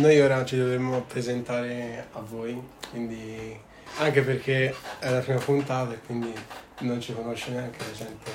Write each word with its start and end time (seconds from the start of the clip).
noi 0.00 0.18
ora 0.18 0.44
ci 0.44 0.56
dovremmo 0.56 1.02
presentare 1.02 2.08
a 2.12 2.20
voi, 2.20 2.60
quindi 2.90 3.56
anche 3.98 4.22
perché 4.22 4.74
è 4.98 5.10
la 5.10 5.20
prima 5.20 5.38
puntata 5.38 5.92
e 5.92 6.00
quindi 6.00 6.32
non 6.80 7.00
ci 7.00 7.12
conosce 7.12 7.50
neanche 7.50 7.78
la 7.78 7.92
gente 7.92 8.30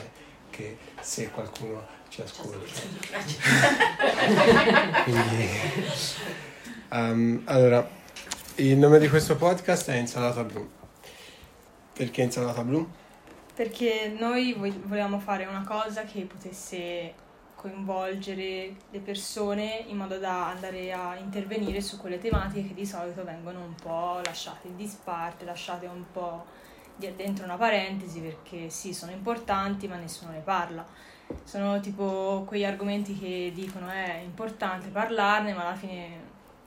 che 0.52 0.78
se 1.02 1.30
qualcuno 1.32 1.86
ci 2.10 2.22
ascolta. 2.22 2.60
quindi, 5.04 5.50
um, 6.92 7.42
allora, 7.46 7.90
il 8.56 8.78
nome 8.78 9.00
di 9.00 9.10
questo 9.10 9.36
podcast 9.36 9.90
è 9.90 9.96
Insalata 9.96 10.44
Blu. 10.44 10.70
Perché 11.94 12.22
Insalata 12.22 12.64
Blu? 12.64 12.88
Perché 13.56 14.16
noi 14.18 14.54
volevamo 14.54 15.20
fare 15.20 15.46
una 15.46 15.64
cosa 15.66 16.04
che 16.04 16.22
potesse 16.22 17.14
coinvolgere 17.66 18.76
le 18.92 19.00
persone 19.00 19.86
in 19.88 19.98
modo 19.98 20.20
da 20.20 20.50
andare 20.50 20.94
a 20.94 21.16
intervenire 21.18 21.82
su 21.82 21.98
quelle 21.98 22.20
tematiche 22.20 22.68
che 22.68 22.74
di 22.76 22.86
solito 22.86 23.24
vengono 23.24 23.64
un 23.64 23.74
po' 23.74 24.22
lasciate 24.24 24.68
in 24.68 24.76
disparte, 24.76 25.46
lasciate 25.46 25.88
un 25.88 26.04
po' 26.12 26.46
dentro 26.96 27.44
una 27.44 27.58
parentesi 27.58 28.20
perché 28.20 28.70
sì, 28.70 28.94
sono 28.94 29.12
importanti 29.12 29.88
ma 29.88 29.96
nessuno 29.96 30.32
ne 30.32 30.42
parla. 30.42 30.86
Sono 31.44 31.80
tipo 31.80 32.44
quegli 32.46 32.64
argomenti 32.64 33.18
che 33.18 33.52
dicono 33.52 33.90
è 33.90 34.22
importante 34.24 34.90
parlarne 34.90 35.54
ma 35.54 35.66
alla 35.66 35.76
fine 35.76 36.20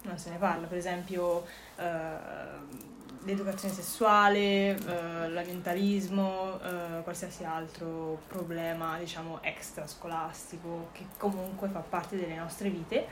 non 0.02 0.18
se 0.18 0.30
ne 0.30 0.36
parla. 0.38 0.66
Per 0.66 0.78
esempio... 0.78 1.44
Eh, 1.76 2.87
l'educazione 3.24 3.74
sessuale, 3.74 4.76
eh, 4.76 5.28
l'ambientalismo, 5.28 6.60
eh, 6.60 7.02
qualsiasi 7.02 7.44
altro 7.44 8.20
problema, 8.26 8.98
diciamo, 8.98 9.38
extrascolastico 9.42 10.90
che 10.92 11.06
comunque 11.16 11.68
fa 11.68 11.80
parte 11.80 12.16
delle 12.16 12.36
nostre 12.36 12.70
vite. 12.70 13.06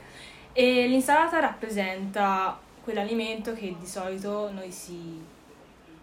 E 0.52 0.86
l'insalata 0.86 1.38
rappresenta 1.40 2.58
quell'alimento 2.82 3.52
che 3.52 3.76
di 3.78 3.86
solito 3.86 4.50
noi 4.52 4.70
si 4.70 5.34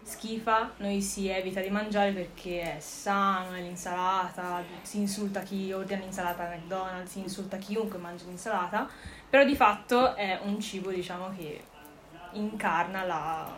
schifa, 0.04 0.70
noi 0.76 1.00
si 1.00 1.28
evita 1.28 1.60
di 1.60 1.70
mangiare 1.70 2.12
perché 2.12 2.76
è 2.76 2.80
sano, 2.80 3.54
è 3.54 3.60
l'insalata, 3.60 4.62
si 4.82 4.98
insulta 4.98 5.40
chi 5.40 5.72
ordina 5.72 6.00
l'insalata 6.00 6.44
a 6.44 6.54
McDonald's, 6.54 7.12
si 7.12 7.20
insulta 7.20 7.56
chiunque 7.56 7.98
mangia 7.98 8.26
l'insalata, 8.26 8.88
però 9.28 9.44
di 9.44 9.56
fatto 9.56 10.14
è 10.14 10.38
un 10.42 10.60
cibo 10.60 10.90
diciamo 10.90 11.30
che 11.34 11.64
incarna 12.32 13.04
la, 13.04 13.50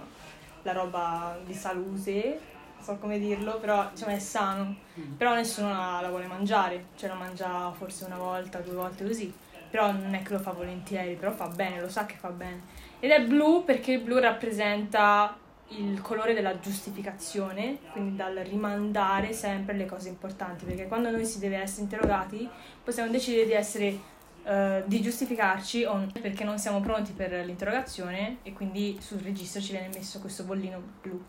la 0.67 0.73
roba 0.73 1.39
di 1.45 1.55
salute, 1.55 2.39
so 2.83 2.97
come 2.97 3.19
dirlo, 3.19 3.59
però 3.59 3.89
diciamo 3.93 4.15
è 4.15 4.19
sano, 4.19 4.77
mm. 4.99 5.13
però 5.15 5.35
nessuno 5.35 5.69
la, 5.69 6.01
la 6.03 6.09
vuole 6.09 6.27
mangiare, 6.27 6.87
cioè 6.97 7.09
la 7.09 7.15
mangia 7.15 7.73
forse 7.73 8.05
una 8.05 8.19
volta, 8.19 8.59
due 8.59 8.75
volte 8.75 9.05
così, 9.05 9.33
però 9.71 9.93
non 9.93 10.15
è 10.15 10.23
che 10.23 10.33
lo 10.33 10.39
fa 10.41 10.51
volentieri, 10.51 11.15
però 11.15 11.31
fa 11.31 11.47
bene, 11.47 11.81
lo 11.81 11.89
sa 11.89 12.05
che 12.05 12.17
fa 12.17 12.31
bene. 12.31 12.75
Ed 12.99 13.11
è 13.11 13.23
blu 13.23 13.65
perché 13.65 13.93
il 13.93 14.01
blu 14.01 14.19
rappresenta 14.19 15.37
il 15.69 16.01
colore 16.01 16.35
della 16.35 16.59
giustificazione, 16.59 17.79
quindi 17.93 18.17
dal 18.17 18.35
rimandare 18.37 19.33
sempre 19.33 19.75
le 19.75 19.87
cose 19.87 20.09
importanti, 20.09 20.65
perché 20.65 20.87
quando 20.87 21.11
noi 21.11 21.25
si 21.25 21.39
deve 21.39 21.59
essere 21.59 21.83
interrogati 21.83 22.49
possiamo 22.83 23.11
decidere 23.11 23.47
di 23.47 23.53
essere 23.53 24.15
uh, 24.47 24.83
di 24.87 25.03
giustificarci 25.03 25.87
perché 26.21 26.45
non 26.45 26.59
siamo 26.59 26.81
pronti 26.81 27.13
per 27.13 27.33
l'interrogazione 27.45 28.39
e 28.43 28.53
quindi 28.53 28.97
sul 29.01 29.19
registro 29.19 29.61
ci 29.61 29.73
viene 29.73 29.89
messo 29.93 30.21
questo 30.21 30.45
bollino 30.45 30.81
blu. 31.03 31.23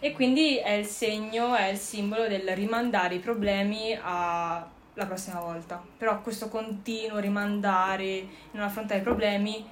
E 0.00 0.12
quindi 0.12 0.56
è 0.58 0.72
il 0.72 0.86
segno, 0.86 1.54
è 1.54 1.68
il 1.68 1.78
simbolo 1.78 2.26
del 2.26 2.54
rimandare 2.54 3.14
i 3.14 3.20
problemi 3.20 3.98
alla 4.00 4.66
prossima 5.06 5.40
volta. 5.40 5.82
Però 5.96 6.20
questo 6.20 6.48
continuo 6.48 7.18
rimandare, 7.18 8.26
non 8.52 8.64
affrontare 8.64 9.00
i 9.00 9.02
problemi 9.02 9.64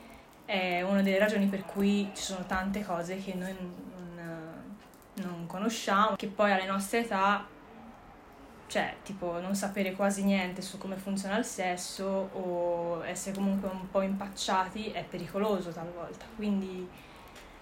è 0.44 0.82
una 0.82 1.02
delle 1.02 1.18
ragioni 1.18 1.46
per 1.46 1.64
cui 1.64 2.10
ci 2.14 2.22
sono 2.22 2.44
tante 2.46 2.82
cose 2.84 3.18
che 3.18 3.34
noi 3.34 3.54
non, 3.58 3.72
non 5.14 5.46
conosciamo, 5.46 6.16
che 6.16 6.26
poi 6.26 6.52
alle 6.52 6.66
nostre 6.66 7.00
età 7.00 7.46
cioè 8.72 8.94
tipo 9.04 9.38
non 9.38 9.54
sapere 9.54 9.92
quasi 9.92 10.24
niente 10.24 10.62
su 10.62 10.78
come 10.78 10.96
funziona 10.96 11.36
il 11.36 11.44
sesso 11.44 12.30
o 12.32 13.04
essere 13.04 13.34
comunque 13.34 13.68
un 13.68 13.90
po' 13.90 14.00
impacciati 14.00 14.92
è 14.92 15.04
pericoloso 15.04 15.68
talvolta. 15.68 16.24
Quindi 16.34 16.88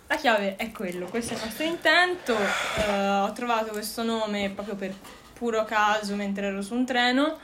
la 0.07 0.15
chiave 0.15 0.55
è 0.55 0.71
quello, 0.71 1.07
questo 1.07 1.35
è 1.35 1.37
il 1.37 1.43
nostro 1.43 1.65
intento. 1.65 2.35
Uh, 2.35 3.25
ho 3.25 3.33
trovato 3.33 3.73
questo 3.73 4.05
nome 4.05 4.51
proprio 4.51 4.77
per 4.77 4.95
puro 5.33 5.65
caso 5.65 6.15
mentre 6.15 6.47
ero 6.47 6.63
su 6.63 6.75
un 6.75 6.87
treno 6.87 7.39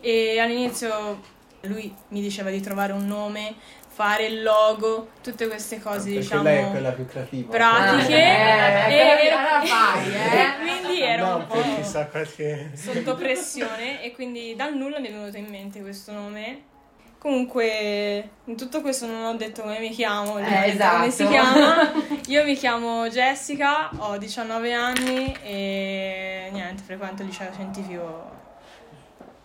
e 0.00 0.40
all'inizio 0.40 1.20
lui 1.60 1.94
mi 2.08 2.20
diceva 2.20 2.50
di 2.50 2.60
trovare 2.60 2.90
un 2.90 3.06
nome 3.06 3.54
fare 3.92 4.24
il 4.24 4.42
logo, 4.42 5.10
tutte 5.22 5.46
queste 5.46 5.78
cose 5.78 6.04
Perché 6.04 6.20
diciamo 6.20 6.42
lei 6.44 6.64
è 6.64 6.70
quella 6.70 6.92
più 6.92 7.04
creativa. 7.04 7.50
pratiche 7.50 8.14
eh, 8.14 8.90
e, 8.90 8.96
eh, 8.96 9.28
e, 9.28 9.66
fai, 9.66 10.14
eh? 10.14 10.54
quindi 10.60 11.02
ero 11.02 11.26
no, 11.26 11.36
un 11.36 11.46
po' 11.46 11.60
chissà 11.76 12.06
qualche... 12.06 12.70
sotto 12.74 13.14
pressione 13.16 14.02
e 14.02 14.12
quindi 14.12 14.56
dal 14.56 14.74
nulla 14.74 14.98
mi 14.98 15.08
è 15.08 15.12
venuto 15.12 15.36
in 15.36 15.46
mente 15.46 15.80
questo 15.82 16.12
nome. 16.12 16.70
Comunque, 17.18 18.30
in 18.46 18.56
tutto 18.56 18.80
questo 18.80 19.06
non 19.06 19.24
ho 19.24 19.34
detto 19.36 19.62
come 19.62 19.78
mi 19.78 19.90
chiamo, 19.90 20.38
eh, 20.38 20.70
esatto. 20.70 20.96
come 20.96 21.10
si 21.10 21.26
chiama. 21.28 21.92
Io 22.26 22.44
mi 22.44 22.56
chiamo 22.56 23.06
Jessica, 23.08 23.90
ho 23.96 24.16
19 24.16 24.72
anni 24.72 25.36
e 25.44 26.48
niente, 26.50 26.82
frequento 26.82 27.22
il 27.22 27.28
liceo 27.28 27.52
scientifico 27.52 28.41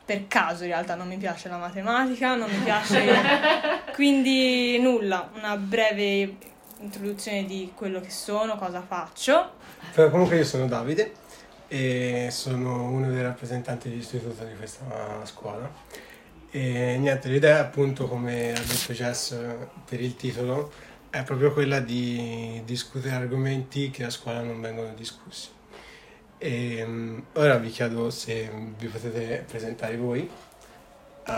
per 0.07 0.25
caso 0.27 0.63
in 0.63 0.69
realtà 0.69 0.95
non 0.95 1.05
mi 1.05 1.17
piace 1.17 1.49
la 1.49 1.57
matematica, 1.57 2.35
non 2.35 2.49
mi 2.49 2.59
piace 2.63 3.03
quindi 3.93 4.79
nulla, 4.79 5.29
una 5.35 5.57
breve 5.57 6.37
introduzione 6.79 7.43
di 7.43 7.73
quello 7.75 7.99
che 7.99 8.09
sono, 8.09 8.55
cosa 8.55 8.81
faccio. 8.81 9.51
Però 9.93 10.09
comunque 10.09 10.37
io 10.37 10.45
sono 10.45 10.65
Davide 10.65 11.11
e 11.67 12.29
sono 12.31 12.89
uno 12.89 13.09
dei 13.09 13.21
rappresentanti 13.21 13.89
dell'istituto 13.89 14.45
di 14.45 14.55
questa 14.55 14.85
scuola. 15.25 15.69
E 16.51 16.95
niente, 16.97 17.27
l'idea 17.27 17.59
appunto, 17.59 18.07
come 18.07 18.51
ha 18.51 18.61
detto 18.61 18.93
Jess 18.93 19.35
per 19.89 19.99
il 19.99 20.15
titolo, 20.15 20.71
è 21.09 21.21
proprio 21.23 21.51
quella 21.51 21.81
di 21.81 22.61
discutere 22.63 23.15
argomenti 23.15 23.89
che 23.89 24.05
a 24.05 24.09
scuola 24.09 24.39
non 24.39 24.61
vengono 24.61 24.93
discussi. 24.93 25.55
E 26.39 26.83
um, 26.83 27.23
ora 27.33 27.55
vi 27.57 27.69
chiedo 27.71 28.11
se 28.11 28.49
vi 28.77 28.87
potete 28.87 29.43
presentare 29.47 29.97
voi, 29.97 30.29
uh, 31.27 31.31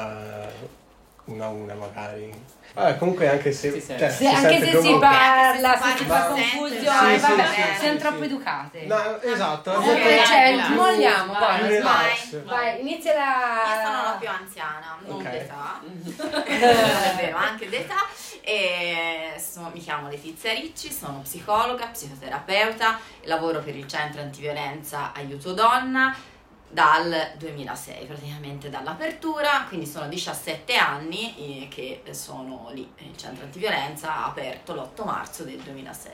una 1.26 1.46
a 1.46 1.50
una 1.50 1.74
magari. 1.74 2.58
Vabbè, 2.74 2.98
comunque 2.98 3.28
anche 3.28 3.52
se, 3.52 3.80
sì, 3.80 3.96
cioè, 3.98 4.10
se 4.10 4.28
anche 4.28 4.60
se 4.60 4.82
si 4.82 4.98
parla, 5.00 5.82
se 5.82 5.98
si 5.98 6.04
fa 6.06 6.26
confusione, 6.26 7.18
sì, 7.18 7.26
vabbè, 7.26 7.46
sì, 7.46 7.80
siamo 7.80 7.98
troppo 7.98 8.24
educate. 8.24 8.86
No, 8.86 9.22
esatto. 9.22 9.72
Okay, 9.72 10.26
cioè, 10.26 10.70
molliamo, 10.70 11.34
vai, 11.34 11.82
vai, 11.82 12.42
vai, 12.44 12.82
inizia 12.82 13.14
la... 13.14 13.64
Io 13.66 13.86
sono 13.86 14.04
la 14.04 14.18
più 14.20 14.30
anziana, 14.30 14.98
non 15.04 15.20
okay. 15.20 15.32
d'età, 15.32 15.82
non 15.82 16.44
è 16.46 17.16
vero, 17.16 17.38
anche 17.38 17.70
d'età, 17.70 18.06
e 18.42 18.89
mi 19.80 19.86
chiamo 19.86 20.10
Letizia 20.10 20.52
Ricci, 20.52 20.92
sono 20.92 21.22
psicologa, 21.22 21.88
psicoterapeuta, 21.88 23.00
lavoro 23.24 23.62
per 23.62 23.78
il 23.78 23.88
centro 23.88 24.20
antiviolenza 24.20 25.14
Aiuto 25.14 25.54
Donna, 25.54 26.14
dal 26.70 27.32
2006, 27.38 28.06
praticamente 28.06 28.70
dall'apertura, 28.70 29.66
quindi 29.70 29.86
sono 29.86 30.10
17 30.10 30.76
anni 30.76 31.68
che 31.70 32.04
sono 32.12 32.70
lì, 32.74 32.92
il 32.98 33.16
centro 33.16 33.46
antiviolenza 33.46 34.18
ha 34.18 34.26
aperto 34.26 34.74
l'8 34.74 35.06
marzo 35.06 35.44
del 35.46 35.60
2006. 35.60 36.12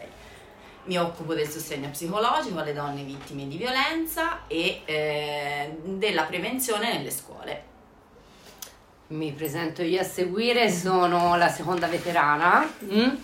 Mi 0.84 1.00
occupo 1.00 1.34
del 1.34 1.50
sostegno 1.50 1.90
psicologico 1.90 2.60
alle 2.60 2.74
donne 2.74 3.02
vittime 3.02 3.48
di 3.48 3.58
violenza 3.58 4.46
e 4.46 4.84
eh, 4.86 5.76
della 5.84 6.24
prevenzione 6.24 6.94
nelle 6.94 7.10
scuole. 7.10 7.64
Mi 9.08 9.32
presento 9.32 9.82
io 9.82 10.02
a 10.02 10.04
seguire, 10.04 10.70
sono 10.70 11.36
la 11.36 11.50
seconda 11.50 11.88
veterana. 11.88 12.72
Mm? 12.84 13.16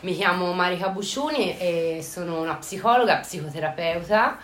Mi 0.00 0.14
chiamo 0.14 0.54
Marica 0.54 0.88
Busciuni 0.88 1.58
e 1.58 2.00
sono 2.02 2.40
una 2.40 2.54
psicologa, 2.54 3.16
psicoterapeuta 3.16 4.38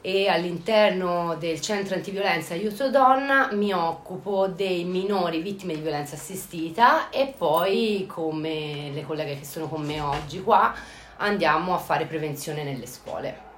e 0.00 0.28
all'interno 0.28 1.34
del 1.34 1.60
centro 1.60 1.96
antiviolenza 1.96 2.54
Aiuto 2.54 2.90
Donna 2.90 3.48
mi 3.52 3.72
occupo 3.72 4.46
dei 4.46 4.84
minori 4.84 5.40
vittime 5.40 5.74
di 5.74 5.80
violenza 5.80 6.14
assistita 6.14 7.10
e 7.10 7.34
poi 7.36 8.06
come 8.08 8.90
le 8.92 9.02
colleghe 9.02 9.36
che 9.36 9.44
sono 9.44 9.66
con 9.66 9.82
me 9.82 9.98
oggi 9.98 10.40
qua 10.42 10.72
andiamo 11.16 11.74
a 11.74 11.78
fare 11.78 12.04
prevenzione 12.04 12.62
nelle 12.62 12.86
scuole. 12.86 13.52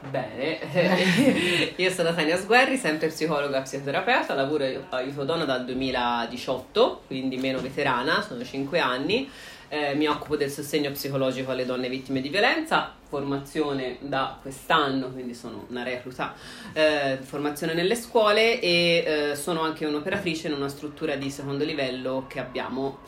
Bene, 0.00 1.74
io 1.76 1.90
sono 1.90 2.12
Tania 2.12 2.36
Sguerri, 2.36 2.76
sempre 2.76 3.08
psicologa 3.08 3.58
e 3.58 3.62
psicoterapeuta, 3.62 4.34
lavoro 4.34 4.64
aiuto 4.90 5.24
donna 5.24 5.44
dal 5.44 5.64
2018, 5.64 7.02
quindi 7.06 7.36
meno 7.36 7.60
veterana, 7.60 8.22
sono 8.22 8.44
5 8.44 8.78
anni. 8.80 9.30
Eh, 9.70 9.94
mi 9.94 10.06
occupo 10.06 10.36
del 10.36 10.50
sostegno 10.50 10.90
psicologico 10.92 11.50
alle 11.50 11.66
donne 11.66 11.90
vittime 11.90 12.22
di 12.22 12.30
violenza, 12.30 12.94
formazione 13.06 13.98
da 14.00 14.38
quest'anno, 14.40 15.10
quindi 15.10 15.34
sono 15.34 15.66
una 15.68 15.82
recluta, 15.82 16.34
eh, 16.72 17.18
formazione 17.20 17.74
nelle 17.74 17.94
scuole 17.94 18.60
e 18.60 19.04
eh, 19.30 19.36
sono 19.36 19.60
anche 19.60 19.84
un'operatrice 19.84 20.48
in 20.48 20.54
una 20.54 20.68
struttura 20.68 21.16
di 21.16 21.30
secondo 21.30 21.64
livello 21.64 22.24
che 22.28 22.40
abbiamo 22.40 23.00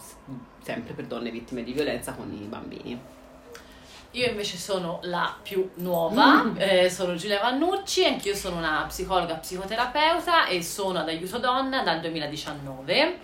sempre 0.62 0.92
per 0.92 1.06
donne 1.06 1.30
vittime 1.30 1.62
di 1.62 1.72
violenza 1.72 2.12
con 2.12 2.30
i 2.30 2.46
bambini. 2.46 3.18
Io 4.14 4.26
invece 4.26 4.56
sono 4.56 4.98
la 5.04 5.36
più 5.40 5.70
nuova, 5.74 6.42
mm. 6.42 6.56
eh, 6.58 6.90
sono 6.90 7.14
Giulia 7.14 7.40
Vannucci, 7.40 8.04
anch'io 8.04 8.34
sono 8.34 8.56
una 8.56 8.84
psicologa 8.88 9.36
psicoterapeuta 9.36 10.46
e 10.46 10.64
sono 10.64 10.98
ad 10.98 11.08
Aiuto 11.08 11.38
Donna 11.38 11.82
dal 11.82 12.00
2019. 12.00 13.18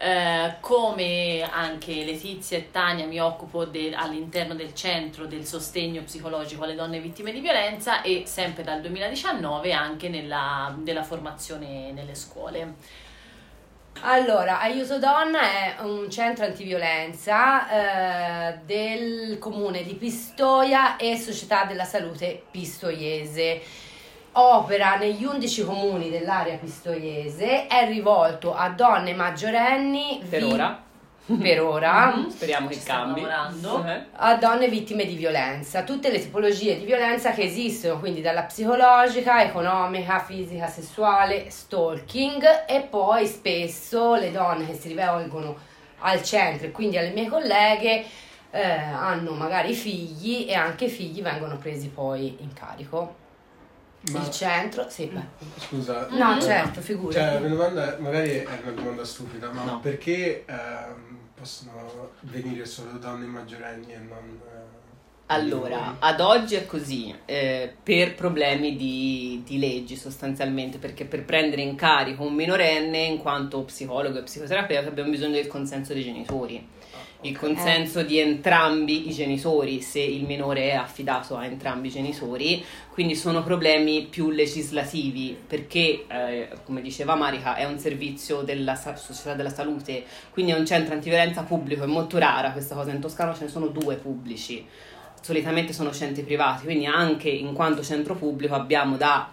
Eh, 0.00 0.54
come 0.60 1.42
anche 1.42 2.04
Letizia 2.04 2.56
e 2.56 2.70
Tania 2.70 3.04
mi 3.06 3.20
occupo 3.20 3.64
de- 3.64 3.92
all'interno 3.92 4.54
del 4.54 4.72
centro 4.72 5.26
del 5.26 5.44
sostegno 5.44 6.02
psicologico 6.02 6.62
alle 6.62 6.76
donne 6.76 7.00
vittime 7.00 7.32
di 7.32 7.40
violenza 7.40 8.02
e 8.02 8.22
sempre 8.24 8.62
dal 8.62 8.80
2019 8.80 9.72
anche 9.72 10.08
nella, 10.08 10.72
della 10.78 11.02
formazione 11.02 11.90
nelle 11.90 12.14
scuole. 12.14 12.74
Allora, 14.02 14.60
Aiuto 14.60 15.00
Donna 15.00 15.40
è 15.40 15.76
un 15.80 16.08
centro 16.08 16.44
antiviolenza 16.44 18.52
eh, 18.52 18.58
del 18.64 19.38
comune 19.40 19.82
di 19.82 19.94
Pistoia 19.94 20.96
e 20.96 21.16
Società 21.16 21.64
della 21.64 21.82
Salute 21.82 22.44
Pistoiese. 22.48 23.60
Opera 24.40 24.96
negli 24.96 25.24
11 25.24 25.64
comuni 25.64 26.10
dell'area 26.10 26.56
pistoiese, 26.56 27.66
è 27.66 27.86
rivolto 27.88 28.54
a 28.54 28.68
donne 28.68 29.12
maggiorenni 29.12 30.22
per 30.28 30.44
vi- 30.44 30.52
ora 30.52 30.86
per 31.36 31.60
ora. 31.60 31.96
Mm-hmm. 32.18 32.28
Speriamo 32.28 32.68
che 32.68 32.80
cambi. 32.82 33.22
Uh-huh. 33.22 33.84
A 34.12 34.36
donne 34.36 34.68
vittime 34.68 35.04
di 35.04 35.14
violenza. 35.14 35.82
Tutte 35.82 36.10
le 36.10 36.20
tipologie 36.20 36.78
di 36.78 36.84
violenza 36.84 37.32
che 37.32 37.42
esistono, 37.42 37.98
quindi 37.98 38.20
dalla 38.22 38.44
psicologica, 38.44 39.42
economica, 39.42 40.20
fisica, 40.20 40.66
sessuale, 40.68 41.50
stalking 41.50 42.64
e 42.66 42.80
poi 42.80 43.26
spesso 43.26 44.14
le 44.14 44.30
donne 44.30 44.66
che 44.66 44.74
si 44.74 44.88
rivolgono 44.88 45.56
al 46.00 46.22
centro 46.22 46.68
e 46.68 46.70
quindi 46.70 46.96
alle 46.96 47.10
mie 47.10 47.28
colleghe 47.28 48.04
eh, 48.50 48.62
hanno 48.62 49.32
magari 49.32 49.74
figli 49.74 50.46
e 50.48 50.54
anche 50.54 50.86
i 50.86 50.90
figli 50.90 51.20
vengono 51.20 51.58
presi 51.58 51.88
poi 51.88 52.36
in 52.40 52.52
carico. 52.54 53.26
Ma... 54.12 54.20
Il 54.20 54.30
centro, 54.30 54.88
sì. 54.88 55.06
Beh. 55.06 55.46
Scusa. 55.58 56.06
No, 56.10 56.30
mm-hmm. 56.30 56.40
certo, 56.40 56.80
figura. 56.80 57.12
Cioè, 57.12 57.40
la 57.40 57.48
domanda 57.48 57.96
magari 57.98 58.30
è 58.30 58.46
una 58.62 58.72
domanda 58.72 59.04
stupida, 59.04 59.50
ma 59.50 59.64
no. 59.64 59.80
perché 59.80 60.44
ehm, 60.46 61.18
possono 61.34 62.12
venire 62.20 62.64
solo 62.64 62.92
donne 62.98 63.26
maggiorenni 63.26 63.92
e 63.92 63.98
non... 63.98 64.40
Eh, 64.44 64.76
allora, 65.30 65.96
ad 65.98 66.20
oggi 66.20 66.54
è 66.54 66.64
così, 66.64 67.14
eh, 67.26 67.74
per 67.82 68.14
problemi 68.14 68.76
di, 68.76 69.42
di, 69.44 69.58
leggi 69.58 69.94
sostanzialmente, 69.94 70.78
perché 70.78 71.04
per 71.04 71.24
prendere 71.26 71.60
in 71.60 71.74
carico 71.74 72.22
un 72.22 72.32
minorenne, 72.32 72.98
in 72.98 73.18
quanto 73.18 73.62
psicologo 73.64 74.18
e 74.18 74.22
psicoterapeuta, 74.22 74.88
abbiamo 74.88 75.10
bisogno 75.10 75.32
del 75.32 75.46
consenso 75.46 75.92
dei 75.92 76.02
genitori 76.02 76.66
il 77.22 77.36
consenso 77.36 78.02
di 78.02 78.18
entrambi 78.18 79.08
i 79.08 79.12
genitori 79.12 79.80
se 79.80 79.98
il 79.98 80.24
minore 80.24 80.70
è 80.70 80.74
affidato 80.74 81.36
a 81.36 81.44
entrambi 81.44 81.88
i 81.88 81.90
genitori, 81.90 82.64
quindi 82.92 83.16
sono 83.16 83.42
problemi 83.42 84.06
più 84.06 84.30
legislativi 84.30 85.36
perché, 85.46 86.04
eh, 86.06 86.48
come 86.64 86.80
diceva 86.80 87.16
Marica, 87.16 87.56
è 87.56 87.64
un 87.64 87.78
servizio 87.78 88.42
della 88.42 88.76
società 88.76 89.34
della 89.34 89.50
salute, 89.50 90.04
quindi 90.30 90.52
è 90.52 90.56
un 90.56 90.64
centro 90.64 90.94
antiviolenza 90.94 91.42
pubblico, 91.42 91.82
è 91.82 91.86
molto 91.86 92.18
rara 92.18 92.52
questa 92.52 92.76
cosa, 92.76 92.92
in 92.92 93.00
Toscana 93.00 93.34
ce 93.34 93.44
ne 93.44 93.50
sono 93.50 93.66
due 93.66 93.96
pubblici, 93.96 94.64
solitamente 95.20 95.72
sono 95.72 95.92
centri 95.92 96.22
privati, 96.22 96.64
quindi 96.64 96.86
anche 96.86 97.28
in 97.28 97.52
quanto 97.52 97.82
centro 97.82 98.14
pubblico 98.14 98.54
abbiamo 98.54 98.96
da 98.96 99.32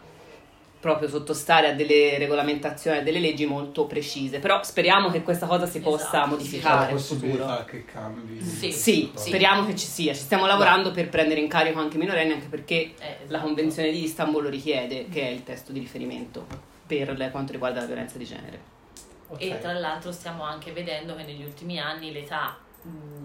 proprio 0.85 1.09
sottostare 1.09 1.69
a 1.69 1.73
delle 1.73 2.19
regolamentazioni, 2.19 2.99
a 2.99 3.01
delle 3.01 3.17
leggi 3.17 3.47
molto 3.47 3.87
precise. 3.87 4.37
Però 4.37 4.61
speriamo 4.61 5.09
che 5.09 5.23
questa 5.23 5.47
cosa 5.47 5.65
si 5.65 5.79
possa 5.79 6.09
esatto, 6.09 6.27
modificare. 6.27 6.85
La 6.85 6.91
possibilità 6.91 7.65
che 7.65 7.85
cambi. 7.85 8.39
Sì, 8.39 8.71
sì, 8.71 8.71
sì, 8.71 9.11
speriamo 9.15 9.65
che 9.65 9.75
ci 9.75 9.87
sia. 9.87 10.13
Ci 10.13 10.21
stiamo 10.21 10.45
lavorando 10.45 10.91
per 10.91 11.09
prendere 11.09 11.39
in 11.39 11.47
carico 11.47 11.79
anche 11.79 11.95
i 11.95 11.99
minorenni, 11.99 12.33
anche 12.33 12.45
perché 12.47 12.75
eh, 12.75 12.93
esatto. 12.99 13.31
la 13.31 13.39
Convenzione 13.39 13.89
di 13.89 14.03
Istanbul 14.03 14.43
lo 14.43 14.49
richiede, 14.49 15.07
che 15.09 15.21
è 15.23 15.29
il 15.29 15.43
testo 15.43 15.71
di 15.71 15.79
riferimento 15.79 16.45
per 16.85 17.29
quanto 17.31 17.51
riguarda 17.51 17.79
la 17.79 17.87
violenza 17.87 18.19
di 18.19 18.25
genere. 18.25 18.73
Okay. 19.27 19.49
E 19.49 19.59
tra 19.59 19.73
l'altro 19.73 20.11
stiamo 20.11 20.43
anche 20.43 20.71
vedendo 20.71 21.15
che 21.15 21.23
negli 21.23 21.43
ultimi 21.43 21.79
anni 21.79 22.11
l'età 22.11 22.55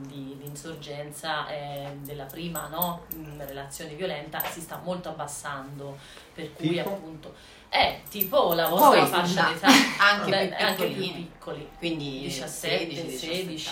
di, 0.06 0.36
di 0.38 0.46
insorgenza 0.46 1.48
eh, 1.48 1.96
della 2.00 2.24
prima 2.24 2.68
no, 2.68 3.04
relazione 3.38 3.94
violenta 3.94 4.40
si 4.40 4.60
sta 4.60 4.80
molto 4.82 5.10
abbassando 5.10 5.98
per 6.34 6.52
cui 6.52 6.70
tipo? 6.70 6.90
appunto 6.90 7.34
è 7.68 8.00
tipo 8.08 8.52
la 8.54 8.68
vostra 8.68 9.00
Poi, 9.00 9.08
fascia 9.08 9.52
d'età 9.52 9.68
anche, 9.98 10.30
Beh, 10.30 10.56
anche 10.56 10.86
più 10.88 11.12
piccoli 11.12 11.70
quindi 11.78 12.20
17 12.22 12.94
16, 12.94 13.18
16 13.18 13.70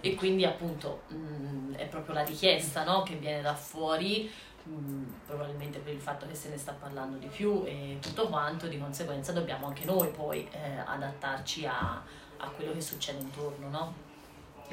e 0.00 0.14
quindi 0.14 0.44
appunto 0.44 1.02
mh, 1.08 1.74
è 1.76 1.86
proprio 1.86 2.14
la 2.14 2.24
richiesta 2.24 2.84
no, 2.84 3.02
che 3.02 3.14
viene 3.14 3.40
da 3.40 3.54
fuori 3.54 4.30
mh, 4.62 5.02
probabilmente 5.26 5.78
per 5.78 5.94
il 5.94 6.00
fatto 6.00 6.26
che 6.26 6.34
se 6.34 6.50
ne 6.50 6.58
sta 6.58 6.72
parlando 6.72 7.16
di 7.16 7.26
più 7.26 7.62
e 7.64 7.98
tutto 8.00 8.28
quanto 8.28 8.66
di 8.66 8.78
conseguenza 8.78 9.32
dobbiamo 9.32 9.66
anche 9.66 9.84
noi 9.84 10.08
poi 10.08 10.46
eh, 10.52 10.78
adattarci 10.84 11.66
a, 11.66 12.02
a 12.36 12.48
quello 12.50 12.72
che 12.72 12.82
succede 12.82 13.20
intorno 13.20 13.68
no? 13.70 13.94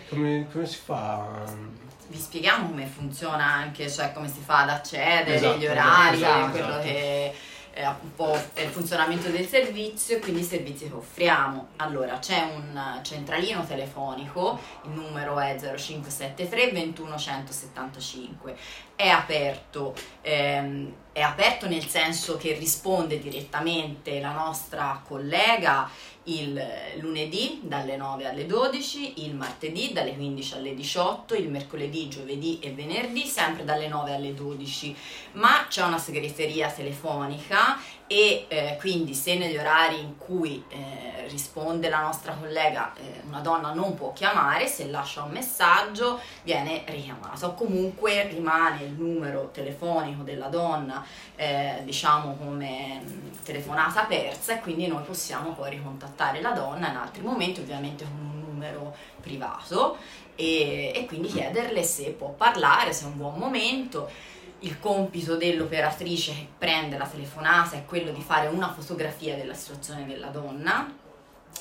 Come, 0.09 0.47
come, 0.51 0.65
si 0.65 0.77
fa? 0.77 1.43
Vi 2.07 2.17
spieghiamo 2.17 2.67
come 2.67 2.85
funziona 2.85 3.45
anche, 3.45 3.89
cioè 3.89 4.11
come 4.11 4.27
si 4.27 4.41
fa 4.43 4.63
ad 4.63 4.69
accedere, 4.69 5.35
esatto, 5.35 5.57
gli 5.57 5.65
orari, 5.67 6.17
esatto, 6.17 6.51
quello 6.51 6.67
esatto. 6.67 6.83
che 6.83 7.33
è 7.73 7.85
un 7.85 8.13
po' 8.15 8.37
il 8.55 8.67
funzionamento 8.67 9.29
del 9.29 9.47
servizio 9.47 10.17
e 10.17 10.19
quindi 10.19 10.41
i 10.41 10.43
servizi 10.45 10.89
che 10.89 10.93
offriamo. 10.93 11.69
Allora, 11.77 12.19
c'è 12.19 12.41
un 12.41 12.99
centralino 13.01 13.65
telefonico, 13.65 14.59
il 14.83 14.91
numero 14.91 15.39
è 15.39 15.55
0573 15.57 16.71
21 16.71 17.17
175. 17.17 18.57
È 18.95 19.07
aperto, 19.07 19.95
ehm, 20.21 20.93
è 21.13 21.21
aperto 21.21 21.67
nel 21.67 21.85
senso 21.87 22.35
che 22.35 22.53
risponde 22.53 23.19
direttamente 23.19 24.19
la 24.19 24.33
nostra 24.33 25.01
collega 25.07 25.89
il 26.39 26.61
lunedì 26.99 27.59
dalle 27.63 27.97
9 27.97 28.27
alle 28.27 28.45
12, 28.45 29.25
il 29.25 29.35
martedì 29.35 29.91
dalle 29.91 30.15
15 30.15 30.53
alle 30.55 30.73
18, 30.73 31.35
il 31.35 31.49
mercoledì, 31.49 32.07
giovedì 32.07 32.59
e 32.59 32.71
venerdì 32.71 33.25
sempre 33.25 33.63
dalle 33.63 33.87
9 33.87 34.13
alle 34.13 34.33
12, 34.33 34.95
ma 35.33 35.65
c'è 35.67 35.83
una 35.83 35.97
segreteria 35.97 36.71
telefonica 36.71 37.77
e 38.11 38.43
eh, 38.49 38.75
quindi 38.77 39.13
se 39.13 39.37
negli 39.37 39.55
orari 39.55 39.97
in 40.01 40.17
cui 40.17 40.61
eh, 40.67 41.29
risponde 41.29 41.87
la 41.87 42.01
nostra 42.01 42.33
collega 42.33 42.93
eh, 42.95 43.21
una 43.25 43.39
donna 43.39 43.71
non 43.71 43.95
può 43.95 44.11
chiamare, 44.11 44.67
se 44.67 44.87
lascia 44.87 45.23
un 45.23 45.31
messaggio 45.31 46.19
viene 46.43 46.83
richiamata 46.87 47.47
o 47.47 47.53
comunque 47.53 48.27
rimane 48.27 48.83
il 48.83 48.91
numero 48.91 49.49
telefonico 49.53 50.23
della 50.23 50.47
donna 50.47 51.05
eh, 51.37 51.83
diciamo 51.85 52.35
come 52.35 52.99
mh, 52.99 53.43
telefonata 53.45 54.03
persa 54.03 54.57
e 54.57 54.59
quindi 54.59 54.87
noi 54.87 55.03
possiamo 55.03 55.53
poi 55.53 55.69
ricontattare 55.69 56.41
la 56.41 56.51
donna 56.51 56.89
in 56.89 56.97
altri 56.97 57.21
momenti 57.21 57.61
ovviamente 57.61 58.03
con 58.03 58.19
un 58.19 58.43
numero 58.45 58.93
privato 59.21 59.95
e, 60.35 60.91
e 60.93 61.05
quindi 61.05 61.29
chiederle 61.29 61.81
se 61.83 62.09
può 62.09 62.31
parlare, 62.31 62.91
se 62.91 63.05
è 63.05 63.07
un 63.07 63.15
buon 63.15 63.35
momento 63.37 64.09
il 64.61 64.79
compito 64.79 65.37
dell'operatrice 65.37 66.33
che 66.33 66.47
prende 66.57 66.97
la 66.97 67.07
telefonata 67.07 67.75
è 67.75 67.85
quello 67.85 68.11
di 68.11 68.21
fare 68.21 68.47
una 68.47 68.71
fotografia 68.71 69.35
della 69.35 69.53
situazione 69.53 70.05
della 70.05 70.27
donna 70.27 70.93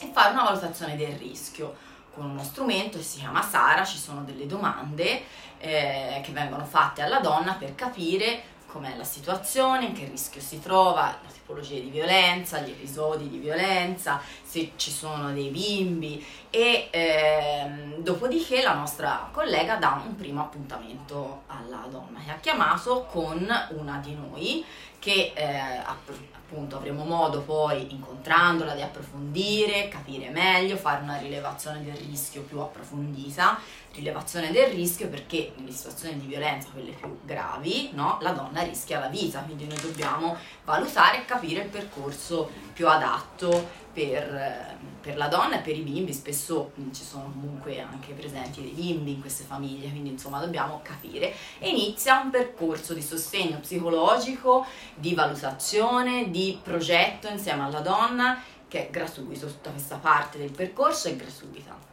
e 0.01 0.11
fare 0.13 0.33
una 0.33 0.45
valutazione 0.45 0.97
del 0.97 1.17
rischio 1.17 1.77
con 2.13 2.29
uno 2.29 2.43
strumento 2.43 2.99
che 2.99 3.05
si 3.05 3.21
chiama 3.21 3.43
Sara, 3.43 3.85
ci 3.85 3.97
sono 3.97 4.23
delle 4.23 4.47
domande 4.47 5.23
eh, 5.59 6.21
che 6.23 6.33
vengono 6.33 6.65
fatte 6.65 7.03
alla 7.03 7.21
donna 7.21 7.55
per 7.55 7.75
capire 7.75 8.43
com'è 8.71 8.97
la 8.97 9.05
situazione, 9.05 9.87
in 9.87 9.93
che 9.93 10.07
rischio 10.07 10.41
si 10.41 10.61
trova, 10.61 11.19
la 11.23 11.31
tipologie 11.33 11.81
di 11.81 11.91
violenza, 11.91 12.61
gli 12.61 12.71
episodi 12.71 13.29
di 13.29 13.39
violenza, 13.39 14.21
se 14.43 14.73
ci 14.77 14.91
sono 14.91 15.33
dei 15.33 15.49
bimbi. 15.49 16.25
E 16.51 16.89
ehm, 16.91 17.97
dopodiché 17.99 18.63
la 18.63 18.75
nostra 18.75 19.29
collega 19.33 19.77
dà 19.77 20.01
un 20.05 20.15
primo 20.15 20.41
appuntamento 20.41 21.43
alla 21.47 21.87
donna 21.91 22.21
che 22.25 22.31
ha 22.31 22.39
chiamato 22.39 23.07
con 23.11 23.47
una 23.71 24.01
di 24.03 24.15
noi 24.15 24.65
che 25.01 25.33
eh, 25.35 25.59
appunto 25.83 26.77
avremo 26.77 27.05
modo 27.05 27.41
poi 27.41 27.91
incontrandola 27.91 28.75
di 28.75 28.83
approfondire, 28.83 29.89
capire 29.89 30.29
meglio, 30.29 30.77
fare 30.77 31.03
una 31.03 31.17
rilevazione 31.17 31.83
del 31.83 31.97
rischio 31.97 32.43
più 32.43 32.59
approfondita 32.59 33.59
rilevazione 33.93 34.53
del 34.53 34.71
rischio 34.71 35.09
perché 35.09 35.53
nelle 35.57 35.73
situazioni 35.73 36.19
di 36.19 36.27
violenza, 36.27 36.69
quelle 36.71 36.93
più 36.93 37.19
gravi, 37.25 37.91
no, 37.93 38.19
la 38.21 38.33
donna 38.33 38.63
rischia 38.63 39.01
la 39.01 39.09
vita, 39.09 39.41
quindi 39.41 39.67
noi 39.67 39.81
dobbiamo 39.81 40.37
valutare 40.65 41.19
e 41.23 41.25
capire 41.25 41.63
il 41.63 41.69
percorso 41.69 42.51
più 42.73 42.89
adatto 42.89 43.79
per, 43.93 44.77
per, 45.01 45.17
la 45.17 45.27
donna 45.27 45.59
e 45.59 45.63
per 45.63 45.77
i 45.77 45.81
bimbi, 45.81 46.13
spesso 46.13 46.73
ci 46.93 47.03
sono 47.03 47.25
comunque 47.25 47.81
anche 47.81 48.13
presenti 48.13 48.63
dei 48.63 48.71
bimbi 48.71 49.13
in 49.15 49.21
queste 49.21 49.43
famiglie, 49.43 49.91
quindi 49.91 50.11
insomma 50.11 50.39
dobbiamo 50.39 50.81
capire. 50.83 51.35
E 51.59 51.69
inizia 51.69 52.21
un 52.21 52.31
percorso 52.31 52.95
di 52.95 53.03
sostegno 53.03 53.59
psicologico, 53.59 54.65
di 54.95 55.15
valutazione, 55.15 56.31
di 56.31 56.59
progetto 56.63 57.29
insieme 57.29 57.65
alla 57.65 57.81
donna 57.81 58.41
che 58.69 58.87
è 58.87 58.91
gratuito, 58.91 59.49
tutta 59.49 59.71
questa 59.71 59.97
parte 59.97 60.39
del 60.39 60.53
percorso 60.53 61.09
è 61.09 61.17
gratuita 61.17 61.91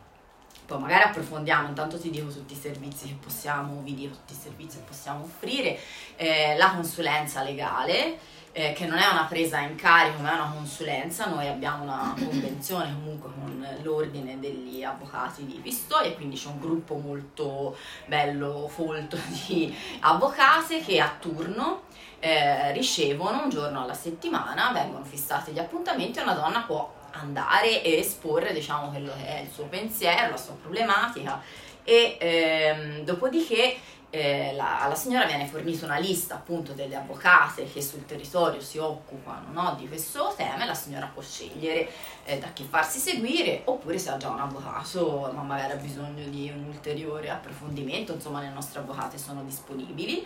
poi 0.67 0.79
magari 0.79 1.03
approfondiamo, 1.03 1.69
intanto 1.69 1.97
ti 1.97 2.09
dico 2.09 2.27
tutti 2.27 2.51
i 2.51 2.57
servizi 2.57 3.07
che 3.07 3.17
possiamo, 3.23 3.79
vi 3.83 3.95
dico 3.95 4.15
tutti 4.15 4.33
i 4.33 4.35
servizi 4.35 4.77
che 4.77 4.83
possiamo 4.83 5.23
offrire, 5.23 5.79
eh, 6.17 6.57
la 6.57 6.71
consulenza 6.71 7.41
legale, 7.41 8.19
eh, 8.51 8.73
che 8.73 8.85
non 8.85 8.97
è 8.97 9.07
una 9.07 9.25
presa 9.29 9.59
in 9.59 9.75
carico 9.75 10.19
ma 10.19 10.31
è 10.31 10.33
una 10.33 10.51
consulenza, 10.53 11.27
noi 11.27 11.47
abbiamo 11.47 11.83
una 11.83 12.13
convenzione 12.17 12.91
comunque 12.91 13.29
con 13.31 13.65
l'ordine 13.81 14.39
degli 14.39 14.83
avvocati 14.83 15.45
di 15.45 15.59
Pistoia 15.61 16.11
quindi 16.13 16.35
c'è 16.35 16.47
un 16.47 16.59
gruppo 16.59 16.95
molto 16.95 17.77
bello, 18.07 18.67
folto 18.67 19.15
di 19.45 19.73
avvocate 20.01 20.81
che 20.81 20.99
a 20.99 21.15
turno 21.17 21.83
eh, 22.19 22.73
ricevono 22.73 23.43
un 23.43 23.49
giorno 23.49 23.83
alla 23.83 23.93
settimana, 23.93 24.71
vengono 24.73 25.05
fissati 25.05 25.51
gli 25.51 25.59
appuntamenti 25.59 26.19
e 26.19 26.23
una 26.23 26.33
donna 26.33 26.61
può 26.61 26.96
andare 27.11 27.81
e 27.83 27.99
esporre 27.99 28.53
diciamo 28.53 28.89
quello 28.89 29.11
che 29.17 29.27
è 29.27 29.41
il 29.41 29.49
suo 29.51 29.65
pensiero, 29.65 30.31
la 30.31 30.37
sua 30.37 30.53
problematica 30.53 31.41
e 31.83 32.17
ehm, 32.19 33.03
dopodiché 33.03 33.77
eh, 34.09 34.53
la, 34.55 34.81
alla 34.81 34.95
signora 34.95 35.25
viene 35.25 35.45
fornita 35.47 35.85
una 35.85 35.97
lista 35.97 36.35
appunto 36.35 36.71
delle 36.71 36.95
avvocate 36.95 37.69
che 37.69 37.81
sul 37.81 38.05
territorio 38.05 38.61
si 38.61 38.77
occupano 38.77 39.51
no, 39.51 39.75
di 39.77 39.87
questo 39.87 40.33
tema 40.35 40.63
e 40.63 40.65
la 40.65 40.73
signora 40.73 41.09
può 41.13 41.21
scegliere 41.21 41.89
eh, 42.25 42.37
da 42.37 42.47
chi 42.53 42.65
farsi 42.69 42.99
seguire 42.99 43.61
oppure 43.65 43.97
se 43.97 44.09
ha 44.09 44.17
già 44.17 44.29
un 44.29 44.39
avvocato 44.39 45.31
ma 45.33 45.41
magari 45.41 45.73
ha 45.73 45.77
bisogno 45.77 46.25
di 46.27 46.49
un 46.49 46.65
ulteriore 46.67 47.29
approfondimento, 47.29 48.13
insomma 48.13 48.39
le 48.41 48.49
nostre 48.49 48.79
avvocate 48.79 49.17
sono 49.17 49.43
disponibili. 49.43 50.25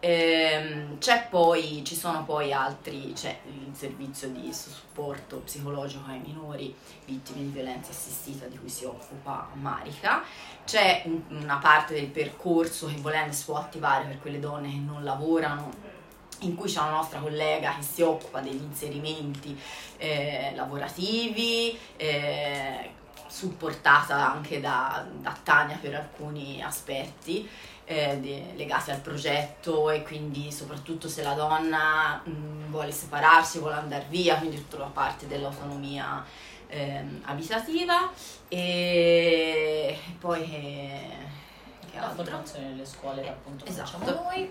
Ehm, 0.00 0.98
poi, 1.30 1.82
ci 1.84 1.94
sono 1.94 2.24
poi 2.24 2.52
altri, 2.52 3.12
c'è 3.14 3.38
il 3.46 3.74
servizio 3.74 4.28
di 4.28 4.52
supporto 4.52 5.38
psicologico 5.38 6.08
ai 6.08 6.20
minori 6.20 6.74
vittime 7.04 7.40
di 7.40 7.50
violenza 7.50 7.90
assistita 7.90 8.46
di 8.46 8.58
cui 8.58 8.68
si 8.68 8.84
occupa 8.84 9.48
Marica, 9.54 10.22
c'è 10.64 11.02
un, 11.06 11.22
una 11.28 11.56
parte 11.56 11.94
del 11.94 12.08
percorso 12.08 12.86
che 12.86 12.96
volendo 12.96 13.32
si 13.32 13.44
può 13.44 13.56
attivare 13.56 14.04
per 14.04 14.20
quelle 14.20 14.40
donne 14.40 14.70
che 14.70 14.78
non 14.78 15.02
lavorano 15.02 15.94
in 16.40 16.54
cui 16.54 16.68
c'è 16.68 16.80
una 16.80 16.90
nostra 16.90 17.20
collega 17.20 17.74
che 17.74 17.82
si 17.82 18.02
occupa 18.02 18.40
degli 18.40 18.62
inserimenti 18.62 19.58
eh, 19.96 20.52
lavorativi, 20.54 21.78
eh, 21.96 22.90
supportata 23.36 24.32
anche 24.32 24.60
da, 24.60 25.06
da 25.20 25.36
Tania 25.42 25.76
per 25.76 25.94
alcuni 25.94 26.62
aspetti 26.62 27.46
eh, 27.84 28.18
di, 28.18 28.42
legati 28.56 28.90
al 28.90 29.00
progetto 29.00 29.90
e 29.90 30.02
quindi 30.02 30.50
soprattutto 30.50 31.06
se 31.06 31.22
la 31.22 31.34
donna 31.34 32.22
mh, 32.24 32.30
mm, 32.30 32.70
vuole 32.70 32.92
separarsi, 32.92 33.58
vuole 33.58 33.74
andare 33.74 34.06
via, 34.08 34.38
quindi 34.38 34.56
tutta 34.56 34.78
la 34.78 34.86
parte 34.86 35.26
dell'autonomia 35.26 36.24
eh, 36.66 37.04
abitativa. 37.24 38.10
E 38.48 39.98
poi 40.18 40.48
che, 40.48 41.00
che 41.90 42.00
la 42.00 42.08
formazione 42.08 42.68
nelle 42.68 42.86
scuole 42.86 43.28
appunto 43.28 43.66
esatto. 43.66 43.98
facciamo 43.98 44.22
noi 44.22 44.50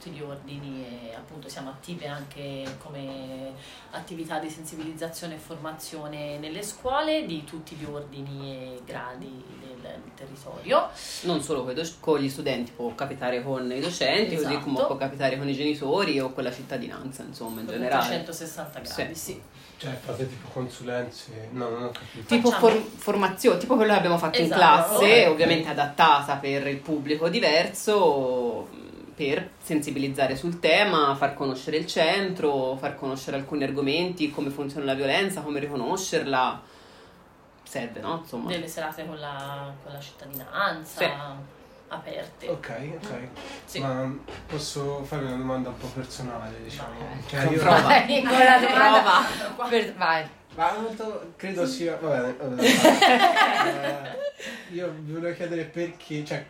tutti 0.00 0.10
gli 0.10 0.22
ordini 0.22 0.82
e 1.10 1.14
appunto 1.14 1.50
siamo 1.50 1.68
attive 1.68 2.08
anche 2.08 2.64
come 2.82 3.52
attività 3.90 4.38
di 4.38 4.48
sensibilizzazione 4.48 5.34
e 5.34 5.38
formazione 5.38 6.38
nelle 6.38 6.62
scuole 6.62 7.26
di 7.26 7.44
tutti 7.44 7.76
gli 7.76 7.84
ordini 7.84 8.50
e 8.50 8.80
gradi 8.86 9.44
del, 9.60 9.78
del 9.78 10.00
territorio. 10.14 10.88
Non 11.22 11.42
solo 11.42 11.64
con, 11.64 11.74
do- 11.74 11.88
con, 12.00 12.18
gli 12.18 12.30
studenti, 12.30 12.72
può 12.74 12.94
capitare 12.94 13.42
con 13.42 13.70
i 13.70 13.80
docenti, 13.80 14.34
esatto. 14.34 14.54
così 14.54 14.64
come 14.64 14.86
può 14.86 14.96
capitare 14.96 15.36
con 15.36 15.46
i 15.46 15.54
genitori 15.54 16.18
o 16.18 16.32
con 16.32 16.44
la 16.44 16.52
cittadinanza, 16.52 17.22
insomma, 17.22 17.60
in 17.60 17.66
per 17.66 17.74
generale. 17.74 18.06
360 18.06 18.80
gradi, 18.80 19.14
sì. 19.14 19.32
sì. 19.32 19.42
Cioè 19.76 19.92
fate 19.92 20.28
tipo 20.28 20.48
consulenze, 20.48 21.48
no, 21.52 21.68
non 21.68 21.82
ho 21.84 21.90
capito. 21.90 22.26
Tipo 22.26 22.50
for- 22.50 22.86
formazione, 22.96 23.58
tipo 23.58 23.76
quello 23.76 23.92
che 23.92 23.98
abbiamo 23.98 24.18
fatto 24.18 24.38
esatto. 24.38 24.52
in 24.52 24.58
classe, 24.58 24.94
okay. 24.94 25.26
ovviamente 25.26 25.68
adattata 25.68 26.36
per 26.36 26.66
il 26.66 26.78
pubblico 26.78 27.28
diverso 27.28 28.79
per 29.20 29.50
sensibilizzare 29.60 30.34
sul 30.34 30.60
tema, 30.60 31.14
far 31.14 31.34
conoscere 31.34 31.76
il 31.76 31.86
centro, 31.86 32.74
far 32.76 32.96
conoscere 32.96 33.36
alcuni 33.36 33.64
argomenti, 33.64 34.30
come 34.30 34.48
funziona 34.48 34.86
la 34.86 34.94
violenza, 34.94 35.42
come 35.42 35.60
riconoscerla. 35.60 36.62
Serve, 37.62 38.00
no? 38.00 38.20
Insomma. 38.22 38.48
Delle 38.48 38.66
serate 38.66 39.04
con 39.04 39.20
la, 39.20 39.70
con 39.82 39.92
la 39.92 40.00
cittadinanza. 40.00 40.98
Sì. 41.04 41.10
Aperte. 41.88 42.48
Ok, 42.48 42.70
ok. 42.94 43.28
Sì. 43.66 43.80
Ma 43.80 44.10
posso 44.46 45.04
fare 45.04 45.26
una 45.26 45.36
domanda 45.36 45.68
un 45.68 45.76
po' 45.76 45.88
personale, 45.88 46.62
diciamo. 46.62 46.98
Vai. 46.98 47.22
Cioè, 47.28 47.50
io... 47.50 47.58
Prova. 47.58 47.80
Vai, 47.80 48.22
con 48.22 48.38
la 48.38 48.58
domanda. 48.58 49.68
Per... 49.68 49.94
Vai. 49.96 50.28
Ma 50.54 50.72
credo 51.36 51.66
sia. 51.66 51.98
Va 51.98 52.08
bene. 52.08 52.36
uh, 54.70 54.72
io 54.74 54.94
vi 55.00 55.12
volevo 55.12 55.34
chiedere 55.34 55.64
perché, 55.64 56.24
cioè, 56.24 56.42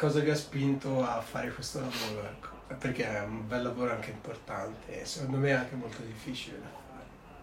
cosa 0.00 0.20
vi 0.20 0.30
ha 0.30 0.34
spinto 0.34 1.06
a 1.06 1.20
fare 1.20 1.52
questo 1.52 1.78
lavoro, 1.78 2.26
ecco. 2.26 2.48
Perché 2.78 3.06
è 3.06 3.20
un 3.22 3.46
bel 3.46 3.62
lavoro 3.62 3.92
anche 3.92 4.08
importante 4.08 5.02
e 5.02 5.04
secondo 5.04 5.36
me 5.36 5.50
è 5.50 5.52
anche 5.52 5.74
molto 5.74 6.00
difficile 6.00 6.58
da 6.58 6.68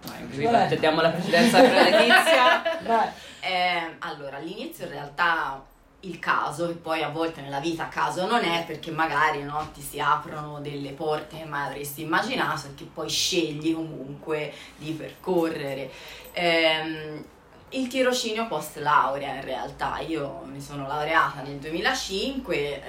fare. 0.02 0.26
Vai, 0.50 0.80
diamo 0.80 1.02
la 1.02 1.12
precedenza 1.12 1.62
per 1.62 1.72
Letizia. 1.72 3.16
Eh, 3.40 3.96
allora, 4.00 4.38
all'inizio 4.38 4.86
in 4.86 4.92
realtà 4.92 5.64
il 6.02 6.20
caso, 6.20 6.68
che 6.68 6.74
poi 6.74 7.02
a 7.02 7.10
volte 7.10 7.40
nella 7.40 7.62
vita 7.62 7.88
caso 7.88 8.28
non 8.28 8.44
è, 8.44 8.66
perché 8.66 8.92
magari 8.92 9.44
no, 9.44 9.70
ti 9.74 9.80
si 9.80 10.02
aprono 10.02 10.60
delle 10.60 10.92
porte 10.92 11.38
che 11.38 11.46
mai 11.46 11.68
avresti 11.68 12.02
immaginato 12.02 12.68
e 12.68 12.74
che 12.76 12.90
poi 12.94 13.08
scegli 13.08 13.74
comunque 13.74 14.52
di 14.76 14.92
percorrere. 14.92 15.90
Eh, 16.34 17.24
il 17.70 17.88
tirocinio 17.88 18.48
post 18.48 18.78
laurea 18.78 19.36
in 19.36 19.44
realtà, 19.44 20.00
io 20.00 20.42
mi 20.46 20.62
sono 20.62 20.88
laureata 20.88 21.42
nel 21.42 21.58
2005, 21.58 22.56
eh, 22.56 22.82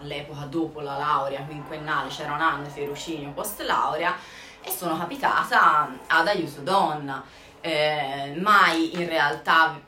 all'epoca 0.00 0.44
dopo 0.46 0.80
la 0.80 0.96
laurea 0.96 1.42
quinquennale 1.42 2.08
c'era 2.08 2.32
un 2.32 2.40
anno 2.40 2.64
di 2.64 2.72
tirocinio 2.72 3.30
post 3.30 3.60
laurea 3.62 4.16
e 4.62 4.70
sono 4.70 4.98
capitata 4.98 5.88
ad 6.06 6.26
aiuto 6.26 6.60
donna, 6.62 7.22
eh, 7.60 8.34
mai 8.40 8.94
in 8.94 9.06
realtà 9.06 9.80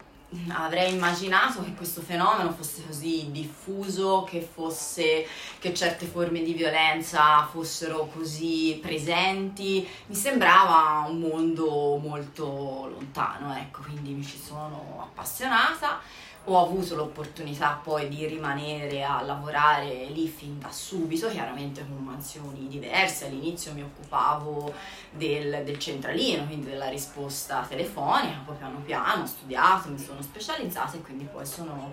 avrei 0.49 0.93
immaginato 0.93 1.63
che 1.63 1.75
questo 1.75 2.01
fenomeno 2.01 2.53
fosse 2.53 2.85
così 2.87 3.31
diffuso, 3.31 4.25
che, 4.25 4.41
fosse, 4.41 5.27
che 5.59 5.75
certe 5.75 6.07
forme 6.07 6.43
di 6.43 6.53
violenza 6.53 7.47
fossero 7.51 8.09
così 8.13 8.79
presenti. 8.81 9.87
Mi 10.07 10.15
sembrava 10.15 11.07
un 11.09 11.21
mondo 11.21 11.97
molto 11.97 12.89
lontano, 12.93 13.55
ecco, 13.57 13.83
quindi 13.83 14.13
mi 14.13 14.25
ci 14.25 14.39
sono 14.39 15.01
appassionata 15.03 16.01
ho 16.45 16.65
avuto 16.65 16.97
l'opportunità 16.97 17.79
poi 17.83 18.09
di 18.09 18.27
rimanere 18.27 19.05
a 19.05 19.21
lavorare 19.21 20.07
lì 20.07 20.27
fin 20.27 20.59
da 20.59 20.71
subito, 20.73 21.29
chiaramente 21.29 21.87
con 21.87 22.03
mansioni 22.03 22.67
diverse. 22.67 23.27
All'inizio 23.27 23.73
mi 23.75 23.83
occupavo 23.83 24.73
del, 25.11 25.63
del 25.65 25.79
centralino, 25.79 26.47
quindi 26.47 26.71
della 26.71 26.89
risposta 26.89 27.65
telefonica, 27.69 28.41
poi 28.45 28.57
piano 28.57 28.79
piano 28.79 29.23
ho 29.23 29.27
studiato, 29.27 29.91
mi 29.91 29.99
sono 29.99 30.23
specializzata 30.23 30.97
e 30.97 31.03
quindi 31.03 31.25
poi 31.25 31.45
sono, 31.45 31.93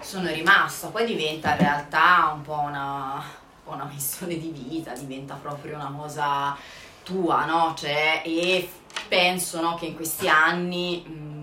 sono 0.00 0.28
rimasta. 0.30 0.88
Poi 0.88 1.06
diventa 1.06 1.52
in 1.52 1.58
realtà 1.58 2.32
un 2.34 2.42
po' 2.42 2.58
una, 2.58 3.22
una 3.64 3.84
missione 3.84 4.38
di 4.38 4.50
vita, 4.50 4.92
diventa 4.92 5.34
proprio 5.34 5.76
una 5.76 5.92
cosa 5.96 6.56
tua, 7.02 7.46
no? 7.46 7.72
Cioè, 7.74 8.22
e 8.26 8.70
penso 9.08 9.60
no, 9.62 9.74
che 9.76 9.86
in 9.86 9.96
questi 9.96 10.28
anni... 10.28 11.02
Mh, 11.06 11.39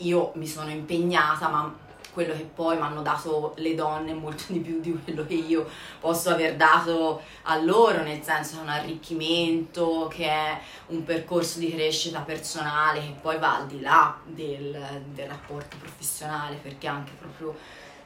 io 0.00 0.32
mi 0.34 0.46
sono 0.46 0.70
impegnata, 0.70 1.48
ma 1.48 1.88
quello 2.12 2.34
che 2.34 2.42
poi 2.42 2.76
mi 2.76 2.82
hanno 2.82 3.02
dato 3.02 3.54
le 3.56 3.74
donne 3.74 4.12
molto 4.12 4.44
di 4.48 4.58
più 4.58 4.80
di 4.80 4.98
quello 5.04 5.24
che 5.24 5.34
io 5.34 5.68
posso 6.00 6.30
aver 6.30 6.56
dato 6.56 7.22
a 7.42 7.56
loro, 7.56 8.02
nel 8.02 8.22
senso 8.22 8.54
che 8.54 8.58
è 8.58 8.62
un 8.62 8.68
arricchimento, 8.68 10.08
che 10.08 10.26
è 10.26 10.60
un 10.88 11.04
percorso 11.04 11.58
di 11.58 11.72
crescita 11.72 12.20
personale 12.20 13.00
che 13.00 13.14
poi 13.20 13.38
va 13.38 13.58
al 13.58 13.66
di 13.66 13.80
là 13.80 14.18
del, 14.24 15.02
del 15.12 15.28
rapporto 15.28 15.76
professionale, 15.78 16.56
perché 16.56 16.88
anche 16.88 17.12
proprio 17.18 17.56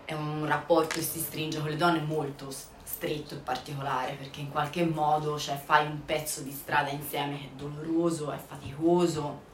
è 0.04 0.12
un 0.12 0.44
rapporto 0.46 0.96
che 0.96 1.02
si 1.02 1.18
stringe 1.18 1.60
con 1.60 1.70
le 1.70 1.76
donne 1.76 2.00
molto 2.00 2.50
stretto 2.50 3.34
e 3.34 3.38
particolare, 3.38 4.14
perché 4.14 4.40
in 4.40 4.50
qualche 4.50 4.84
modo 4.84 5.38
cioè, 5.38 5.60
fai 5.62 5.86
un 5.86 6.04
pezzo 6.04 6.42
di 6.42 6.52
strada 6.52 6.90
insieme 6.90 7.38
che 7.38 7.44
è 7.44 7.50
doloroso, 7.56 8.30
è 8.30 8.38
faticoso 8.38 9.52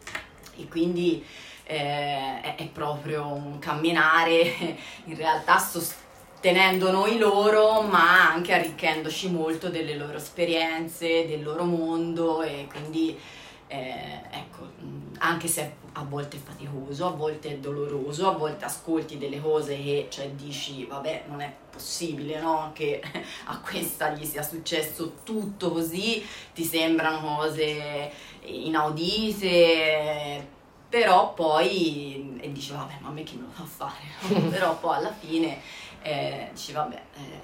e 0.57 0.69
quindi 0.69 1.25
eh, 1.71 2.57
è, 2.57 2.67
proprio 2.67 3.27
un 3.27 3.61
camminare 3.61 4.43
in 5.05 5.17
realtà 5.17 5.59
sostenendo 5.59 6.91
noi 6.91 7.17
loro 7.17 7.83
ma 7.83 8.33
anche 8.33 8.53
arricchendoci 8.53 9.31
molto 9.31 9.69
delle 9.69 9.95
loro 9.95 10.17
esperienze, 10.17 11.29
del 11.29 11.45
loro 11.45 11.63
mondo 11.63 12.43
e 12.43 12.67
quindi 12.69 13.17
eh, 13.69 14.21
ecco, 14.33 14.69
anche 15.19 15.47
se 15.47 15.75
a 15.93 16.03
volte 16.03 16.39
è 16.39 16.41
faticoso, 16.41 17.07
a 17.07 17.11
volte 17.11 17.51
è 17.51 17.59
doloroso, 17.59 18.29
a 18.29 18.33
volte 18.33 18.65
ascolti 18.65 19.17
delle 19.17 19.41
cose 19.41 19.81
che 19.81 20.09
cioè, 20.11 20.29
dici 20.31 20.87
vabbè 20.87 21.27
non 21.29 21.41
è 21.41 21.55
possibile 21.71 22.41
no? 22.41 22.73
che 22.75 23.01
a 23.47 23.61
questa 23.61 24.11
gli 24.11 24.25
sia 24.25 24.43
successo 24.43 25.19
tutto 25.23 25.71
così, 25.71 26.27
ti 26.53 26.65
sembrano 26.65 27.37
cose 27.37 28.11
inaudite 28.43 29.39
però 30.91 31.33
poi 31.35 32.39
e 32.41 32.51
dici 32.51 32.73
vabbè 32.73 32.99
ma 33.01 33.09
a 33.09 33.13
me 33.13 33.23
chi 33.23 33.37
me 33.37 33.45
lo 33.45 33.53
fa 33.53 33.65
fare? 33.65 34.49
Però 34.51 34.77
poi 34.77 34.97
alla 34.97 35.13
fine 35.13 35.61
eh, 36.03 36.51
dici 36.53 36.73
vabbè 36.73 37.03
eh, 37.15 37.41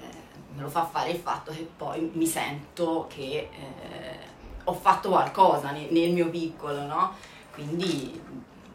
me 0.53 0.61
lo 0.61 0.67
fa 0.67 0.85
fare 0.85 1.11
il 1.11 1.17
fatto 1.17 1.51
che 1.53 1.67
poi 1.77 2.11
mi 2.13 2.27
sento 2.27 3.07
che 3.09 3.49
eh, 3.51 4.19
ho 4.65 4.73
fatto 4.73 5.09
qualcosa 5.09 5.71
nel, 5.71 5.87
nel, 5.91 6.11
mio 6.11 6.29
piccolo 6.29 6.85
no? 6.85 7.13
Quindi 7.53 8.21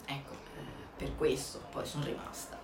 ecco 0.05 0.33
eh, 0.33 0.87
per 0.97 1.15
questo 1.15 1.61
poi 1.71 1.85
sono 1.85 2.03
rimasta. 2.05 2.59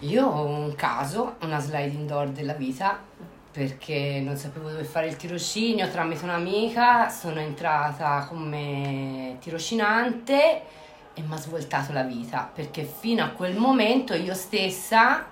Io 0.00 0.26
ho 0.26 0.44
un 0.46 0.74
caso 0.74 1.36
una 1.42 1.60
sliding 1.60 2.08
door 2.08 2.28
della 2.28 2.54
vita 2.54 3.00
perché 3.54 4.20
non 4.20 4.36
sapevo 4.36 4.68
dove 4.68 4.82
fare 4.82 5.06
il 5.06 5.14
tirocinio 5.14 5.88
tramite 5.88 6.24
un'amica, 6.24 7.08
sono 7.08 7.38
entrata 7.38 8.26
come 8.28 9.36
tirocinante 9.40 10.62
e 11.14 11.22
mi 11.22 11.32
ha 11.32 11.36
svoltato 11.36 11.92
la 11.92 12.02
vita 12.02 12.50
perché 12.52 12.82
fino 12.82 13.22
a 13.22 13.28
quel 13.28 13.56
momento 13.56 14.12
io 14.12 14.34
stessa 14.34 15.24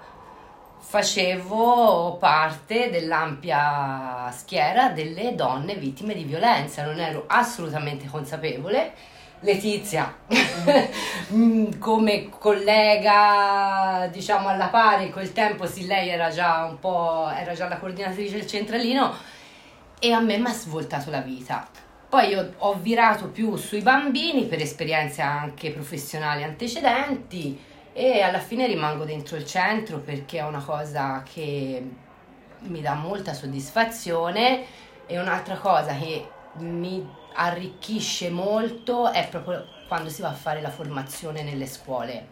facevo 0.79 2.19
parte 2.21 2.91
dell'ampia 2.91 4.31
schiera 4.31 4.91
delle 4.91 5.35
donne 5.35 5.75
vittime 5.75 6.15
di 6.15 6.23
violenza, 6.23 6.85
non 6.85 7.01
ero 7.01 7.25
assolutamente 7.27 8.07
consapevole 8.07 8.93
Letizia. 9.43 10.15
Mm, 11.33 11.79
come 11.79 12.29
collega 12.29 14.07
diciamo 14.13 14.49
alla 14.49 14.67
pari 14.67 15.05
in 15.05 15.13
quel 15.13 15.33
tempo 15.33 15.65
sì 15.67 15.87
lei 15.87 16.11
era 16.11 16.29
già 16.29 16.67
un 16.69 16.79
po' 16.79 17.31
era 17.35 17.55
già 17.55 17.69
la 17.69 17.79
coordinatrice 17.79 18.37
del 18.37 18.47
centralino 18.47 19.15
e 19.99 20.13
a 20.13 20.21
me 20.21 20.37
mi 20.37 20.47
ha 20.47 20.53
svoltato 20.53 21.11
la 21.11 21.21
vita. 21.21 21.67
Poi 22.07 22.37
ho 22.59 22.75
virato 22.75 23.29
più 23.29 23.57
sui 23.57 23.81
bambini 23.81 24.45
per 24.45 24.61
esperienze 24.61 25.23
anche 25.23 25.71
professionali 25.71 26.43
antecedenti 26.43 27.59
e 27.95 28.21
alla 28.21 28.41
fine 28.41 28.67
rimango 28.67 29.05
dentro 29.05 29.37
il 29.37 29.47
centro 29.47 29.99
perché 29.99 30.39
è 30.39 30.43
una 30.43 30.63
cosa 30.63 31.23
che 31.23 31.83
mi 32.59 32.81
dà 32.83 32.93
molta 32.95 33.33
soddisfazione. 33.33 34.65
E 35.07 35.19
un'altra 35.19 35.57
cosa 35.57 35.97
che 35.97 36.29
mi 36.59 37.07
arricchisce 37.35 38.31
molto 38.31 39.11
è 39.11 39.29
proprio 39.29 39.67
quando 39.89 40.09
si 40.09 40.23
va 40.23 40.29
a 40.29 40.35
fare 40.35 40.61
la 40.61 40.71
formazione 40.71 41.43
nelle 41.43 41.67
scuole, 41.67 42.29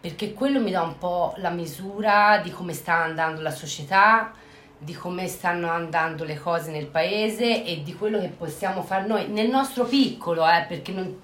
perché 0.00 0.34
quello 0.34 0.60
mi 0.60 0.70
dà 0.70 0.82
un 0.82 0.98
po' 0.98 1.34
la 1.38 1.50
misura 1.50 2.38
di 2.42 2.50
come 2.50 2.72
sta 2.72 2.94
andando 2.94 3.40
la 3.40 3.50
società, 3.50 4.32
di 4.78 4.92
come 4.92 5.26
stanno 5.26 5.70
andando 5.70 6.24
le 6.24 6.38
cose 6.38 6.70
nel 6.70 6.86
paese 6.86 7.64
e 7.64 7.82
di 7.82 7.94
quello 7.94 8.20
che 8.20 8.28
possiamo 8.28 8.82
fare 8.82 9.06
noi 9.06 9.28
nel 9.28 9.48
nostro 9.48 9.84
piccolo, 9.84 10.46
eh, 10.48 10.66
perché 10.68 10.92
non, 10.92 11.20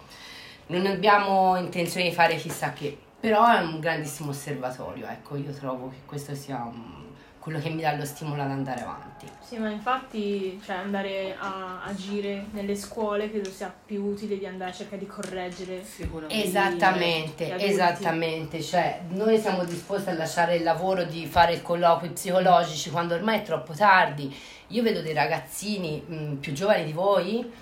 non 0.68 0.86
abbiamo 0.86 1.56
intenzione 1.56 2.08
di 2.08 2.14
fare 2.14 2.36
chissà 2.36 2.72
che, 2.72 2.98
però 3.20 3.46
è 3.46 3.60
un 3.60 3.78
grandissimo 3.78 4.30
osservatorio, 4.30 5.06
ecco, 5.06 5.36
io 5.36 5.52
trovo 5.52 5.90
che 5.90 5.98
questo 6.06 6.34
sia 6.34 6.62
un 6.62 7.03
quello 7.44 7.58
che 7.58 7.68
mi 7.68 7.82
dà 7.82 7.94
lo 7.94 8.06
stimolo 8.06 8.40
ad 8.40 8.50
andare 8.50 8.80
avanti. 8.80 9.26
Sì, 9.38 9.58
ma 9.58 9.68
infatti 9.68 10.58
cioè, 10.64 10.76
andare 10.76 11.36
a 11.38 11.82
agire 11.84 12.46
nelle 12.52 12.74
scuole 12.74 13.28
credo 13.28 13.50
sia 13.50 13.70
più 13.84 14.02
utile 14.02 14.38
di 14.38 14.46
andare 14.46 14.70
a 14.70 14.72
cercare 14.72 14.96
di 14.96 15.06
correggere. 15.06 15.84
Esattamente, 16.30 17.54
esattamente. 17.58 18.62
Cioè, 18.62 19.02
noi 19.10 19.38
siamo 19.38 19.62
disposti 19.64 20.08
a 20.08 20.14
lasciare 20.14 20.56
il 20.56 20.62
lavoro 20.62 21.04
di 21.04 21.26
fare 21.26 21.56
i 21.56 21.60
colloqui 21.60 22.08
psicologici 22.08 22.88
quando 22.88 23.14
ormai 23.14 23.40
è 23.40 23.42
troppo 23.42 23.74
tardi. 23.74 24.34
Io 24.68 24.82
vedo 24.82 25.02
dei 25.02 25.12
ragazzini 25.12 26.00
mh, 26.00 26.36
più 26.36 26.54
giovani 26.54 26.84
di 26.86 26.92
voi 26.92 27.52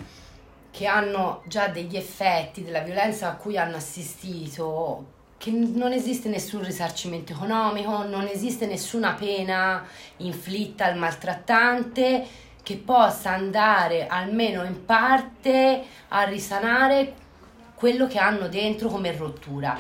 che 0.71 0.87
hanno 0.87 1.43
già 1.47 1.67
degli 1.67 1.97
effetti 1.97 2.63
della 2.63 2.83
violenza 2.83 3.31
a 3.31 3.35
cui 3.35 3.59
hanno 3.59 3.79
assistito 3.79 5.12
che 5.43 5.51
non 5.51 5.91
esiste 5.91 6.29
nessun 6.29 6.63
risarcimento 6.63 7.33
economico, 7.33 8.05
non 8.05 8.29
esiste 8.29 8.65
nessuna 8.65 9.15
pena 9.15 9.85
inflitta 10.19 10.85
al 10.85 10.97
maltrattante 10.97 12.25
che 12.63 12.77
possa 12.77 13.33
andare 13.33 14.07
almeno 14.07 14.63
in 14.63 14.85
parte 14.85 15.83
a 16.11 16.23
risanare 16.23 17.15
quello 17.75 18.07
che 18.07 18.21
hanno 18.21 18.47
dentro 18.47 18.89
come 18.89 19.17
rottura. 19.17 19.77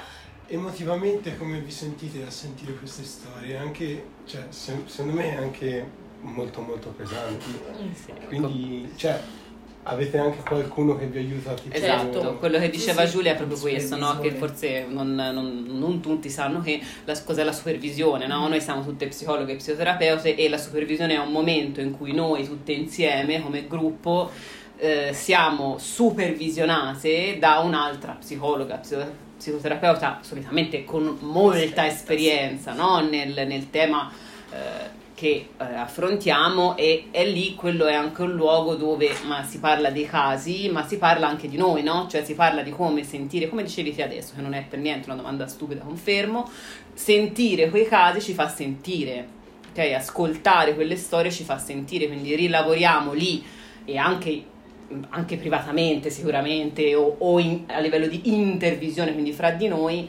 Emotivamente 0.48 1.37
come 1.37 1.60
vi 1.60 1.70
sentite 1.70 2.24
a 2.26 2.30
sentire 2.30 2.74
queste 2.74 3.04
storie? 3.04 3.56
Anche, 3.56 4.04
cioè, 4.26 4.46
secondo 4.48 5.12
me 5.12 5.37
anche 5.37 5.88
molto 6.22 6.60
molto 6.60 6.88
pesanti. 6.88 7.60
Quindi, 8.26 8.92
cioè, 8.96 9.20
avete 9.84 10.18
anche 10.18 10.42
qualcuno 10.46 10.96
che 10.96 11.06
vi 11.06 11.18
aiuta 11.18 11.54
tipo 11.54 11.74
esatto 11.74 12.36
quello 12.36 12.58
che 12.58 12.70
diceva 12.70 13.04
sì, 13.04 13.12
Giulia 13.12 13.32
è 13.32 13.36
proprio 13.36 13.58
questo 13.58 13.96
no? 13.96 14.18
che 14.20 14.30
forse 14.30 14.86
non, 14.88 15.14
non, 15.14 15.64
non, 15.66 16.00
tutti 16.00 16.30
sanno 16.30 16.60
che 16.60 16.80
la, 17.04 17.20
cos'è 17.24 17.42
la 17.42 17.52
supervisione 17.52 18.28
no? 18.28 18.46
noi 18.46 18.60
siamo 18.60 18.84
tutte 18.84 19.08
psicologhe 19.08 19.52
e 19.52 19.56
psicoterapeute 19.56 20.36
e 20.36 20.48
la 20.48 20.58
supervisione 20.58 21.14
è 21.14 21.18
un 21.18 21.32
momento 21.32 21.80
in 21.80 21.96
cui 21.96 22.12
noi 22.12 22.46
tutte 22.46 22.70
insieme 22.70 23.42
come 23.42 23.66
gruppo 23.66 24.30
eh, 24.76 25.10
siamo 25.12 25.78
supervisionate 25.78 27.38
da 27.40 27.58
un'altra 27.58 28.12
psicologa 28.20 28.80
psicoterapeuta 29.36 30.20
solitamente 30.22 30.84
con 30.84 31.18
molta 31.22 31.86
esperienza 31.88 32.72
no? 32.72 33.00
nel, 33.00 33.46
nel 33.48 33.68
tema 33.70 34.12
eh, 34.52 35.00
che 35.22 35.50
eh, 35.56 35.64
affrontiamo 35.64 36.76
e 36.76 37.06
è 37.12 37.24
lì 37.24 37.54
quello 37.54 37.87
è 37.87 37.94
anche 37.94 38.22
un 38.22 38.32
luogo 38.32 38.74
dove 38.74 39.08
ma, 39.24 39.44
si 39.44 39.61
parla 39.61 39.90
dei 39.90 40.04
casi 40.04 40.68
ma 40.68 40.85
si 40.85 40.98
parla 40.98 41.28
anche 41.28 41.48
di 41.48 41.56
noi 41.56 41.85
no? 41.85 42.08
cioè 42.11 42.24
si 42.24 42.35
parla 42.35 42.62
di 42.62 42.72
come 42.72 43.04
sentire 43.04 43.48
come 43.48 43.62
dicevi 43.62 43.94
te 43.94 44.02
adesso 44.02 44.32
che 44.35 44.40
non 44.40 44.52
è 44.52 44.64
per 44.68 44.80
niente 44.80 45.08
una 45.08 45.16
domanda 45.16 45.46
stupida 45.46 45.82
confermo 45.82 46.50
sentire 46.92 47.70
quei 47.70 47.87
casi 47.87 48.20
ci 48.20 48.32
fa 48.32 48.48
sentire 48.48 49.28
ok 49.70 49.92
ascoltare 49.92 50.74
quelle 50.74 50.96
storie 50.96 51.30
ci 51.30 51.44
fa 51.44 51.56
sentire 51.56 52.08
quindi 52.08 52.35
rilavoriamo 52.35 53.12
lì 53.12 53.44
e 53.85 53.96
anche 53.98 54.50
anche 55.11 55.37
privatamente 55.37 56.11
sicuramente 56.11 56.96
o, 56.96 57.14
o 57.18 57.38
in, 57.38 57.62
a 57.68 57.78
livello 57.78 58.08
di 58.08 58.22
intervisione 58.24 59.12
quindi 59.12 59.32
fra 59.32 59.52
di 59.52 59.68
noi 59.68 60.08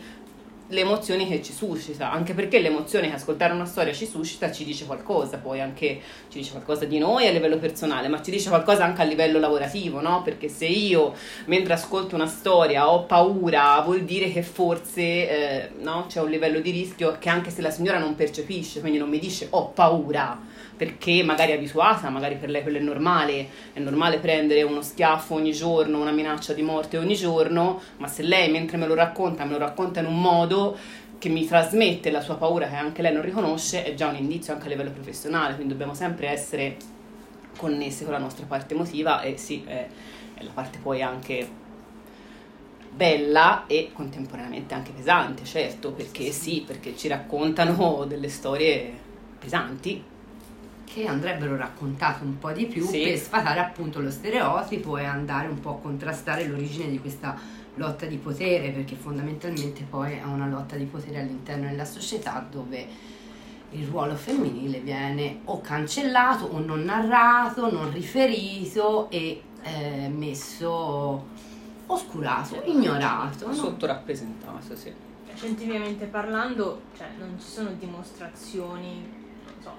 le 0.67 0.79
emozioni 0.79 1.27
che 1.27 1.41
ci 1.41 1.51
suscita, 1.51 2.11
anche 2.11 2.33
perché 2.33 2.59
l'emozione 2.59 3.09
che 3.09 3.15
ascoltare 3.15 3.53
una 3.53 3.65
storia 3.65 3.93
ci 3.93 4.05
suscita 4.05 4.51
ci 4.51 4.63
dice 4.63 4.85
qualcosa, 4.85 5.37
poi 5.37 5.61
anche 5.61 5.99
ci 6.29 6.39
dice 6.39 6.51
qualcosa 6.51 6.85
di 6.85 6.97
noi 6.97 7.27
a 7.27 7.31
livello 7.31 7.57
personale, 7.57 8.07
ma 8.07 8.21
ci 8.21 8.31
dice 8.31 8.49
qualcosa 8.49 8.83
anche 8.83 9.01
a 9.01 9.05
livello 9.05 9.39
lavorativo, 9.39 10.01
no? 10.01 10.21
Perché 10.23 10.47
se 10.47 10.65
io 10.65 11.13
mentre 11.45 11.73
ascolto 11.73 12.15
una 12.15 12.27
storia 12.27 12.89
ho 12.89 13.03
paura, 13.03 13.79
vuol 13.81 14.03
dire 14.03 14.31
che 14.31 14.41
forse 14.41 15.01
eh, 15.01 15.69
no? 15.79 16.05
c'è 16.07 16.21
un 16.21 16.29
livello 16.29 16.59
di 16.59 16.71
rischio 16.71 17.17
che 17.19 17.29
anche 17.29 17.51
se 17.51 17.61
la 17.61 17.71
signora 17.71 17.99
non 17.99 18.15
percepisce, 18.15 18.79
quindi 18.79 18.97
non 18.97 19.09
mi 19.09 19.19
dice 19.19 19.47
ho 19.51 19.67
paura, 19.67 20.39
perché 20.75 21.23
magari 21.23 21.51
è 21.51 21.55
abituata, 21.55 22.09
magari 22.09 22.35
per 22.35 22.49
lei 22.49 22.61
quello 22.61 22.77
è 22.77 22.81
normale, 22.81 23.47
è 23.73 23.79
normale 23.79 24.17
prendere 24.17 24.63
uno 24.63 24.81
schiaffo 24.81 25.35
ogni 25.35 25.51
giorno, 25.51 25.99
una 25.99 26.11
minaccia 26.11 26.53
di 26.53 26.61
morte 26.61 26.97
ogni 26.97 27.15
giorno, 27.15 27.81
ma 27.97 28.07
se 28.07 28.23
lei 28.23 28.49
mentre 28.49 28.77
me 28.77 28.87
lo 28.87 28.95
racconta, 28.95 29.45
me 29.45 29.51
lo 29.51 29.59
racconta 29.59 29.99
in 29.99 30.07
un 30.07 30.19
modo 30.19 30.77
che 31.19 31.29
mi 31.29 31.45
trasmette 31.45 32.11
la 32.11 32.21
sua 32.21 32.35
paura 32.35 32.67
che 32.67 32.75
anche 32.75 33.01
lei 33.01 33.13
non 33.13 33.21
riconosce, 33.21 33.83
è 33.83 33.93
già 33.93 34.07
un 34.07 34.15
indizio 34.15 34.53
anche 34.53 34.65
a 34.65 34.69
livello 34.69 34.91
professionale, 34.91 35.55
quindi 35.55 35.71
dobbiamo 35.71 35.93
sempre 35.93 36.27
essere 36.29 36.75
connessi 37.55 38.03
con 38.03 38.13
la 38.13 38.19
nostra 38.19 38.45
parte 38.45 38.73
emotiva 38.73 39.21
e 39.21 39.37
sì, 39.37 39.63
è, 39.65 39.87
è 40.33 40.43
la 40.43 40.51
parte 40.53 40.79
poi 40.79 41.01
anche 41.01 41.61
bella 42.93 43.65
e 43.67 43.91
contemporaneamente 43.93 44.73
anche 44.73 44.91
pesante, 44.91 45.45
certo, 45.45 45.91
perché 45.91 46.31
sì, 46.31 46.63
perché 46.65 46.95
ci 46.97 47.07
raccontano 47.07 48.05
delle 48.05 48.29
storie 48.29 48.91
pesanti. 49.39 50.11
Che 50.85 51.05
andrebbero 51.07 51.55
raccontate 51.55 52.23
un 52.23 52.37
po' 52.37 52.51
di 52.51 52.65
più 52.65 52.85
Sì. 52.85 53.03
per 53.03 53.17
sfatare 53.17 53.59
appunto 53.59 53.99
lo 53.99 54.11
stereotipo 54.11 54.97
e 54.97 55.05
andare 55.05 55.47
un 55.47 55.59
po' 55.59 55.71
a 55.71 55.79
contrastare 55.79 56.45
l'origine 56.47 56.89
di 56.89 56.99
questa 56.99 57.35
lotta 57.75 58.05
di 58.05 58.17
potere, 58.17 58.69
perché 58.69 58.95
fondamentalmente 58.95 59.83
poi 59.89 60.13
è 60.13 60.23
una 60.23 60.47
lotta 60.47 60.75
di 60.75 60.85
potere 60.85 61.19
all'interno 61.21 61.67
della 61.69 61.85
società 61.85 62.45
dove 62.49 62.85
il 63.71 63.87
ruolo 63.87 64.13
femminile 64.15 64.79
viene 64.81 65.39
o 65.45 65.59
cancellato 65.61 66.45
o 66.45 66.59
non 66.59 66.83
narrato, 66.83 67.71
non 67.71 67.91
riferito 67.91 69.09
e 69.09 69.41
eh, 69.63 70.09
messo 70.09 71.25
oscurato, 71.87 72.61
ignorato. 72.65 73.47
no? 73.47 73.53
Sottorappresentato, 73.53 74.75
sì. 74.75 74.93
Scientificamente 75.33 76.05
parlando, 76.05 76.81
cioè, 76.95 77.07
non 77.17 77.35
ci 77.39 77.47
sono 77.47 77.71
dimostrazioni, 77.79 79.01
non 79.45 79.53
so, 79.61 79.71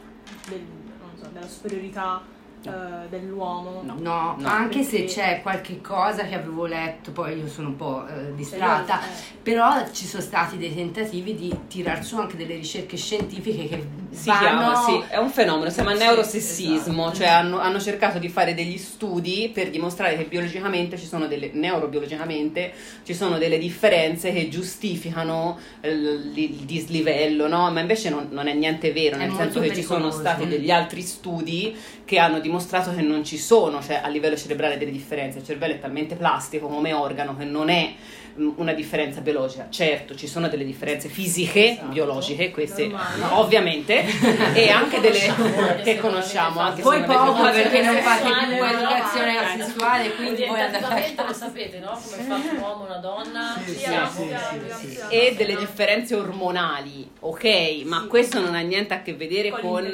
del- 0.48 0.82
so, 1.24 1.30
della 1.32 1.48
superiorità 1.48 2.22
eh, 2.64 3.08
dell'uomo. 3.08 3.82
No. 3.84 3.94
No, 3.98 4.36
No. 4.38 4.48
anche 4.48 4.82
se 4.82 5.04
c'è 5.04 5.40
qualche 5.42 5.80
cosa 5.80 6.24
che 6.24 6.34
avevo 6.34 6.66
letto, 6.66 7.10
poi 7.12 7.38
io 7.38 7.48
sono 7.48 7.68
un 7.68 7.76
po' 7.76 8.06
eh, 8.06 8.34
distratta, 8.34 9.00
Eh, 9.00 9.06
però 9.42 9.84
ci 9.92 10.06
sono 10.06 10.22
stati 10.22 10.56
dei 10.56 10.74
tentativi 10.74 11.34
di 11.34 11.54
tirar 11.68 12.04
su 12.04 12.18
anche 12.18 12.36
delle 12.36 12.54
ricerche 12.54 12.96
scientifiche 12.96 13.68
che 13.68 13.86
Si 14.10 14.28
vanno... 14.28 14.40
chiama, 14.40 14.74
sì, 14.84 15.02
è 15.08 15.16
un 15.18 15.30
fenomeno, 15.30 15.68
si 15.68 15.74
chiama 15.76 15.94
Sì, 15.94 16.02
neurosessismo, 16.04 17.02
esatto. 17.04 17.16
cioè 17.18 17.26
hanno, 17.28 17.58
hanno 17.58 17.80
cercato 17.80 18.18
di 18.18 18.28
fare 18.28 18.54
degli 18.54 18.78
studi 18.78 19.50
per 19.52 19.70
dimostrare 19.70 20.16
che 20.16 20.24
biologicamente 20.24 20.96
ci 20.98 21.06
sono 21.06 21.26
delle, 21.26 21.50
neurobiologicamente 21.52 22.72
ci 23.04 23.14
sono 23.14 23.38
delle 23.38 23.58
differenze 23.58 24.32
che 24.32 24.48
giustificano 24.48 25.58
eh, 25.80 25.90
il, 25.90 26.32
il 26.34 26.50
dislivello, 26.64 27.48
no? 27.48 27.70
Ma 27.70 27.80
invece 27.80 28.10
non, 28.10 28.28
non 28.30 28.46
è 28.48 28.54
niente 28.54 28.92
vero, 28.92 29.16
È 29.16 29.18
nel 29.18 29.32
senso 29.34 29.60
che 29.60 29.74
ci 29.74 29.82
sono 29.82 30.10
stati 30.10 30.46
degli 30.46 30.70
altri 30.70 31.02
studi 31.02 31.76
che 32.04 32.18
hanno 32.18 32.38
dimostrato 32.38 32.52
che 32.92 33.02
non 33.02 33.24
ci 33.24 33.38
sono, 33.38 33.82
cioè 33.82 34.00
a 34.02 34.08
livello 34.08 34.36
cerebrale 34.36 34.78
delle 34.78 34.90
differenze, 34.90 35.38
il 35.38 35.44
cervello 35.44 35.74
è 35.74 35.80
talmente 35.80 36.14
plastico 36.14 36.66
come 36.66 36.92
organo 36.92 37.36
che 37.36 37.44
non 37.44 37.68
è 37.68 37.94
una 38.36 38.72
differenza 38.72 39.20
biologica. 39.20 39.66
Certo, 39.70 40.14
ci 40.14 40.26
sono 40.26 40.48
delle 40.48 40.64
differenze 40.64 41.08
fisiche, 41.08 41.72
Esatto. 41.72 41.88
biologiche, 41.88 42.50
queste 42.50 42.86
Normali. 42.88 43.22
ovviamente, 43.30 44.04
e 44.54 44.68
anche 44.70 45.00
delle 45.00 45.12
Conosciamo, 45.34 45.82
che 45.82 45.98
conosciamo, 45.98 46.60
anche 46.60 46.82
non 46.82 47.04
poco 47.04 47.42
perché 47.50 47.82
non 47.82 47.96
fate 47.96 48.28
più 48.54 48.64
educazione 48.64 49.34
sessuale, 49.58 50.14
quindi 50.14 50.44
voi 50.46 50.60
andate 50.60 50.84
a 51.16 51.26
lo 51.26 51.32
sapete, 51.32 51.78
no? 51.78 51.90
Come 52.02 52.22
fa 52.22 52.34
un 52.34 52.58
uomo 52.60 52.84
una 52.84 52.96
donna. 52.96 53.60
Sì, 53.64 53.70
sì, 53.72 53.78
Siamo- 53.78 54.10
sì, 54.10 54.26
siamo- 54.26 54.68
sì, 54.80 54.86
sì, 54.86 54.94
siamo- 54.94 55.10
e 55.10 55.34
delle 55.36 55.56
differenze 55.56 56.14
ormonali, 56.14 57.08
ok, 57.20 57.82
ma 57.84 58.00
Sì. 58.02 58.06
questo 58.08 58.40
non 58.40 58.54
ha 58.54 58.60
niente 58.60 58.94
a 58.94 59.02
che 59.02 59.14
vedere 59.14 59.50
Con 59.50 59.84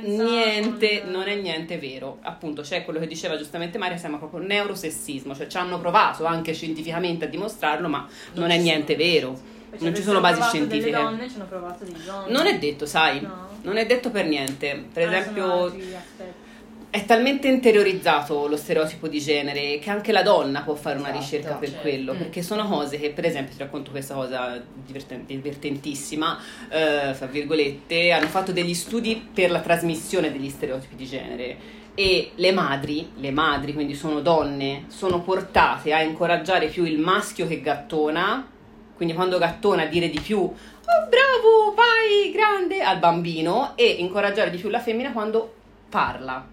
niente, 0.00 1.00
con- 1.02 1.10
non 1.10 1.28
è 1.28 1.34
niente 1.36 1.78
vero. 1.78 2.18
Appunto, 2.22 2.62
c'è 2.62 2.84
quello 2.84 2.98
che 2.98 3.06
diceva 3.06 3.36
giustamente 3.36 3.78
Maria, 3.78 3.94
si 3.96 4.02
chiama 4.02 4.18
proprio 4.18 4.40
neurosessismo, 4.40 5.34
cioè 5.34 5.46
ci 5.46 5.56
hanno 5.56 5.78
provato 5.78 6.24
anche 6.24 6.52
scientificamente 6.52 7.24
a 7.24 7.28
dimostrarlo, 7.28 7.83
ma 7.88 8.06
non 8.34 8.50
è 8.50 8.56
ci 8.56 8.62
niente 8.62 8.92
sono. 8.98 9.04
vero. 9.10 9.40
Cioè, 9.74 9.82
Non 9.82 9.94
ci 9.96 10.02
sono 10.02 10.20
basi 10.20 10.40
scientifiche. 10.42 10.90
Delle 10.92 11.02
donne 11.02 11.28
ci 11.28 11.34
hanno 11.34 11.46
provato 11.46 11.84
degli 11.84 11.96
uomini. 12.06 12.32
Non 12.32 12.46
è 12.46 12.58
detto, 12.58 12.86
sai, 12.86 13.20
No. 13.20 13.48
non 13.62 13.76
è 13.76 13.86
detto 13.86 14.10
per 14.10 14.26
niente. 14.26 14.84
Per 14.92 15.08
Ah, 15.08 15.16
esempio, 15.16 15.52
altri. 15.64 15.96
È 16.90 17.04
talmente 17.06 17.48
interiorizzato 17.48 18.46
lo 18.46 18.56
stereotipo 18.56 19.08
di 19.08 19.18
genere 19.18 19.80
che 19.80 19.90
anche 19.90 20.12
la 20.12 20.22
donna 20.22 20.60
può 20.62 20.76
fare 20.76 20.96
una 20.96 21.08
Esatto, 21.08 21.24
ricerca 21.24 21.54
per 21.56 21.68
certo. 21.70 21.82
quello, 21.82 22.14
Mm. 22.14 22.18
perché 22.18 22.40
sono 22.42 22.68
cose 22.68 23.00
che, 23.00 23.10
per 23.10 23.24
esempio, 23.24 23.52
ti 23.52 23.58
racconto 23.58 23.90
questa 23.90 24.14
cosa 24.14 24.62
diverten- 24.86 25.26
divertentissima, 25.26 26.38
eh, 26.68 27.12
fra 27.14 27.26
virgolette, 27.26 28.12
hanno 28.12 28.28
fatto 28.28 28.52
degli 28.52 28.74
studi 28.74 29.28
per 29.34 29.50
la 29.50 29.58
trasmissione 29.58 30.30
degli 30.30 30.48
stereotipi 30.48 30.94
di 30.94 31.04
genere 31.06 31.56
e 31.94 32.32
le 32.34 32.52
madri, 32.52 33.12
le 33.16 33.30
madri, 33.30 33.72
quindi 33.72 33.94
sono 33.94 34.20
donne, 34.20 34.84
sono 34.88 35.20
portate 35.20 35.92
a 35.92 36.02
incoraggiare 36.02 36.66
più 36.66 36.84
il 36.84 36.98
maschio 36.98 37.46
che 37.46 37.60
gattona, 37.60 38.46
quindi 38.96 39.14
quando 39.14 39.38
gattona 39.38 39.86
dire 39.86 40.08
di 40.08 40.20
più 40.20 40.52
oh 40.86 41.08
bravo, 41.08 41.74
vai, 41.74 42.30
grande 42.32 42.82
al 42.82 42.98
bambino 42.98 43.72
e 43.76 43.86
incoraggiare 43.86 44.50
di 44.50 44.58
più 44.58 44.68
la 44.68 44.80
femmina 44.80 45.12
quando 45.12 45.54
parla. 45.88 46.46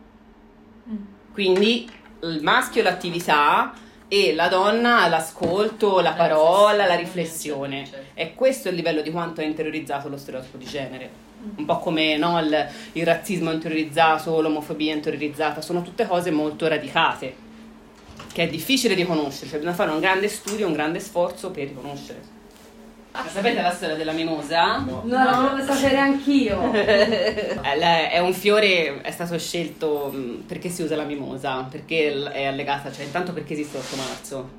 Mm. 0.90 0.96
Quindi 1.34 1.90
il 2.22 2.42
maschio 2.42 2.84
l'attività 2.84 3.74
e 4.08 4.34
la 4.36 4.48
donna 4.48 5.08
l'ascolto, 5.08 6.00
la 6.00 6.14
parola, 6.14 6.86
la 6.86 6.96
riflessione. 6.96 7.86
certo. 7.86 8.06
E 8.14 8.34
questo 8.36 8.68
è 8.68 8.72
il 8.72 8.78
livello 8.78 9.02
di 9.02 9.12
quanto 9.12 9.42
è 9.42 9.46
interiorizzato 9.46 10.10
lo 10.10 10.18
stereotipo 10.18 10.58
di 10.58 10.66
genere. 10.66 11.30
Un 11.56 11.66
po' 11.66 11.80
come 11.80 12.18
no, 12.18 12.40
il, 12.40 12.68
il 12.94 13.06
razzismo 13.06 13.52
interiorizzato, 13.52 14.42
l'omofobia 14.42 14.94
interiorizzata, 14.94 15.62
sono 15.62 15.82
tutte 15.82 16.06
cose 16.08 16.30
molto 16.32 16.68
radicate, 16.68 17.36
che 18.32 18.44
è 18.44 18.48
difficile 18.48 18.94
riconoscere, 18.94 19.48
cioè 19.50 19.58
bisogna 19.58 19.76
fare 19.76 19.92
un 19.92 20.00
grande 20.00 20.28
studio, 20.28 20.68
un 20.68 20.74
grande 20.74 21.00
sforzo 21.00 21.50
per 21.52 21.68
riconoscere. 21.68 22.40
Ma 23.14 23.28
sapete 23.28 23.62
la 23.62 23.72
storia 23.74 23.96
della 23.96 24.14
mimosa? 24.14 24.78
No, 24.78 25.04
la 25.04 25.32
volevo 25.36 25.74
sapere 25.74 25.98
anch'io. 25.98 26.72
Eh, 26.74 28.10
È 28.10 28.20
un 28.20 28.34
fiore, 28.34 29.02
è 29.02 29.12
stato 29.12 29.38
scelto 29.38 30.14
perché 30.46 30.70
si 30.70 30.82
usa 30.84 30.96
la 30.96 31.04
mimosa, 31.04 31.64
perché 31.70 32.14
è 32.32 32.46
allegata, 32.46 32.92
cioè 32.92 33.04
intanto 33.06 33.34
perché 33.34 33.54
esiste 33.54 33.78
l'8 33.80 33.96
marzo. 33.98 34.50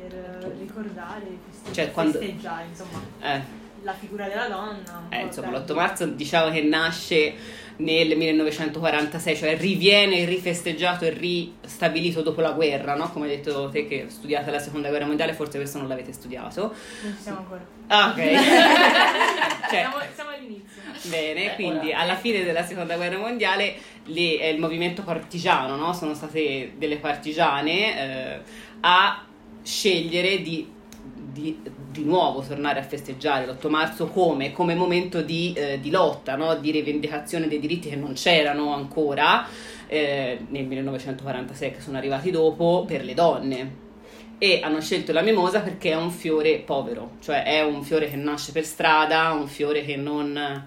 Per 0.00 0.14
eh, 0.14 0.52
ricordare, 0.60 1.26
feste- 1.50 1.72
Cioè, 1.72 1.90
quando- 1.90 2.18
festeggiare, 2.18 2.64
insomma, 2.70 3.00
Eh, 3.22 3.40
la 3.82 3.92
figura 3.94 4.28
della 4.28 4.48
donna. 4.48 5.06
eh, 5.10 5.20
insomma, 5.22 5.50
per- 5.50 5.60
l'8 5.60 5.74
marzo 5.74 6.06
diciamo 6.06 6.50
che 6.50 6.62
nasce 6.62 7.34
nel 7.76 8.16
1946, 8.16 9.36
cioè 9.36 9.56
riviene 9.56 10.24
rifesteggiato 10.24 11.04
e 11.04 11.10
ristabilito 11.10 12.22
dopo 12.22 12.40
la 12.40 12.50
guerra, 12.50 12.96
no? 12.96 13.10
Come 13.12 13.28
hai 13.28 13.36
detto 13.36 13.68
te 13.70 13.86
che 13.86 14.06
studiate 14.08 14.50
la 14.50 14.58
seconda 14.58 14.88
guerra 14.88 15.06
mondiale, 15.06 15.32
forse 15.32 15.58
questo 15.58 15.78
non 15.78 15.86
l'avete 15.86 16.12
studiato. 16.12 16.74
Non 17.02 17.14
ci 17.16 17.22
siamo 17.22 17.38
ancora. 17.38 17.64
Ah, 17.86 18.08
ok. 18.10 18.16
Cioè, 19.68 19.80
siamo, 19.80 19.96
siamo 20.14 20.30
all'inizio. 20.30 20.80
Bene, 21.10 21.52
Eh, 21.52 21.54
quindi 21.56 21.88
ora. 21.88 21.98
alla 21.98 22.16
fine 22.16 22.42
della 22.42 22.64
seconda 22.64 22.96
guerra 22.96 23.18
mondiale 23.18 23.74
lì 24.06 24.36
è 24.36 24.46
il 24.46 24.58
movimento 24.58 25.02
partigiano, 25.02 25.76
no? 25.76 25.92
sono 25.92 26.14
state 26.14 26.72
delle 26.78 26.96
partigiane 26.96 28.00
eh, 28.36 28.40
a 28.80 29.24
scegliere 29.62 30.40
di, 30.40 30.66
di, 31.40 31.60
di 31.90 32.04
nuovo 32.04 32.40
tornare 32.40 32.80
a 32.80 32.82
festeggiare 32.82 33.46
l'8 33.46 33.68
marzo 33.68 34.06
come, 34.08 34.52
come 34.52 34.74
momento 34.74 35.22
di, 35.22 35.52
eh, 35.54 35.78
di 35.80 35.90
lotta, 35.90 36.36
no? 36.36 36.56
di 36.56 36.70
rivendicazione 36.70 37.48
dei 37.48 37.60
diritti 37.60 37.88
che 37.88 37.96
non 37.96 38.14
c'erano 38.14 38.74
ancora 38.74 39.46
eh, 39.86 40.38
nel 40.48 40.64
1946 40.64 41.72
che 41.72 41.80
sono 41.80 41.96
arrivati 41.96 42.30
dopo 42.30 42.84
per 42.86 43.04
le 43.04 43.14
donne 43.14 43.86
e 44.38 44.60
hanno 44.62 44.80
scelto 44.80 45.12
la 45.12 45.22
mimosa 45.22 45.60
perché 45.60 45.90
è 45.90 45.96
un 45.96 46.10
fiore 46.10 46.58
povero, 46.58 47.12
cioè 47.20 47.42
è 47.42 47.62
un 47.62 47.82
fiore 47.82 48.08
che 48.08 48.16
nasce 48.16 48.52
per 48.52 48.64
strada, 48.64 49.32
un 49.32 49.48
fiore 49.48 49.84
che 49.84 49.96
non 49.96 50.66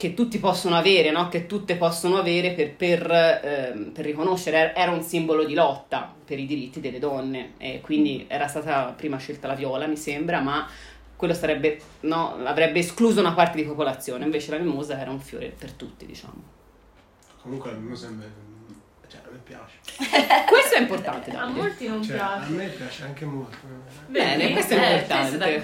che 0.00 0.14
tutti 0.14 0.38
possono 0.38 0.76
avere, 0.76 1.10
no? 1.10 1.28
che 1.28 1.44
tutte 1.44 1.76
possono 1.76 2.16
avere 2.16 2.52
per, 2.52 2.74
per, 2.74 3.10
ehm, 3.10 3.90
per 3.90 4.06
riconoscere, 4.06 4.74
era 4.74 4.92
un 4.92 5.02
simbolo 5.02 5.44
di 5.44 5.52
lotta 5.52 6.10
per 6.24 6.38
i 6.38 6.46
diritti 6.46 6.80
delle 6.80 6.98
donne 6.98 7.52
e 7.58 7.82
quindi 7.82 8.24
era 8.26 8.48
stata 8.48 8.94
prima 8.96 9.18
scelta 9.18 9.46
la 9.46 9.52
viola, 9.52 9.86
mi 9.86 9.98
sembra, 9.98 10.40
ma 10.40 10.66
quello 11.16 11.34
sarebbe, 11.34 11.78
no, 12.00 12.36
avrebbe 12.46 12.78
escluso 12.78 13.20
una 13.20 13.34
parte 13.34 13.58
di 13.58 13.64
popolazione, 13.64 14.24
invece 14.24 14.52
la 14.52 14.56
mimosa 14.56 14.98
era 14.98 15.10
un 15.10 15.20
fiore 15.20 15.48
per 15.48 15.72
tutti, 15.72 16.06
diciamo. 16.06 16.42
Comunque 17.42 17.70
la 17.70 17.76
mimosa 17.76 18.06
a 18.06 18.10
me, 18.12 18.32
cioè, 19.06 19.20
a 19.22 19.30
me 19.30 19.39
piace. 19.50 20.44
Questo 20.48 20.74
è 20.76 20.80
importante, 20.80 21.30
A 21.30 21.34
Davide. 21.34 21.60
molti 21.60 21.88
non 21.88 22.02
Cioè, 22.02 22.16
a 22.18 22.36
piace. 22.38 22.50
me 22.52 22.66
piace 22.68 23.02
anche 23.04 23.24
molto. 23.24 23.56
Bene, 24.06 24.52
questo 24.52 24.74
è 24.74 24.76
Eh, 24.78 24.92
importante. 24.98 25.60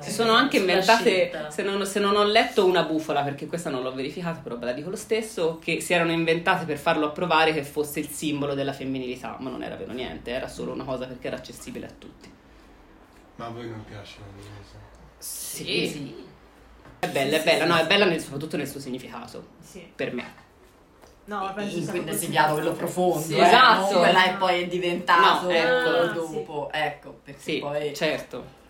Si 0.00 0.10
sono 0.10 0.32
anche 0.32 0.56
inventate, 0.58 1.46
se 1.50 1.62
non, 1.62 1.84
se 1.86 2.00
non 2.00 2.16
ho 2.16 2.24
letto 2.24 2.64
una 2.66 2.82
bufala, 2.82 3.22
perché 3.22 3.46
questa 3.46 3.70
non 3.70 3.82
l'ho 3.82 3.92
verificata, 3.92 4.40
però 4.40 4.56
ve 4.58 4.64
la 4.66 4.72
dico 4.72 4.90
lo 4.90 4.96
stesso, 4.96 5.58
che 5.58 5.80
si 5.80 5.92
erano 5.92 6.12
inventate 6.12 6.64
per 6.64 6.78
farlo 6.78 7.06
approvare 7.06 7.52
che 7.52 7.62
fosse 7.64 8.00
il 8.00 8.08
simbolo 8.08 8.54
della 8.54 8.72
femminilità, 8.72 9.36
ma 9.40 9.50
non 9.50 9.62
era 9.62 9.76
vero 9.76 9.92
niente, 9.92 10.30
era 10.30 10.48
solo 10.48 10.72
una 10.72 10.84
cosa 10.84 11.06
perché 11.06 11.26
era 11.28 11.36
accessibile 11.36 11.86
a 11.86 11.92
tutti. 11.98 12.30
Ma 13.36 13.46
a 13.46 13.50
voi 13.50 13.68
non 13.68 13.84
piace 13.84 14.16
la 14.18 14.26
mimosa? 14.34 14.76
Sì. 15.18 16.14
È 16.98 17.08
bella, 17.08 17.36
è 17.38 17.42
bella, 17.42 17.64
no, 17.66 17.76
è 17.76 17.86
bella 17.86 18.04
nel- 18.04 18.20
soprattutto 18.20 18.56
nel 18.56 18.68
suo 18.68 18.78
significato, 18.80 19.48
Sì. 19.60 19.84
per 19.94 20.12
me. 20.12 20.40
No, 21.24 21.52
penso 21.54 21.78
in 21.78 21.86
cui 21.86 22.00
significato 22.16 22.54
quello 22.54 22.72
profondo, 22.72 23.20
Sì, 23.20 23.36
eh, 23.36 23.42
esatto. 23.46 23.92
non 23.92 24.00
quella 24.02 24.22
che 24.22 24.32
poi 24.38 24.62
è 24.62 24.66
diventato 24.66 25.46
No, 25.46 25.50
ecco. 25.50 26.12
dopo, 26.12 26.70
ecco, 26.72 27.18
perché 27.24 27.40
Sì, 27.40 27.58
poi 27.58 27.94
certo. 27.94 28.60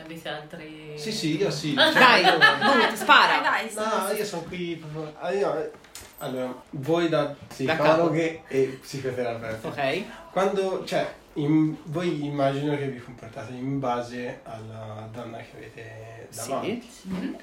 Avete 0.00 0.28
altri... 0.28 0.92
Sì, 0.96 1.10
sì, 1.10 1.36
io 1.38 1.50
sì. 1.50 1.74
Dai, 1.74 1.92
Cioè, 1.92 2.38
boom, 2.38 2.94
spara! 2.94 3.40
Dai, 3.40 3.68
dai, 3.74 3.84
No, 3.84 4.12
io 4.16 4.24
sono 4.24 4.42
qui 4.42 4.76
proprio... 4.76 5.12
ah, 5.18 5.32
io- 5.32 5.70
Allora, 6.18 6.54
voi 6.70 7.08
da 7.08 7.24
Da 7.24 7.34
psicologhe 7.48 8.42
e 8.48 8.78
psicoterapeuti. 8.80 9.66
Ok? 9.66 10.04
Quando, 10.30 10.84
cioè, 10.84 11.12
in- 11.34 11.76
voi 11.84 12.24
immagino 12.24 12.76
che 12.76 12.86
vi 12.88 13.00
comportate 13.00 13.52
in 13.52 13.78
base 13.80 14.40
alla 14.44 15.08
donna 15.12 15.38
che 15.38 15.46
avete 15.56 16.28
davanti. 16.34 16.88
Sì. 16.90 17.36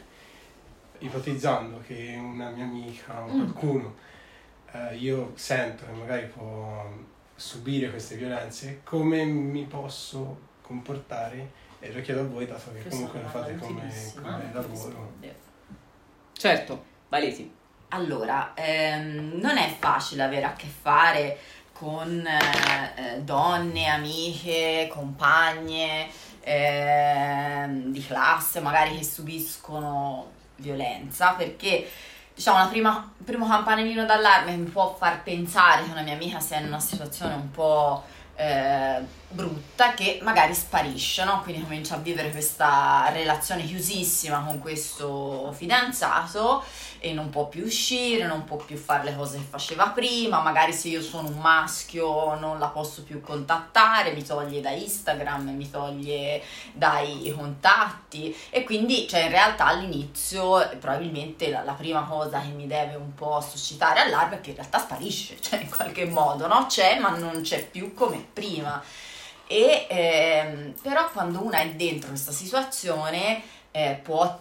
Ipotizzando 1.00 1.82
che 1.86 2.16
una 2.20 2.50
mia 2.50 2.64
amica 2.66 3.22
o 3.24 3.28
Mm. 3.28 3.44
qualcuno 3.44 3.96
eh, 4.72 4.96
io 4.98 5.32
sento 5.36 5.86
che 5.86 5.92
magari 5.92 6.26
può 6.28 6.86
subire 7.36 7.90
queste 7.90 8.16
violenze, 8.16 8.82
come 8.84 9.24
mi 9.24 9.64
posso 9.64 10.40
comportare? 10.62 11.64
E 11.80 11.92
lo 11.94 12.02
chiedo 12.02 12.22
a 12.22 12.24
voi, 12.24 12.46
dato 12.46 12.72
che 12.74 12.88
comunque 12.88 13.22
lo 13.22 13.28
fate 13.28 13.56
come, 13.58 13.92
come 14.16 14.50
lavoro. 14.54 15.14
Certo, 16.34 16.84
Valesi. 17.10 17.50
Allora, 17.90 18.54
ehm, 18.56 19.40
non 19.40 19.58
è 19.58 19.74
facile 19.80 20.24
avere 20.24 20.46
a 20.46 20.54
che 20.54 20.68
fare 20.68 21.38
con 21.72 22.26
eh, 22.26 23.16
eh, 23.16 23.22
donne, 23.22 23.88
amiche, 23.88 24.88
compagne 24.92 26.08
ehm, 26.42 27.92
di 27.92 28.04
classe, 28.06 28.60
magari 28.60 28.98
che 28.98 29.04
subiscono 29.04 30.32
violenza, 30.58 31.34
perché 31.34 31.90
diciamo 32.34 32.58
la 32.58 32.68
prima, 32.68 33.12
il 33.18 33.24
primo 33.24 33.48
campanellino 33.48 34.06
d'allarme 34.06 34.56
mi 34.56 34.70
può 34.70 34.96
far 34.98 35.24
pensare 35.24 35.84
che 35.84 35.92
una 35.92 36.02
mia 36.02 36.14
amica 36.14 36.40
sia 36.40 36.60
in 36.60 36.68
una 36.68 36.80
situazione 36.80 37.34
un 37.34 37.52
po' 37.52 38.04
eh, 38.36 39.24
brutta 39.30 39.94
che 39.94 40.20
magari 40.24 40.54
sparisce, 40.54 41.24
no? 41.24 41.42
Quindi 41.42 41.64
comincia 41.64 41.96
a 41.96 42.00
vivere 42.00 42.32
questa 42.32 43.10
relazione 43.12 43.66
chiusissima 43.66 44.44
con 44.46 44.60
questo 44.60 45.54
fidanzato 45.56 46.64
e 47.00 47.14
non 47.14 47.30
può 47.30 47.48
più 47.48 47.66
uscire, 47.66 48.26
non 48.26 48.46
può 48.46 48.58
più 48.58 48.78
fare 48.78 49.04
le 49.04 49.16
cose 49.16 49.38
che 49.38 49.44
faceva 49.48 49.90
prima, 49.90 50.42
magari 50.42 50.74
se 50.74 50.88
io 50.88 51.02
sono 51.02 51.28
un 51.28 51.38
maschio 51.38 52.34
non 52.40 52.58
la 52.58 52.68
posso 52.68 53.04
più 53.04 53.22
contattare, 53.22 54.14
mi 54.14 54.24
toglie 54.24 54.60
da 54.60 54.72
Instagram, 54.72 55.50
mi 55.50 55.70
toglie 55.70 56.42
dai 56.74 57.32
contatti 57.38 58.36
e 58.50 58.64
quindi 58.64 59.08
cioè 59.08 59.22
in 59.22 59.30
realtà 59.30 59.66
all'inizio 59.66 60.68
probabilmente 60.80 61.50
la, 61.50 61.62
la 61.64 61.74
prima 61.74 62.02
cosa 62.04 62.40
che 62.40 62.48
mi 62.48 62.66
deve 62.66 62.96
un 62.96 63.14
po' 63.14 63.40
suscitare 63.40 64.00
allarme 64.00 64.38
è 64.38 64.42
che 64.42 64.52
in 64.52 64.56
realtà 64.56 64.80
sparisce, 64.80 65.40
cioè 65.42 65.60
in 65.60 65.70
qualche 65.70 66.06
modo, 66.06 66.48
no? 66.48 66.66
C'è 66.68 66.98
ma 67.00 67.10
non 67.10 67.42
c'è 67.42 67.68
più 67.68 67.94
come 67.94 68.26
prima. 68.34 68.82
E 69.48 69.86
ehm, 69.90 70.74
però 70.82 71.10
quando 71.12 71.44
una 71.44 71.60
è 71.60 71.70
dentro 71.72 72.10
questa 72.10 72.32
situazione 72.32 73.42
eh, 73.72 74.00
può 74.02 74.38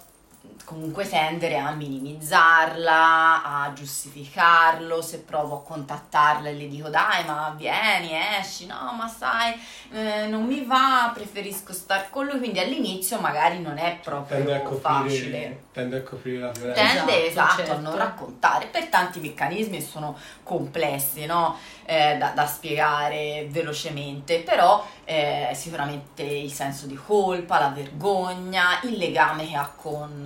comunque 0.65 1.07
tendere 1.07 1.59
a 1.59 1.73
minimizzarla, 1.73 3.45
a 3.45 3.73
giustificarlo, 3.75 5.03
se 5.03 5.19
provo 5.21 5.57
a 5.57 5.63
contattarla 5.63 6.49
e 6.49 6.55
le 6.55 6.69
dico 6.69 6.89
dai 6.89 7.25
ma 7.27 7.55
vieni, 7.57 8.13
esci, 8.39 8.67
no 8.67 8.95
ma 8.97 9.07
sai, 9.09 9.55
eh, 9.93 10.27
non 10.27 10.45
mi 10.45 10.65
va, 10.65 11.11
preferisco 11.15 11.73
star 11.73 12.09
con 12.11 12.27
lui, 12.27 12.39
quindi 12.39 12.61
all'inizio 12.61 13.21
magari 13.21 13.61
non 13.61 13.77
è 13.79 14.01
Tende 14.27 14.59
proprio 14.59 14.63
coprire, 14.63 14.79
facile 14.81 15.63
tende 15.73 15.99
a 15.99 16.03
coprire 16.03 16.39
la 16.39 16.51
violenza. 16.53 16.83
tende 16.83 17.27
Esatto, 17.27 17.63
esatto, 17.63 17.73
a 17.73 17.75
non 17.75 17.93
certo. 17.93 17.99
raccontare 17.99 18.67
per 18.67 18.87
tanti 18.87 19.21
meccanismi 19.21 19.77
e 19.77 19.83
sono 19.83 20.17
complessi 20.43 21.27
no? 21.27 21.59
Eh, 21.87 22.17
da, 22.17 22.31
da 22.31 22.47
spiegare 22.47 23.47
velocemente 23.51 24.41
però 24.41 24.83
eh, 25.05 25.51
sicuramente 25.55 26.23
il 26.23 26.51
senso 26.51 26.87
di 26.87 26.95
colpa, 26.95 27.59
la 27.59 27.69
vergogna, 27.69 28.81
il 28.85 28.97
legame 28.97 29.47
che 29.47 29.57
ha 29.57 29.71
con, 29.77 30.25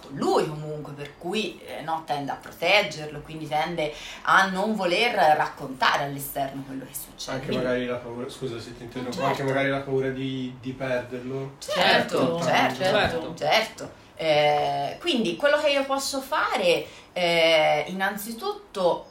con 0.00 0.14
lui 0.16 0.46
comunque 0.46 0.92
per 0.92 1.16
cui 1.18 1.58
eh, 1.66 1.80
no, 1.82 2.02
tende 2.06 2.30
a 2.30 2.34
proteggerlo 2.34 3.20
quindi 3.20 3.48
tende 3.48 3.92
a 4.22 4.46
non 4.48 4.76
voler 4.76 5.14
raccontare 5.36 6.04
all'esterno 6.04 6.62
quello 6.66 6.84
che 6.84 6.92
succede 6.94 7.32
Anche 7.38 7.46
Quindi- 7.46 7.64
magari 7.64 7.86
la 7.86 7.96
paura, 7.96 8.28
scusa 8.28 8.60
se 8.60 8.76
ti 8.76 8.82
interrompo, 8.84 9.12
Certo. 9.12 9.26
anche 9.26 9.42
magari 9.42 9.68
la 9.70 9.80
paura 9.80 10.10
di, 10.10 10.54
di 10.60 10.72
perderlo. 10.72 11.52
Certo, 11.58 12.40
Certo, 12.42 12.44
certo, 12.44 12.82
certo. 12.84 13.34
certo. 13.36 13.90
Eh, 14.18 14.96
quindi 15.00 15.36
quello 15.36 15.58
che 15.58 15.70
io 15.70 15.84
posso 15.84 16.20
fare 16.20 16.86
eh, 17.12 17.84
innanzitutto 17.88 19.06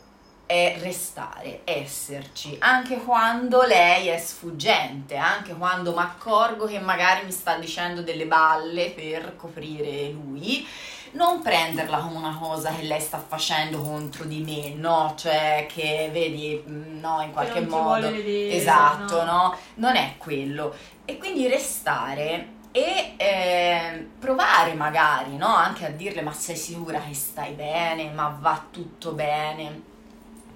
è 0.45 0.77
restare, 0.79 1.61
esserci, 1.63 2.55
anche 2.59 2.97
quando 2.97 3.63
lei 3.63 4.07
è 4.07 4.17
sfuggente, 4.17 5.15
anche 5.15 5.53
quando 5.53 5.91
mi 5.91 5.99
accorgo 5.99 6.65
che 6.65 6.79
magari 6.79 7.25
mi 7.25 7.31
sta 7.31 7.57
dicendo 7.57 8.01
delle 8.01 8.27
balle 8.27 8.91
per 8.91 9.35
coprire 9.35 10.09
lui, 10.09 10.67
non 11.13 11.41
prenderla 11.41 11.97
come 11.97 12.17
una 12.17 12.37
cosa 12.37 12.71
che 12.73 12.83
lei 12.83 12.99
sta 12.99 13.17
facendo 13.25 13.81
contro 13.81 14.25
di 14.25 14.41
me, 14.41 14.73
no? 14.75 15.13
Cioè 15.17 15.65
che 15.67 16.09
vedi, 16.11 16.61
mm, 16.67 16.99
no, 16.99 17.21
in 17.21 17.31
qualche 17.31 17.61
modo... 17.61 18.11
vedere, 18.11 18.53
esatto, 18.53 19.23
no? 19.23 19.31
no? 19.31 19.57
Non 19.75 19.95
è 19.95 20.15
quello. 20.17 20.75
E 21.05 21.17
quindi 21.17 21.47
restare 21.47 22.53
e 22.71 23.13
eh, 23.15 24.09
provare 24.19 24.73
magari, 24.73 25.37
no? 25.37 25.47
Anche 25.47 25.85
a 25.85 25.89
dirle 25.89 26.21
ma 26.21 26.33
sei 26.33 26.57
sicura 26.57 26.99
che 26.99 27.13
stai 27.13 27.53
bene, 27.53 28.11
ma 28.11 28.37
va 28.39 28.61
tutto 28.69 29.13
bene, 29.13 29.93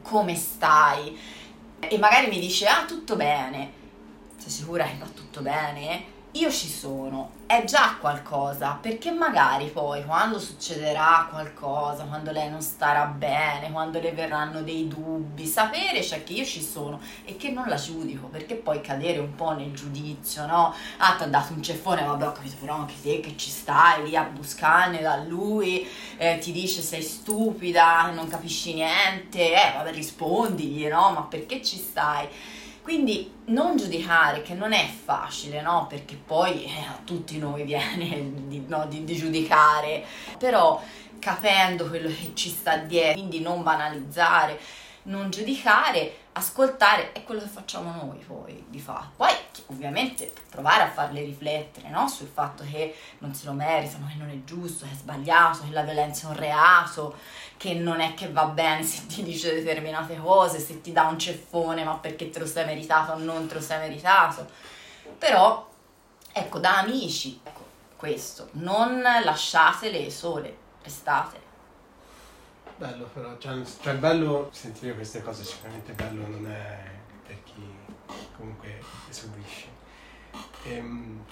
come 0.09 0.35
stai? 0.35 1.17
E 1.79 1.97
magari 1.99 2.27
mi 2.27 2.39
dice 2.39 2.65
ah 2.65 2.83
tutto 2.85 3.15
bene, 3.15 3.71
sei 4.37 4.49
sicura 4.49 4.85
che 4.85 4.97
va 4.97 5.05
tutto 5.05 5.41
bene? 5.41 6.17
Io 6.33 6.51
ci 6.51 6.67
sono, 6.69 7.31
è 7.47 7.63
già 7.63 7.97
qualcosa, 7.99 8.77
perché 8.79 9.09
magari 9.09 9.65
poi 9.65 10.05
quando 10.05 10.37
succederà 10.37 11.27
qualcosa, 11.27 12.03
quando 12.03 12.29
lei 12.29 12.51
non 12.51 12.61
starà 12.61 13.05
bene, 13.05 13.71
quando 13.71 13.99
le 13.99 14.11
verranno 14.11 14.61
dei 14.61 14.87
dubbi, 14.87 15.47
sapere 15.47 16.03
cioè 16.03 16.23
che 16.23 16.33
io 16.33 16.45
ci 16.45 16.61
sono 16.61 17.01
e 17.25 17.35
che 17.35 17.49
non 17.49 17.67
la 17.67 17.77
giudico, 17.77 18.27
perché 18.27 18.53
poi 18.53 18.79
cadere 18.79 19.17
un 19.17 19.33
po' 19.33 19.53
nel 19.53 19.73
giudizio, 19.73 20.45
no? 20.45 20.71
Ah, 20.97 21.15
ti 21.15 21.23
ha 21.23 21.27
dato 21.27 21.53
un 21.53 21.63
ceffone, 21.63 22.03
vabbè, 22.03 22.27
ho 22.27 22.31
capito, 22.31 22.57
però 22.59 22.75
anche 22.75 22.93
te 23.01 23.19
che 23.21 23.35
ci 23.35 23.49
stai 23.49 24.03
lì 24.07 24.15
a 24.15 24.23
buscarne 24.23 25.01
da 25.01 25.15
lui, 25.23 25.87
eh, 26.17 26.37
ti 26.37 26.51
dice 26.51 26.81
sei 26.81 27.01
stupida, 27.01 28.11
non 28.11 28.27
capisci 28.27 28.75
niente, 28.75 29.51
eh, 29.51 29.73
vabbè, 29.77 29.91
rispondigli, 29.91 30.87
no? 30.87 31.09
Ma 31.09 31.21
perché 31.23 31.63
ci 31.63 31.77
stai? 31.77 32.27
Quindi 32.89 33.31
non 33.45 33.77
giudicare, 33.77 34.41
che 34.41 34.55
non 34.55 34.73
è 34.73 34.87
facile, 34.87 35.61
no? 35.61 35.85
Perché 35.87 36.15
poi 36.15 36.63
eh, 36.63 36.69
a 36.87 36.99
tutti 37.03 37.37
noi 37.37 37.61
viene 37.61 38.31
di, 38.49 38.65
no, 38.65 38.87
di- 38.87 39.03
di 39.03 39.15
giudicare, 39.15 40.03
però 40.39 40.81
capendo 41.19 41.87
quello 41.87 42.07
che 42.07 42.31
ci 42.33 42.49
sta 42.49 42.77
dietro, 42.77 43.13
quindi 43.19 43.41
non 43.41 43.61
banalizzare, 43.61 44.59
non 45.03 45.29
giudicare, 45.29 46.11
ascoltare, 46.39 47.11
è 47.11 47.23
quello 47.23 47.41
che 47.41 47.47
facciamo 47.47 47.91
noi 47.91 48.17
poi 48.17 48.65
di 48.67 48.79
fatto. 48.79 49.11
Poi 49.17 49.31
ovviamente 49.67 50.33
provare 50.49 50.83
a 50.83 50.89
farle 50.89 51.21
riflettere 51.21 51.89
no? 51.89 52.07
sul 52.07 52.27
fatto 52.27 52.63
che 52.63 52.95
non 53.19 53.33
se 53.33 53.45
lo 53.45 53.53
meritano, 53.53 54.07
che 54.07 54.15
non 54.17 54.29
è 54.29 54.43
giusto, 54.43 54.85
che 54.85 54.91
è 54.91 54.95
sbagliato, 54.95 55.63
che 55.63 55.71
la 55.71 55.83
violenza 55.83 56.27
è 56.27 56.31
un 56.31 56.37
reato, 56.37 57.15
che 57.57 57.73
non 57.73 57.99
è 57.99 58.13
che 58.13 58.31
va 58.31 58.45
bene 58.45 58.83
se 58.83 59.05
ti 59.05 59.21
dice 59.21 59.53
determinate 59.53 60.17
cose, 60.17 60.59
se 60.59 60.81
ti 60.81 60.91
dà 60.91 61.03
un 61.03 61.19
ceffone 61.19 61.83
ma 61.83 61.95
perché 61.95 62.29
te 62.29 62.39
lo 62.39 62.47
sei 62.47 62.65
meritato 62.65 63.11
o 63.11 63.17
non 63.17 63.47
te 63.47 63.55
lo 63.55 63.61
sei 63.61 63.79
meritato. 63.79 64.47
Però, 65.17 65.69
ecco, 66.31 66.59
da 66.59 66.79
amici, 66.79 67.39
ecco, 67.43 67.67
questo, 67.95 68.49
non 68.53 69.01
lasciatele 69.01 70.09
sole, 70.09 70.57
restate. 70.81 71.48
Bello 72.79 73.09
però, 73.13 73.37
cioè, 73.39 73.61
cioè 73.81 73.95
bello 73.95 74.47
sentire 74.53 74.93
queste 74.93 75.21
cose, 75.21 75.43
sicuramente 75.43 75.91
bello 75.91 76.25
non 76.27 76.49
è 76.49 76.79
per 77.27 77.43
chi 77.43 77.61
comunque 78.37 78.79
subisce. 79.09 79.67
Ehm, 80.63 81.25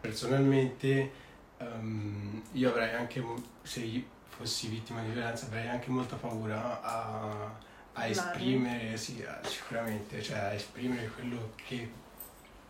personalmente 0.00 1.10
ehm, 1.58 2.42
io 2.52 2.70
avrei 2.70 2.94
anche, 2.94 3.24
se 3.62 4.04
fossi 4.28 4.68
vittima 4.68 5.02
di 5.02 5.10
violenza, 5.10 5.46
avrei 5.46 5.66
anche 5.66 5.90
molta 5.90 6.14
paura 6.14 6.80
a, 6.80 7.52
a 7.94 8.06
esprimere, 8.06 8.96
sì, 8.96 9.24
a- 9.24 9.40
sicuramente, 9.42 10.22
cioè 10.22 10.38
a 10.38 10.52
esprimere 10.52 11.08
quello 11.08 11.54
che 11.56 11.90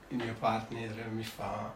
il 0.09 0.16
mio 0.16 0.33
partner 0.38 1.09
mi 1.11 1.25
fa, 1.25 1.75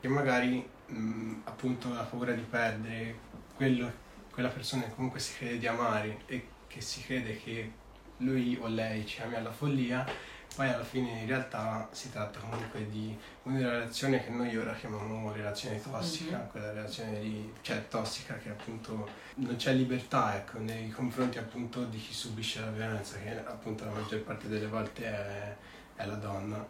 che 0.00 0.08
magari 0.08 0.68
mh, 0.86 1.42
appunto 1.44 1.92
la 1.94 2.02
paura 2.02 2.32
di 2.32 2.42
perdere 2.42 3.16
quello 3.54 4.08
quella 4.40 4.54
persona 4.54 4.84
che 4.84 4.94
comunque 4.94 5.20
si 5.20 5.36
crede 5.36 5.58
di 5.58 5.66
amare 5.66 6.22
e 6.24 6.48
che 6.66 6.80
si 6.80 7.02
crede 7.02 7.36
che 7.36 7.72
lui 8.18 8.56
o 8.58 8.68
lei 8.68 9.06
ci 9.06 9.20
ami 9.20 9.34
alla 9.34 9.52
follia, 9.52 10.06
poi 10.54 10.68
alla 10.68 10.82
fine 10.82 11.20
in 11.20 11.26
realtà 11.26 11.86
si 11.92 12.10
tratta 12.10 12.38
comunque 12.40 12.88
di 12.88 13.14
una 13.42 13.58
relazione 13.58 14.24
che 14.24 14.30
noi 14.30 14.56
ora 14.56 14.72
chiamiamo 14.72 15.30
relazione 15.32 15.80
tossica, 15.80 16.38
quella 16.38 16.72
relazione 16.72 17.20
di, 17.20 17.52
cioè 17.60 17.86
tossica 17.88 18.38
che 18.38 18.48
appunto 18.48 19.08
non 19.36 19.56
c'è 19.56 19.74
libertà 19.74 20.36
ecco, 20.36 20.58
nei 20.58 20.88
confronti 20.88 21.36
appunto 21.36 21.84
di 21.84 21.98
chi 21.98 22.14
subisce 22.14 22.60
la 22.60 22.70
violenza, 22.70 23.18
che 23.18 23.44
appunto 23.44 23.84
la 23.84 23.92
maggior 23.92 24.20
parte 24.20 24.48
delle 24.48 24.68
volte 24.68 25.04
è, 25.04 25.56
è 25.96 26.06
la 26.06 26.16
donna. 26.16 26.66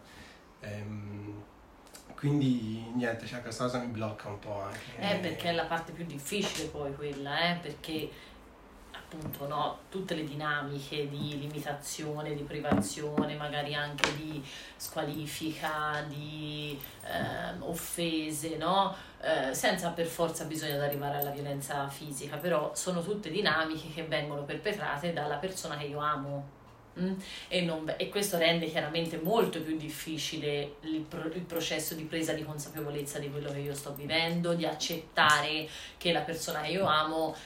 Ehm, 0.60 1.42
quindi 2.16 2.84
niente, 2.94 3.26
cioè 3.26 3.40
questa 3.42 3.64
cosa 3.64 3.78
mi 3.78 3.86
blocca 3.86 4.28
un 4.28 4.38
po' 4.38 4.62
anche. 4.62 4.78
Eh, 4.98 5.16
perché 5.16 5.50
è 5.50 5.52
la 5.52 5.64
parte 5.64 5.92
più 5.92 6.04
difficile 6.04 6.68
poi 6.68 6.94
quella, 6.94 7.50
eh, 7.50 7.56
perché 7.56 8.10
appunto 8.92 9.48
no, 9.48 9.78
tutte 9.88 10.14
le 10.14 10.24
dinamiche 10.24 11.08
di 11.08 11.38
limitazione, 11.38 12.34
di 12.34 12.42
privazione, 12.42 13.34
magari 13.34 13.74
anche 13.74 14.14
di 14.14 14.42
squalifica, 14.76 16.04
di 16.06 16.78
eh, 17.04 17.58
offese, 17.58 18.56
no? 18.56 18.94
Eh, 19.20 19.52
senza 19.52 19.90
per 19.90 20.06
forza 20.06 20.44
bisogno 20.44 20.76
di 20.76 20.84
arrivare 20.84 21.18
alla 21.18 21.30
violenza 21.30 21.88
fisica, 21.88 22.36
però 22.36 22.72
sono 22.74 23.02
tutte 23.02 23.30
dinamiche 23.30 23.92
che 23.92 24.04
vengono 24.04 24.44
perpetrate 24.44 25.12
dalla 25.12 25.36
persona 25.36 25.76
che 25.76 25.86
io 25.86 25.98
amo. 25.98 26.58
Mm? 26.98 27.14
E, 27.48 27.60
non, 27.60 27.94
e, 27.96 28.08
questo 28.08 28.36
rende 28.36 28.66
chiaramente 28.66 29.16
molto 29.16 29.60
più 29.62 29.76
difficile 29.76 30.76
il, 30.80 31.00
pro, 31.00 31.28
il, 31.28 31.42
processo 31.42 31.94
di 31.94 32.02
presa 32.02 32.32
di 32.32 32.42
consapevolezza 32.42 33.20
di 33.20 33.30
quello 33.30 33.52
che 33.52 33.60
io 33.60 33.74
sto 33.74 33.94
vivendo, 33.94 34.54
di 34.54 34.66
accettare 34.66 35.68
che 35.96 36.10
la 36.10 36.22
persona 36.22 36.62
che 36.62 36.72
io 36.72 36.86
amo 36.86 37.36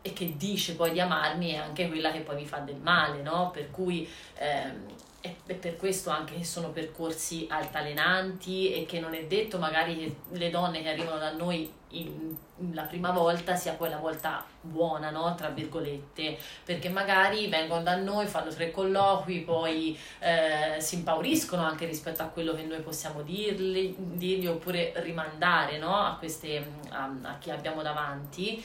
e 0.00 0.12
che 0.14 0.36
dice 0.36 0.74
poi 0.74 0.92
di 0.92 1.00
amarmi 1.00 1.52
è 1.52 1.56
anche 1.56 1.88
quella 1.88 2.12
che 2.12 2.20
poi 2.20 2.36
mi 2.36 2.46
fa 2.46 2.58
del 2.58 2.76
male, 2.76 3.20
no? 3.20 3.50
Per 3.50 3.70
cui 3.70 4.08
ehm, 4.36 4.86
è, 5.46 5.54
per 5.54 5.76
questo 5.76 6.10
anche 6.10 6.34
che 6.34 6.44
sono 6.44 6.68
percorsi 6.68 7.46
altalenanti 7.48 8.74
e 8.74 8.84
che 8.84 9.00
non 9.00 9.14
è 9.14 9.24
detto 9.24 9.58
magari 9.58 9.96
che 9.96 10.16
le 10.36 10.50
donne 10.50 10.82
che 10.82 10.90
arrivano 10.90 11.18
da 11.18 11.32
noi 11.32 11.72
in, 11.90 12.36
in 12.58 12.74
la 12.74 12.82
prima 12.82 13.10
volta 13.10 13.56
sia 13.56 13.72
poi 13.72 13.88
la 13.88 13.96
volta 13.96 14.44
buona, 14.60 15.10
no? 15.10 15.34
Tra 15.34 15.48
virgolette, 15.48 16.36
perché 16.64 16.90
magari 16.90 17.48
vengono 17.48 17.82
da 17.82 17.96
noi, 17.96 18.26
fanno 18.26 18.50
tre 18.50 18.70
colloqui, 18.70 19.40
poi 19.40 19.98
eh, 20.18 20.78
si 20.80 20.96
impauriscono 20.96 21.64
anche 21.64 21.86
rispetto 21.86 22.22
a 22.22 22.26
quello 22.26 22.54
che 22.54 22.64
noi 22.64 22.80
possiamo 22.80 23.22
dirgli, 23.22 23.94
dirgli 23.96 24.46
oppure 24.46 24.92
rimandare, 24.96 25.78
no? 25.78 25.94
A, 25.96 26.16
queste, 26.18 26.66
a, 26.90 27.10
a 27.22 27.38
chi 27.38 27.50
abbiamo 27.50 27.80
davanti 27.80 28.62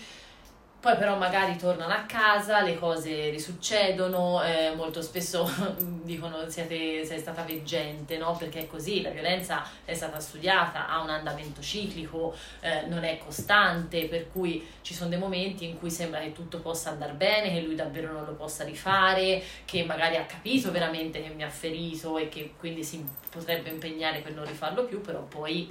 poi 0.80 0.96
però 0.96 1.18
magari 1.18 1.58
tornano 1.58 1.92
a 1.92 2.04
casa, 2.04 2.62
le 2.62 2.78
cose 2.78 3.30
risuccedono, 3.30 4.42
eh, 4.42 4.74
molto 4.76 5.02
spesso 5.02 5.50
dicono 6.04 6.50
siete, 6.50 7.04
sei 7.04 7.20
stata 7.20 7.44
veggente, 7.44 8.18
no? 8.18 8.36
Perché 8.38 8.60
è 8.60 8.68
così, 8.68 9.02
la 9.02 9.10
violenza 9.10 9.64
è 9.84 9.94
stata 9.94 10.22
studiata, 10.22 10.88
ha 10.88 11.02
un 11.02 11.10
andamento 11.10 11.62
ciclico, 11.62 12.34
eh, 12.62 12.86
non 12.88 13.04
è 13.04 13.18
costante, 13.18 14.06
per 14.06 14.32
cui 14.32 14.66
ci 14.82 14.94
sono 14.94 15.10
dei 15.10 15.20
momenti 15.20 15.66
in 15.66 15.78
cui 15.78 15.92
sembra 15.92 16.22
che 16.22 16.32
tutto 16.32 16.60
possa 16.60 16.92
andare 16.92 17.12
bene, 17.12 17.52
che 17.52 17.60
lui 17.60 17.76
davvero 17.76 18.14
non 18.14 18.24
lo 18.24 18.34
possa 18.34 18.64
rifare, 18.64 19.44
che 19.66 19.84
magari 19.84 20.16
ha 20.16 20.26
capito 20.26 20.72
veramente 20.72 21.22
che 21.22 21.30
mi 21.30 21.44
ha 21.44 21.50
ferito 21.50 22.18
e 22.18 22.30
che 22.30 22.54
quindi 22.58 22.86
si 22.86 23.06
potrebbe 23.30 23.70
impegnare 23.70 24.20
per 24.20 24.34
non 24.34 24.46
rifarlo 24.46 24.86
più, 24.86 25.02
però 25.02 25.20
poi 25.24 25.70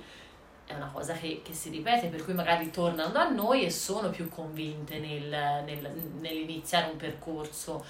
è 0.68 0.74
una 0.74 0.90
cosa 0.92 1.14
che, 1.14 1.40
che, 1.42 1.54
si 1.54 1.70
ripete, 1.70 2.08
per 2.08 2.22
cui 2.22 2.34
magari 2.34 2.70
tornano 2.70 3.10
da 3.10 3.30
noi 3.30 3.64
e 3.64 3.70
sono 3.70 4.10
più 4.10 4.28
convinte 4.28 4.98
nel, 4.98 5.64
nel, 5.64 5.90
nell'iniziare 6.20 6.90
un 6.90 6.98
percorso. 6.98 7.84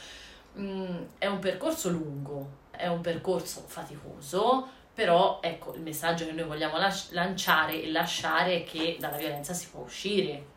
Mm, 0.56 1.02
è 1.18 1.26
un 1.26 1.40
percorso 1.40 1.90
lungo, 1.90 2.48
è 2.70 2.86
un 2.86 3.00
percorso 3.00 3.64
faticoso, 3.66 4.68
però 4.94 5.40
ecco 5.42 5.74
il 5.74 5.80
messaggio 5.80 6.24
che 6.24 6.32
noi 6.32 6.46
vogliamo 6.46 6.78
las- 6.78 7.10
lanciare 7.10 7.82
e 7.82 7.90
lasciare 7.90 8.62
è 8.62 8.64
che 8.64 8.96
dalla 9.00 9.16
violenza 9.16 9.52
si 9.52 9.68
può 9.70 9.82
uscire. 9.82 10.56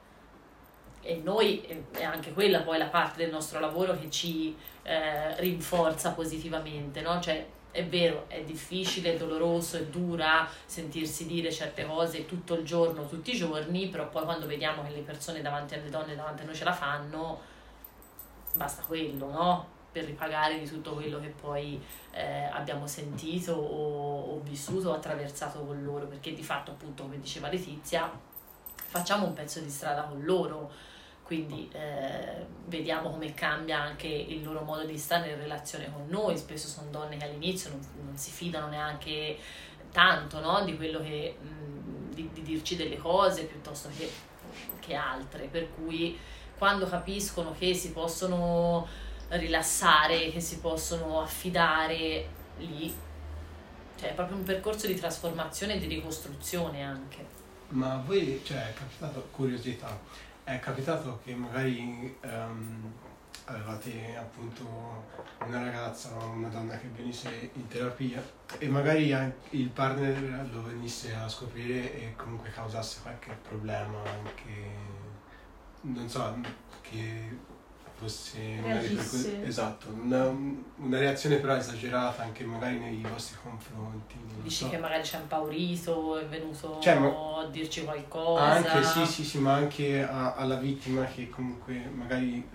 E 1.01 1.19
noi, 1.23 1.87
è 1.91 2.03
anche 2.03 2.33
quella 2.33 2.61
poi 2.61 2.77
la 2.77 2.85
parte 2.85 3.23
del 3.23 3.31
nostro 3.31 3.59
lavoro 3.59 3.97
che 3.99 4.11
ci 4.11 4.55
eh, 4.83 5.35
rinforza 5.41 6.11
positivamente, 6.11 7.01
no? 7.01 7.19
Cioè, 7.19 7.47
è 7.71 7.85
vero, 7.85 8.25
è 8.27 8.43
difficile, 8.43 9.13
è 9.13 9.17
doloroso, 9.17 9.77
è 9.77 9.85
dura 9.85 10.47
sentirsi 10.65 11.25
dire 11.25 11.51
certe 11.51 11.85
cose 11.85 12.25
tutto 12.25 12.55
il 12.55 12.65
giorno, 12.65 13.07
tutti 13.07 13.31
i 13.31 13.37
giorni, 13.37 13.87
però 13.87 14.09
poi 14.09 14.23
quando 14.23 14.45
vediamo 14.45 14.83
che 14.83 14.89
le 14.89 15.01
persone 15.01 15.41
davanti 15.41 15.73
alle 15.73 15.89
donne, 15.89 16.15
davanti 16.15 16.41
a 16.43 16.45
noi 16.45 16.55
ce 16.55 16.65
la 16.65 16.73
fanno, 16.73 17.39
basta 18.55 18.83
quello, 18.83 19.31
no? 19.31 19.67
Per 19.91 20.05
ripagare 20.05 20.59
di 20.59 20.65
tutto 20.65 20.93
quello 20.93 21.19
che 21.19 21.27
poi 21.27 21.81
eh, 22.11 22.43
abbiamo 22.51 22.87
sentito 22.87 23.53
o, 23.53 24.35
o 24.35 24.39
vissuto 24.43 24.89
o 24.89 24.93
attraversato 24.93 25.59
con 25.59 25.83
loro, 25.83 26.05
perché 26.05 26.33
di 26.33 26.43
fatto, 26.43 26.71
appunto, 26.71 27.03
come 27.03 27.19
diceva 27.19 27.49
Letizia, 27.49 28.11
facciamo 28.75 29.25
un 29.25 29.33
pezzo 29.33 29.59
di 29.59 29.69
strada 29.69 30.03
con 30.03 30.23
loro 30.23 30.71
quindi 31.31 31.69
eh, 31.71 32.45
vediamo 32.65 33.09
come 33.09 33.33
cambia 33.33 33.79
anche 33.79 34.07
il 34.07 34.43
loro 34.43 34.63
modo 34.63 34.83
di 34.83 34.97
stare 34.97 35.29
in 35.29 35.37
relazione 35.37 35.89
con 35.89 36.07
noi, 36.09 36.37
spesso 36.37 36.67
sono 36.67 36.89
donne 36.89 37.15
che 37.15 37.23
all'inizio 37.23 37.69
non, 37.69 37.79
non 38.03 38.17
si 38.17 38.31
fidano 38.31 38.67
neanche 38.67 39.37
tanto 39.93 40.41
no? 40.41 40.61
di 40.65 40.75
quello 40.75 40.99
che, 40.99 41.37
mh, 41.39 42.13
di, 42.13 42.29
di, 42.33 42.41
dirci 42.41 42.75
delle 42.75 42.97
cose 42.97 43.45
piuttosto 43.45 43.87
che, 43.95 44.11
che 44.81 44.93
altre, 44.93 45.45
per 45.45 45.73
cui 45.73 46.19
quando 46.57 46.85
capiscono 46.85 47.55
che 47.57 47.73
si 47.75 47.93
possono 47.93 48.85
rilassare, 49.29 50.31
che 50.31 50.41
si 50.41 50.59
possono 50.59 51.21
affidare 51.21 52.27
lì, 52.57 52.93
cioè 53.97 54.09
è 54.09 54.13
proprio 54.13 54.35
un 54.35 54.43
percorso 54.43 54.85
di 54.85 54.95
trasformazione 54.95 55.75
e 55.75 55.79
di 55.79 55.87
ricostruzione 55.87 56.83
anche. 56.83 57.25
Ma 57.69 58.03
voi, 58.05 58.41
cioè, 58.43 58.71
è 58.71 58.73
capitato 58.73 59.29
curiosità, 59.31 59.97
è 60.43 60.59
capitato 60.59 61.19
che 61.23 61.35
magari 61.35 62.17
um, 62.23 62.91
avevate 63.45 64.15
appunto 64.17 64.65
una 65.45 65.63
ragazza 65.63 66.15
o 66.15 66.29
una 66.29 66.47
donna 66.49 66.77
che 66.77 66.87
venisse 66.95 67.49
in 67.53 67.67
terapia 67.67 68.23
e 68.57 68.67
magari 68.67 69.15
il 69.51 69.69
partner 69.69 70.49
lo 70.51 70.63
venisse 70.63 71.13
a 71.13 71.27
scoprire 71.27 71.93
e 71.93 72.15
comunque 72.15 72.49
causasse 72.51 72.99
qualche 73.01 73.37
problema 73.47 74.01
anche 74.03 74.99
non 75.81 76.07
so 76.07 76.39
che 76.81 77.37
per 78.05 79.09
que- 79.09 79.45
esatto, 79.45 79.87
una, 80.01 80.27
una, 80.27 80.97
reazione 80.97 81.37
però 81.37 81.55
esagerata 81.55 82.23
anche 82.23 82.43
magari 82.43 82.79
nei 82.79 83.01
vostri 83.01 83.37
confronti. 83.41 84.15
Dici 84.41 84.63
so. 84.63 84.69
che 84.69 84.77
magari 84.77 85.03
ci 85.03 85.15
ha 85.15 85.19
impaurito, 85.19 86.17
è 86.17 86.25
venuto 86.25 86.79
cioè, 86.81 86.97
ma, 86.97 87.39
a 87.39 87.45
dirci 87.47 87.83
qualcosa. 87.83 88.43
Anche 88.43 88.83
sì, 88.83 89.05
sì, 89.05 89.23
sì, 89.23 89.37
ma 89.39 89.53
anche 89.53 90.01
a, 90.01 90.33
alla 90.33 90.55
vittima 90.55 91.05
che 91.05 91.29
comunque 91.29 91.89
magari 91.93 92.47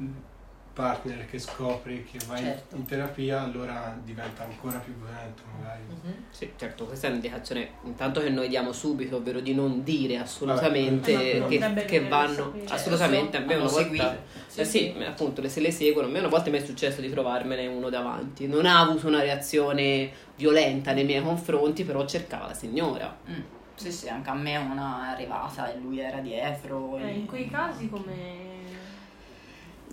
partner 0.77 1.25
che 1.25 1.39
scopre 1.39 2.05
che 2.05 2.19
va 2.27 2.37
certo. 2.37 2.77
in, 2.77 2.85
terapia, 2.85 3.41
allora 3.41 3.99
diventa 4.05 4.43
ancora 4.43 4.77
più 4.77 4.93
violento 4.95 5.43
magari. 5.57 5.81
Mm-hmm. 5.89 6.17
Sì, 6.29 6.53
certo, 6.55 6.85
questa 6.85 7.07
è 7.07 7.09
un'indicazione 7.09 7.71
intanto 7.85 8.21
che 8.21 8.29
noi 8.29 8.49
diamo 8.49 8.73
subito, 8.73 9.17
ovvero 9.17 9.41
di 9.41 9.55
non 9.55 9.83
dire 9.83 10.19
assolutamente 10.19 11.41
Vabbè, 11.41 11.75
che, 11.75 11.85
che 11.87 12.09
vanno 12.09 12.55
assolutamente, 12.69 13.39
a 13.39 13.41
me 13.41 13.55
una 13.55 13.71
volta 13.71 14.19
sì, 14.47 14.61
eh 14.61 14.65
sì, 14.67 14.95
sì, 14.95 15.03
appunto 15.03 15.47
se 15.49 15.61
le 15.61 15.71
seguono, 15.71 16.09
a 16.09 16.11
me 16.11 16.19
una 16.19 16.29
volta 16.29 16.51
mi 16.51 16.59
è 16.59 16.65
successo 16.65 17.01
di 17.01 17.09
trovarmene 17.09 17.67
uno 17.67 17.89
davanti. 17.89 18.47
Non 18.47 18.67
ha 18.67 18.81
avuto 18.81 19.07
una 19.07 19.23
reazione 19.23 20.11
violenta 20.37 20.93
nei 20.93 21.05
miei 21.05 21.23
confronti, 21.23 21.85
però 21.85 22.05
cercava 22.05 22.49
la 22.49 22.55
signora. 22.55 23.17
Mm. 23.31 23.41
Sì, 23.77 23.91
sì, 23.91 24.09
anche 24.11 24.29
a 24.29 24.35
me 24.35 24.59
una 24.59 25.09
è 25.09 25.12
arrivata 25.12 25.73
e 25.73 25.79
lui 25.79 26.01
era 26.01 26.19
dietro. 26.19 26.99
Eh, 26.99 27.09
e... 27.09 27.12
in 27.15 27.27
quei 27.27 27.49
casi 27.49 27.89
come 27.89 28.65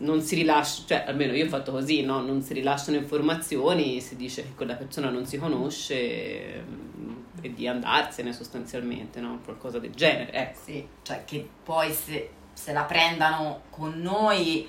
non 0.04 0.22
si 0.22 0.36
rilascia, 0.36 0.84
cioè 0.86 1.04
almeno 1.08 1.34
io 1.34 1.46
ho 1.46 1.50
fatto 1.50 1.72
così, 1.72 2.04
no? 2.04 2.22
non 2.22 2.42
si 2.42 2.54
rilasciano 2.54 2.98
informazioni, 2.98 4.00
si 4.02 4.16
dice 4.16 4.44
che 4.44 4.54
quella 4.56 4.76
persona 4.76 5.10
non 5.10 5.26
si 5.26 5.38
conosce 5.38 6.64
mm, 6.64 7.12
e 7.42 7.54
di 7.54 7.68
andarsene 7.68 8.34
sostanzialmente, 8.34 9.20
no? 9.20 9.40
qualcosa 9.44 9.80
del 9.80 9.94
genere. 9.94 10.32
Ecco. 10.32 10.60
Sì, 10.64 10.88
cioè 11.02 11.24
che 11.26 11.48
poi 11.64 11.92
se, 11.92 12.30
se 12.54 12.74
la 12.74 12.84
prendano 12.84 13.62
con 13.70 14.00
noi 14.00 14.68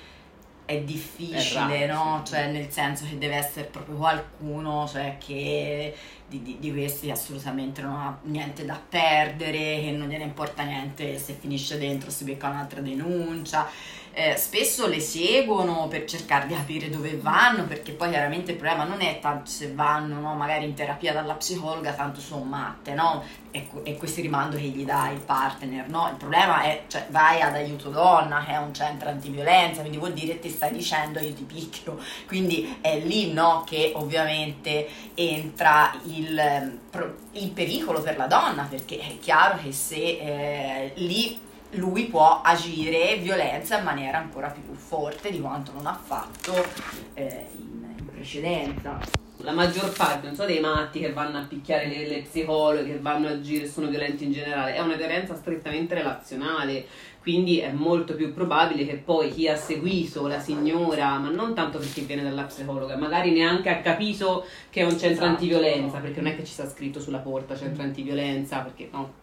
è 0.65 0.79
difficile, 0.81 1.83
è 1.83 1.87
raro, 1.87 2.15
no? 2.15 2.21
Sì. 2.25 2.31
Cioè 2.31 2.51
nel 2.51 2.71
senso 2.71 3.05
che 3.05 3.17
deve 3.17 3.35
essere 3.35 3.65
proprio 3.65 3.97
qualcuno 3.97 4.87
cioè, 4.87 5.17
che 5.19 5.95
di, 6.27 6.41
di, 6.41 6.57
di, 6.59 6.71
questi 6.71 7.11
assolutamente 7.11 7.83
non 7.83 7.93
ha 7.93 8.17
niente 8.23 8.65
da 8.65 8.81
perdere, 8.89 9.81
che 9.81 9.91
non 9.91 10.07
gliene 10.07 10.23
importa 10.23 10.63
niente 10.63 11.19
se 11.19 11.33
finisce 11.33 11.77
dentro, 11.77 12.09
si 12.09 12.23
becca 12.23 12.47
un'altra 12.47 12.81
denuncia 12.81 13.67
eh, 14.17 14.37
spesso 14.37 14.87
le 14.87 15.01
seguono 15.01 15.89
per 15.89 16.05
cercare 16.05 16.47
di 16.47 16.53
capire 16.53 16.89
dove 16.89 17.17
vanno, 17.17 17.65
perché 17.65 17.91
poi 17.91 18.11
chiaramente 18.11 18.51
il 18.51 18.57
problema 18.57 18.85
non 18.85 19.01
è 19.01 19.19
tanto 19.19 19.51
se 19.51 19.73
vanno 19.73 20.21
no, 20.21 20.35
magari 20.35 20.63
in 20.63 20.73
terapia 20.73 21.11
dalla 21.11 21.33
psicologa, 21.33 21.91
tanto 21.91 22.21
sono 22.21 22.45
matte, 22.45 22.93
no? 22.93 23.21
E, 23.51 23.67
e 23.83 23.97
questo 23.97 24.21
rimando 24.21 24.55
che 24.55 24.63
gli 24.63 24.85
dà 24.85 25.09
il 25.09 25.19
partner, 25.19 25.89
no? 25.89 26.07
Il 26.07 26.15
problema 26.15 26.61
è, 26.61 26.83
cioè, 26.87 27.07
vai 27.09 27.41
ad 27.41 27.55
aiuto 27.55 27.89
donna, 27.89 28.41
che 28.45 28.53
è 28.53 28.57
un 28.57 28.73
centro 28.73 29.09
antiviolenza, 29.09 29.81
quindi 29.81 29.97
vuol 29.97 30.13
dire 30.13 30.39
ti 30.39 30.49
stai 30.49 30.71
dicendo 30.71 31.19
io 31.19 31.33
ti 31.33 31.43
picchio, 31.43 31.99
quindi 32.25 32.77
è 32.79 32.97
lì, 32.99 33.33
no, 33.33 33.65
che 33.67 33.91
ovviamente 33.95 34.87
entra 35.13 35.93
il, 36.05 36.79
il 37.33 37.51
pericolo 37.51 38.01
per 38.01 38.15
la 38.15 38.27
donna, 38.27 38.63
perché 38.63 38.97
è 38.97 39.19
chiaro 39.19 39.57
che 39.61 39.73
se 39.73 39.95
eh, 39.95 40.91
lì 40.95 41.43
lui 41.75 42.05
può 42.05 42.41
agire 42.41 43.17
violenza 43.17 43.77
in 43.77 43.83
maniera 43.83 44.17
ancora 44.17 44.49
più 44.49 44.73
forte 44.73 45.31
di 45.31 45.39
quanto 45.39 45.71
non 45.73 45.87
ha 45.87 45.93
fatto 45.93 46.53
eh, 47.13 47.47
in, 47.57 47.95
in, 47.97 48.05
precedenza. 48.11 48.99
la 49.37 49.51
maggior 49.51 49.91
parte, 49.95 50.27
non 50.27 50.35
so, 50.35 50.45
dei 50.45 50.59
matti 50.59 50.99
che 50.99 51.13
vanno 51.13 51.37
a 51.37 51.45
picchiare 51.45 51.87
le, 51.87 52.07
le 52.07 52.21
psicologhe, 52.21 52.85
che 52.85 52.99
vanno 52.99 53.27
a 53.27 53.31
agire, 53.31 53.67
sono 53.67 53.87
violenti 53.87 54.23
in 54.23 54.31
generale, 54.31 54.75
è 54.75 54.79
una 54.79 54.95
violenza 54.95 55.35
strettamente 55.35 55.93
relazionale, 55.93 56.85
quindi 57.21 57.57
è 57.57 57.71
molto 57.71 58.13
più 58.13 58.33
probabile 58.33 58.85
che 58.85 58.97
poi 58.97 59.31
chi 59.31 59.47
ha 59.47 59.55
seguito 59.55 60.27
la 60.27 60.39
signora, 60.39 61.17
ma 61.17 61.29
non 61.29 61.55
tanto 61.55 61.79
perché 61.79 62.01
viene 62.01 62.21
dalla 62.21 62.43
psicologa, 62.43 62.95
magari 62.97 63.31
neanche 63.31 63.69
ha 63.69 63.79
capito 63.81 64.45
che 64.69 64.81
è 64.81 64.83
un 64.83 64.91
centro 64.91 65.09
Esatto. 65.09 65.25
antiviolenza, 65.25 65.97
perché 65.97 66.21
non 66.21 66.31
è 66.31 66.35
che 66.35 66.43
ci 66.43 66.53
sta 66.53 66.69
scritto 66.69 66.99
sulla 66.99 67.17
porta 67.17 67.57
centro 67.57 67.81
antiviolenza, 67.81 68.59
perché 68.59 68.89
no, 68.91 69.13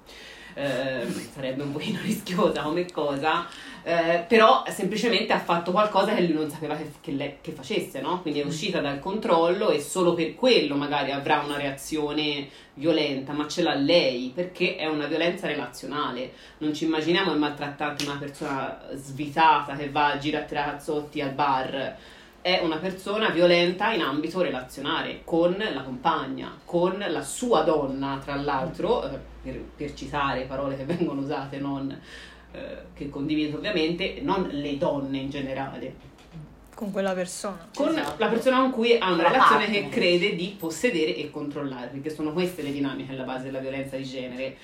eh, 0.55 1.07
sarebbe 1.33 1.63
un 1.63 1.73
pochino 1.73 2.01
rischiosa 2.03 2.63
come 2.63 2.91
cosa, 2.91 3.47
eh, 3.83 4.25
però 4.29 4.65
semplicemente 4.69 5.33
ha 5.33 5.41
fatto 5.41 5.73
qualcosa 5.73 6.15
che 6.15 6.23
lui 6.23 6.35
non 6.35 6.51
sapeva 6.51 6.77
che, 6.77 6.93
che 7.01 7.13
lei- 7.13 7.39
che 7.41 7.53
facesse, 7.53 8.01
no? 8.01 8.21
Quindi 8.23 8.41
è 8.41 8.45
uscita 8.45 8.81
dal 8.81 9.01
controllo 9.01 9.71
e 9.71 9.81
solo 9.81 10.15
per 10.15 10.35
quello 10.35 10.77
magari 10.77 11.11
avrà 11.11 11.43
una 11.45 11.57
reazione 11.57 12.49
violenta, 12.75 13.33
ma 13.33 13.49
ce 13.49 13.63
l'ha 13.63 13.75
lei 13.75 14.33
perché 14.35 14.77
è 14.77 14.87
una 14.87 15.07
violenza 15.07 15.47
relazionale. 15.47 16.33
Non 16.59 16.73
ci 16.75 16.85
immaginiamo 16.85 17.33
il 17.33 17.39
maltrattante 17.39 18.05
una 18.05 18.17
persona 18.19 18.81
svitata 18.95 19.75
che 19.75 19.91
va 19.91 20.13
a 20.13 20.19
girare 20.19 20.45
a 20.45 20.47
tirare 20.47 20.71
cazzotti 20.73 21.21
al 21.21 21.33
bar. 21.33 21.97
È 22.43 22.59
una 22.61 22.79
persona 22.79 23.29
violenta 23.31 23.93
in 23.93 24.01
ambito 24.03 24.43
relazionale 24.43 25.21
con 25.25 25.57
la 25.57 25.83
compagna, 25.83 26.59
con 26.65 26.99
la 27.09 27.23
sua 27.23 27.63
donna, 27.63 28.21
tra 28.23 28.35
l'altro, 28.35 29.09
eh, 29.09 29.17
per, 29.43 29.61
per 29.77 29.95
citare 29.95 30.43
parole 30.43 30.77
che 30.77 30.83
vengono 30.85 31.21
usate, 31.21 31.59
non 31.59 31.97
eh, 32.53 32.77
che 32.95 33.09
condivido 33.09 33.59
ovviamente, 33.59 34.19
non 34.23 34.49
le 34.51 34.77
donne 34.77 35.19
in 35.19 35.31
generale, 35.31 35.95
Con 36.75 36.91
quella 36.91 37.13
persona. 37.15 37.69
con 37.73 37.91
Esatto. 37.91 38.17
la 38.19 38.27
persona 38.29 38.59
con 38.61 38.73
cui 38.73 38.99
ha 38.99 39.13
una 39.13 39.23
La 39.23 39.29
relazione 39.31 39.65
partner. 39.67 39.83
che 39.85 39.89
crede 39.89 40.35
di 40.35 40.57
possedere 40.59 41.15
e 41.15 41.31
controllare, 41.31 41.87
perché 41.93 42.11
sono 42.11 42.33
queste 42.33 42.63
le 42.63 42.73
dinamiche 42.73 43.13
alla 43.13 43.23
base 43.23 43.45
della 43.45 43.61
violenza 43.61 43.97
di 43.97 44.05
genere. 44.05 44.57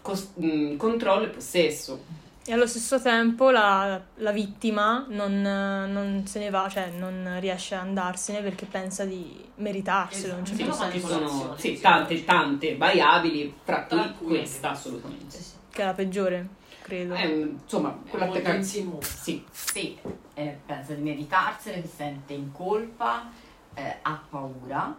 Cos- 0.00 0.30
mh, 0.36 0.76
controllo 0.76 1.24
e 1.24 1.28
possesso. 1.30 2.26
E 2.48 2.52
allo 2.54 2.66
stesso 2.66 2.98
tempo 2.98 3.50
la, 3.50 4.00
la 4.14 4.32
vittima 4.32 5.04
non, 5.10 5.42
non 5.42 6.22
se 6.26 6.38
ne 6.38 6.48
va, 6.48 6.66
cioè 6.70 6.88
non 6.96 7.36
riesce 7.40 7.74
a 7.74 7.80
andarsene 7.80 8.40
perché 8.40 8.64
pensa 8.64 9.04
di 9.04 9.38
meritarselo 9.56 10.32
in 10.32 10.38
un 10.38 10.44
Esatto. 10.44 10.56
certo 10.56 10.72
Sono 10.74 10.90
Ci 10.90 11.00
senso. 11.00 11.28
sono 11.28 11.56
sì, 11.58 11.76
sì. 11.76 11.80
tante, 11.82 12.24
tante 12.24 12.76
variabili, 12.78 13.54
fra 13.62 13.82
cui 13.84 13.98
Tra 13.98 14.08
cui- 14.16 14.26
questa 14.28 14.70
assolutamente. 14.70 15.36
Che 15.70 15.82
è 15.82 15.84
la 15.84 15.92
peggiore, 15.92 16.48
credo. 16.80 17.12
È 17.12 17.26
un- 17.26 17.58
insomma, 17.62 17.98
È 18.02 18.08
quella 18.08 18.24
molto 18.24 18.40
tecnica- 18.40 18.58
insimuosa. 18.58 19.06
Sì, 19.06 19.44
Sì, 19.50 19.98
eh, 20.32 20.58
pensa 20.64 20.94
di 20.94 21.02
meritarsene, 21.02 21.82
si 21.82 21.92
sente 21.94 22.32
in 22.32 22.50
colpa, 22.52 23.30
eh, 23.74 23.96
ha 24.00 24.22
paura, 24.30 24.96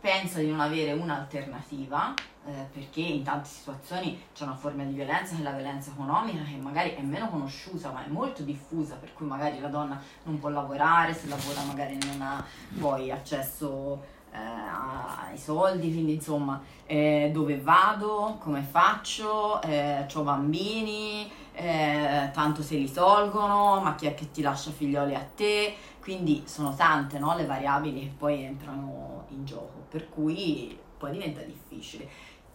pensa 0.00 0.38
di 0.38 0.48
non 0.48 0.60
avere 0.60 0.92
un'alternativa, 0.92 2.14
eh, 2.46 2.66
perché 2.72 3.00
in 3.00 3.22
tante 3.22 3.48
situazioni 3.48 4.20
c'è 4.32 4.44
una 4.44 4.54
forma 4.54 4.84
di 4.84 4.92
violenza 4.92 5.34
che 5.34 5.40
è 5.40 5.44
la 5.44 5.52
violenza 5.52 5.90
economica, 5.90 6.42
che 6.42 6.56
magari 6.56 6.94
è 6.94 7.02
meno 7.02 7.28
conosciuta, 7.28 7.90
ma 7.90 8.04
è 8.04 8.08
molto 8.08 8.42
diffusa, 8.42 8.94
per 8.96 9.12
cui 9.12 9.26
magari 9.26 9.60
la 9.60 9.68
donna 9.68 10.00
non 10.24 10.38
può 10.38 10.48
lavorare, 10.48 11.14
se 11.14 11.28
lavora 11.28 11.62
magari 11.62 11.98
non 12.06 12.22
ha 12.22 12.44
poi 12.78 13.10
accesso 13.10 14.16
eh, 14.30 14.38
ai 14.38 15.38
soldi, 15.38 15.92
quindi 15.92 16.14
insomma 16.14 16.60
eh, 16.86 17.30
dove 17.32 17.60
vado, 17.60 18.36
come 18.40 18.62
faccio, 18.62 19.60
eh, 19.62 20.06
ho 20.12 20.22
bambini, 20.22 21.30
eh, 21.52 22.30
tanto 22.32 22.62
se 22.62 22.76
li 22.76 22.90
tolgono, 22.90 23.80
ma 23.80 23.94
chi 23.94 24.06
è 24.06 24.14
che 24.14 24.30
ti 24.30 24.42
lascia 24.42 24.70
figlioli 24.70 25.14
a 25.14 25.26
te? 25.34 25.74
Quindi 26.00 26.44
sono 26.46 26.74
tante 26.74 27.18
no, 27.18 27.34
le 27.36 27.44
variabili 27.44 28.00
che 28.00 28.14
poi 28.16 28.44
entrano 28.44 29.26
in 29.30 29.44
gioco, 29.44 29.77
per 29.88 30.08
cui 30.08 30.78
poi 30.96 31.12
diventa 31.12 31.40
difficile. 31.42 32.08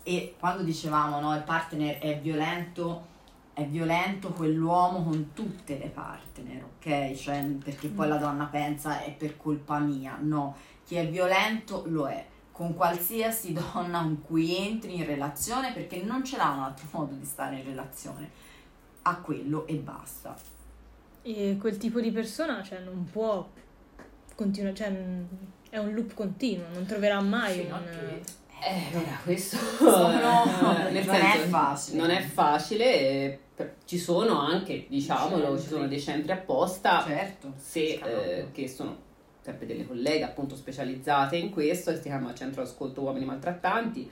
E 0.03 0.35
quando 0.37 0.63
dicevamo 0.63 1.19
no, 1.19 1.35
il 1.35 1.43
partner 1.43 1.99
è 1.99 2.19
violento, 2.19 3.07
è 3.53 3.65
violento 3.65 4.29
quell'uomo 4.29 5.03
con 5.03 5.31
tutte 5.33 5.77
le 5.77 5.87
partner, 5.87 6.63
ok? 6.63 7.13
Cioè, 7.13 7.41
perché 7.63 7.87
poi 7.87 8.07
la 8.07 8.17
donna 8.17 8.45
pensa 8.45 9.01
è 9.01 9.11
per 9.11 9.37
colpa 9.37 9.79
mia, 9.79 10.17
no, 10.19 10.55
chi 10.85 10.95
è 10.95 11.07
violento 11.07 11.83
lo 11.87 12.07
è 12.07 12.25
con 12.53 12.75
qualsiasi 12.75 13.51
donna 13.73 14.01
con 14.01 14.21
cui 14.21 14.55
entri 14.55 14.95
in 14.95 15.05
relazione 15.05 15.73
perché 15.73 16.01
non 16.03 16.23
ce 16.23 16.37
l'ha 16.37 16.51
un 16.51 16.59
altro 16.59 16.87
modo 16.91 17.15
di 17.15 17.25
stare 17.25 17.57
in 17.57 17.65
relazione 17.65 18.29
a 19.01 19.15
quello 19.17 19.67
e 19.67 19.75
basta. 19.75 20.35
E 21.23 21.57
quel 21.59 21.77
tipo 21.77 21.99
di 21.99 22.11
persona 22.11 22.61
cioè, 22.63 22.79
non 22.79 23.07
può 23.11 23.49
continuare, 24.35 24.75
cioè 24.75 24.89
è 25.73 25.79
un 25.79 25.91
loop 25.95 26.13
continuo, 26.13 26.65
non 26.71 26.85
troverà 26.85 27.19
mai 27.19 27.67
a 27.67 27.77
un... 27.77 27.83
che- 27.89 28.31
Eh, 28.65 28.95
ora, 28.95 29.17
questo 29.23 29.57
Sono- 29.57 30.87
eh, 30.87 30.91
nel 30.91 31.03
non 31.03 31.15
è 31.15 31.19
senso, 31.19 31.47
facile. 31.49 31.97
Non 31.97 32.09
è 32.11 32.21
facile, 32.21 32.99
eh, 32.99 33.39
per- 33.55 33.75
ci 33.85 33.97
sono 33.97 34.39
anche, 34.39 34.85
diciamolo, 34.87 35.59
ci 35.59 35.67
sono 35.67 35.87
dei 35.87 35.99
centri 35.99 36.31
apposta 36.31 37.03
Certo. 37.07 37.53
se, 37.57 37.99
eh, 38.03 38.47
che 38.51 38.67
sono 38.67 38.95
sempre 39.41 39.65
delle 39.65 39.87
colleghe 39.87 40.23
appunto 40.23 40.55
specializzate 40.55 41.37
in 41.37 41.49
questo, 41.49 41.93
si 41.95 42.01
chiama 42.03 42.33
Centro 42.35 42.61
Ascolto 42.61 43.01
Uomini 43.01 43.25
Maltrattanti. 43.25 44.09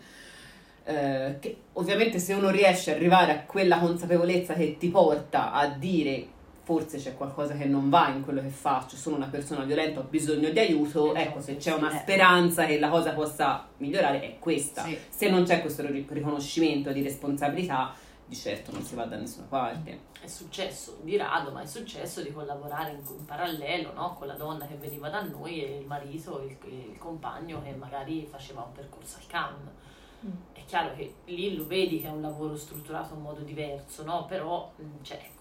eh, 0.83 1.37
che 1.39 1.57
ovviamente 1.73 2.17
se 2.17 2.33
uno 2.33 2.49
riesce 2.49 2.89
ad 2.89 2.97
arrivare 2.97 3.31
a 3.31 3.41
quella 3.43 3.77
consapevolezza 3.77 4.55
che 4.55 4.77
ti 4.79 4.89
porta 4.89 5.51
a 5.51 5.67
dire 5.67 6.25
forse 6.71 6.97
c'è 6.97 7.17
qualcosa 7.17 7.53
che 7.55 7.65
non 7.65 7.89
va 7.89 8.07
in 8.07 8.23
quello 8.23 8.39
che 8.39 8.47
faccio, 8.47 8.95
sono 8.95 9.17
una 9.17 9.27
persona 9.27 9.65
violenta, 9.65 9.99
ho 9.99 10.03
bisogno 10.03 10.49
di 10.51 10.59
aiuto, 10.59 11.13
ecco 11.13 11.41
se 11.41 11.57
c'è 11.57 11.73
una 11.73 11.91
Eh. 11.91 11.99
speranza 11.99 12.65
che 12.65 12.79
la 12.79 12.87
cosa 12.87 13.11
possa 13.11 13.67
migliorare 13.77 14.21
è 14.21 14.39
questa. 14.39 14.83
Sì. 14.83 14.97
Se 15.09 15.29
non 15.29 15.43
c'è 15.43 15.59
questo 15.59 15.85
ri- 15.85 16.07
riconoscimento 16.09 16.93
di 16.93 17.01
responsabilità, 17.01 17.93
di 18.25 18.37
certo 18.37 18.71
non 18.71 18.83
si 18.83 18.95
va 18.95 19.03
da 19.03 19.17
nessuna 19.17 19.47
parte. 19.49 19.99
È 20.21 20.27
successo 20.27 20.99
di 21.03 21.17
rado, 21.17 21.51
ma 21.51 21.61
è 21.61 21.65
successo 21.65 22.21
di 22.21 22.31
collaborare 22.31 22.91
in, 22.91 23.01
in 23.17 23.25
parallelo 23.25 23.91
no? 23.91 24.13
con 24.13 24.27
la 24.27 24.35
donna 24.35 24.65
che 24.65 24.75
veniva 24.75 25.09
da 25.09 25.21
noi 25.23 25.61
e 25.61 25.79
il 25.79 25.85
marito, 25.85 26.41
il, 26.41 26.55
il 26.71 26.97
compagno 26.97 27.61
che 27.61 27.73
magari 27.73 28.25
faceva 28.31 28.61
un 28.61 28.71
percorso 28.71 29.17
al 29.17 29.27
CAM. 29.27 29.55
Mm. 30.25 30.29
È 30.53 30.63
chiaro 30.65 30.95
che 30.95 31.15
lì 31.25 31.53
lo 31.53 31.67
vedi 31.67 31.99
che 31.99 32.07
è 32.07 32.11
un 32.11 32.21
lavoro 32.21 32.55
strutturato 32.55 33.15
in 33.15 33.21
modo 33.21 33.41
diverso, 33.41 34.05
no? 34.05 34.25
però 34.25 34.71
ecco, 34.77 35.40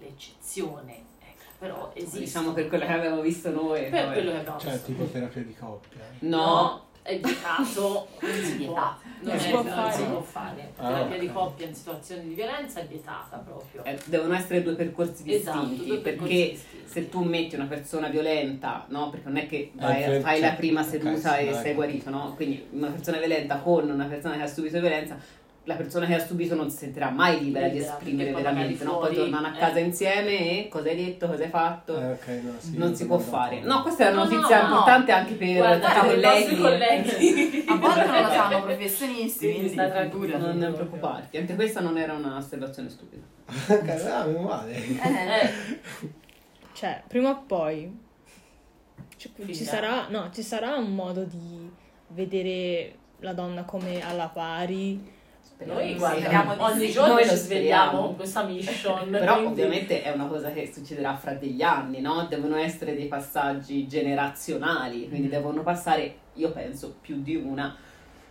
l'eccezione, 0.00 0.92
ecco, 1.20 1.44
però 1.58 1.90
esiste. 1.94 2.18
Diciamo 2.20 2.52
per 2.52 2.68
quello 2.68 2.86
che 2.86 2.92
abbiamo 2.92 3.20
visto 3.20 3.50
noi. 3.50 3.88
per 3.88 4.12
quello 4.12 4.30
che 4.32 4.36
abbiamo 4.38 4.58
Cioè, 4.58 4.72
visto. 4.72 4.86
tipo 4.86 5.04
terapia 5.04 5.42
di 5.42 5.54
coppia. 5.54 6.00
No, 6.20 6.82
è 7.02 7.18
vietato, 7.20 8.08
non 8.20 8.32
si 8.42 8.52
può, 8.64 8.64
Vietato. 8.74 9.00
non, 9.20 9.38
si 9.38 9.46
è- 9.46 9.50
può 9.50 9.62
non 9.62 9.72
fare. 9.72 9.92
si 9.92 10.02
può 10.04 10.20
fare. 10.22 10.72
Ah, 10.76 10.86
terapia 10.86 11.14
ok. 11.16 11.20
di 11.20 11.32
coppia 11.32 11.66
in 11.66 11.74
situazioni 11.74 12.28
di 12.28 12.34
violenza 12.34 12.80
è 12.80 12.86
vietata 12.86 13.36
proprio. 13.38 13.84
eh, 13.84 13.98
devono 14.06 14.34
essere 14.34 14.62
due 14.62 14.74
percorsi 14.74 15.22
Esatto, 15.32 15.58
distinti, 15.66 15.86
due 15.86 15.98
percorsi 15.98 16.32
perché 16.34 16.50
distinti. 16.52 16.88
se 16.88 17.08
tu 17.10 17.22
metti 17.22 17.54
una 17.56 17.66
persona 17.66 18.08
violenta, 18.08 18.86
no? 18.88 19.10
Perché 19.10 19.26
non 19.28 19.36
è 19.36 19.46
che 19.46 19.70
vai, 19.74 20.02
Eh, 20.02 20.20
fai 20.20 20.38
cioè, 20.40 20.48
la 20.48 20.54
prima 20.54 20.80
ok, 20.80 20.86
seduta 20.88 21.36
sì, 21.36 21.46
e 21.46 21.52
sei 21.54 21.74
guarito, 21.74 22.08
no? 22.10 22.32
Quindi 22.36 22.66
una 22.70 22.88
persona 22.90 23.18
violenta 23.18 23.56
con 23.58 23.88
una 23.90 24.06
persona 24.06 24.36
che 24.36 24.42
ha 24.42 24.46
subito 24.46 24.80
violenza, 24.80 25.18
la 25.66 25.74
persona 25.76 26.04
che 26.06 26.14
ha 26.14 26.18
subito 26.24 26.54
non 26.54 26.70
si 26.70 26.76
sentirà 26.76 27.08
mai 27.10 27.42
libera 27.42 27.68
di 27.68 27.78
Libera, 27.78 27.92
esprimere 27.94 28.30
perché 28.30 28.42
poi 28.42 28.52
veramente, 28.52 28.84
no? 28.84 28.98
Poi 28.98 29.14
tornano 29.14 29.46
a 29.46 29.54
eh. 29.54 29.58
casa 29.58 29.78
insieme 29.78 30.38
e 30.38 30.68
cosa 30.68 30.88
hai 30.90 30.96
detto, 30.96 31.26
cosa 31.26 31.42
hai 31.42 31.48
fatto. 31.48 32.00
Eh, 32.00 32.12
ok, 32.12 32.26
no, 32.42 32.52
sì, 32.58 32.76
non 32.78 32.94
si 32.94 33.06
può 33.06 33.18
fare. 33.18 33.60
No, 33.60 33.82
questa 33.82 34.08
è 34.08 34.12
una 34.12 34.24
No, 34.24 34.28
no, 34.30 34.34
notizia 34.36 34.60
no. 34.62 34.68
importante 34.68 35.12
anche 35.12 35.34
per 35.34 35.56
Guarda, 35.56 36.12
i 36.12 36.20
nostri 36.20 36.56
colleghi. 36.56 36.56
colleghi. 36.56 37.64
A 37.68 37.76
volte 37.76 38.04
non 38.06 38.22
lo 38.22 38.28
sanno 38.28 38.62
professionisti, 38.62 39.50
Quindi 39.52 39.74
tranquillo. 39.74 40.36
figurati. 40.36 40.58
Non 40.58 40.72
preoccuparti, 40.74 41.36
anche 41.38 41.54
questa 41.54 41.80
non 41.80 41.96
era 41.98 42.12
una 42.12 42.36
osservazione 42.36 42.88
stupida. 42.88 43.22
Ah, 44.14 44.24
meno 44.26 44.40
male. 44.40 44.74
Eh, 44.74 45.50
Cioè, 46.74 47.02
prima 47.06 47.30
o 47.30 47.42
poi 47.46 47.96
ci, 49.16 49.30
ci 49.52 49.64
sarà, 49.64 50.08
no, 50.08 50.30
ci 50.32 50.42
sarà 50.42 50.76
un 50.76 50.94
modo 50.94 51.22
di 51.24 51.70
vedere 52.08 52.96
la 53.20 53.32
donna 53.32 53.62
come 53.64 54.02
alla 54.04 54.28
pari. 54.28 55.13
Speriamo 55.54 55.80
Noi 55.80 55.94
guarda, 55.94 56.64
ogni 56.64 56.90
giorno 56.90 57.14
Noi 57.14 57.28
ci 57.28 57.36
svegliamo 57.36 58.00
con 58.00 58.16
questa 58.16 58.42
mission. 58.42 59.08
Però 59.10 59.34
quindi- 59.34 59.52
ovviamente 59.52 60.02
è 60.02 60.10
una 60.10 60.26
cosa 60.26 60.50
che 60.52 60.70
succederà 60.72 61.16
fra 61.16 61.34
degli 61.34 61.62
anni, 61.62 62.00
no? 62.00 62.26
Devono 62.28 62.56
essere 62.56 62.96
dei 62.96 63.06
passaggi 63.06 63.86
generazionali, 63.86 65.08
quindi 65.08 65.28
devono 65.28 65.62
passare, 65.62 66.16
io 66.34 66.50
penso, 66.50 66.96
più 67.00 67.22
di 67.22 67.36
una 67.36 67.76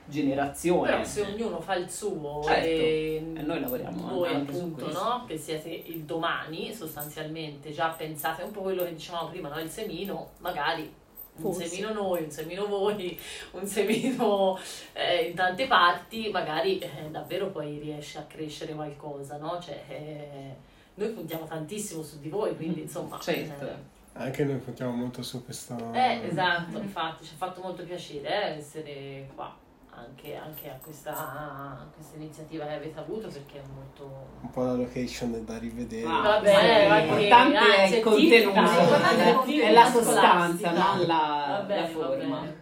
generazione. 0.06 0.92
Però 0.92 1.04
se 1.06 1.22
ognuno 1.22 1.62
fa 1.62 1.76
il 1.76 1.90
suo 1.90 2.42
Certo. 2.44 2.68
e 2.68 3.24
E 3.36 3.42
noi 3.42 3.62
lavoriamo 3.62 4.08
voi 4.10 4.36
appunto, 4.36 4.92
no? 4.92 5.24
Che 5.26 5.38
siete 5.38 5.70
il 5.70 6.02
domani 6.02 6.74
sostanzialmente, 6.74 7.72
già 7.72 7.88
pensate 7.98 8.44
un 8.44 8.52
po' 8.52 8.62
quello 8.64 8.84
che 8.84 8.94
dicevamo 8.96 9.30
prima, 9.30 9.48
no? 9.48 9.60
Il 9.62 9.70
semino, 9.70 10.32
magari 10.40 10.94
un 11.36 11.42
Forse. 11.42 11.68
semino 11.68 11.94
noi, 11.94 12.24
un 12.24 12.32
semino 12.32 12.68
voi, 12.68 13.20
un 13.52 13.66
semino 13.66 14.58
eh, 14.94 15.30
in 15.30 15.36
tante 15.36 15.66
parti, 15.68 16.30
magari 16.30 16.80
eh, 16.80 17.10
davvero 17.10 17.50
poi 17.50 17.80
riesce 17.80 18.20
a 18.20 18.24
crescere 18.24 18.74
qualcosa, 18.74 19.38
no? 19.38 19.60
Cioè, 19.60 19.84
eh, 19.88 20.56
noi 20.96 21.10
puntiamo 21.10 21.46
tantissimo 21.46 22.04
su 22.04 22.20
di 22.20 22.30
voi, 22.30 22.56
quindi 22.56 22.82
insomma... 22.82 23.20
Certo. 23.20 23.66
eh, 23.66 23.92
Anche 24.14 24.44
noi 24.44 24.58
puntiamo 24.58 24.92
molto 24.92 25.24
su 25.24 25.44
questo. 25.44 25.76
Eh, 25.92 26.28
esatto, 26.28 26.78
infatti 26.78 27.26
ci 27.26 27.32
ha 27.34 27.38
fatto 27.38 27.62
molto 27.62 27.84
piacere 27.84 28.28
eh, 28.28 28.58
essere 28.58 29.28
qua. 29.34 29.58
Anche, 29.96 30.36
anche 30.36 30.70
a, 30.70 30.78
questa, 30.82 31.12
a 31.12 31.86
questa 31.94 32.16
iniziativa 32.18 32.66
che 32.66 32.74
avete 32.74 33.00
avuto 33.00 33.28
perché 33.28 33.60
è 33.60 33.62
molto 33.74 34.28
Un 34.42 34.50
po' 34.52 34.64
la 34.64 34.74
location 34.74 35.36
è 35.36 35.40
da 35.40 35.58
rivedere. 35.58 36.08
Ah, 36.08 36.22
Vabbè, 36.22 36.50
sì, 36.50 36.88
ma 36.88 36.98
l'importante 37.00 37.60
che- 37.60 37.76
è 37.76 37.96
il 37.96 38.04
contenuto, 38.04 39.62
è 39.62 39.72
la 39.72 39.86
sostanza, 39.92 40.72
non 40.72 41.06
la, 41.06 41.66
la 41.68 41.88
forma. 41.88 42.62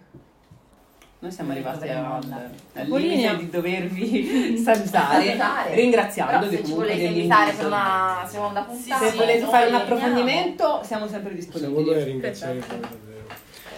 Noi 1.19 1.31
siamo 1.31 1.51
arrivati 1.51 1.87
al, 1.87 2.05
al 2.73 2.87
limite 2.87 3.37
di 3.37 3.49
dovervi 3.49 4.57
salutare, 4.63 5.37
ringraziandovi 5.75 6.55
se 6.57 6.65
ci 6.65 6.73
volete 6.73 7.03
invitare 7.03 7.51
per 7.53 7.65
una 7.67 8.23
seconda 8.27 8.61
puntata, 8.63 9.07
Se 9.07 9.15
volete 9.15 9.45
fare 9.45 9.67
un 9.67 9.75
approfondimento 9.75 10.81
siamo 10.83 11.07
sempre 11.07 11.35
disponibili. 11.35 12.19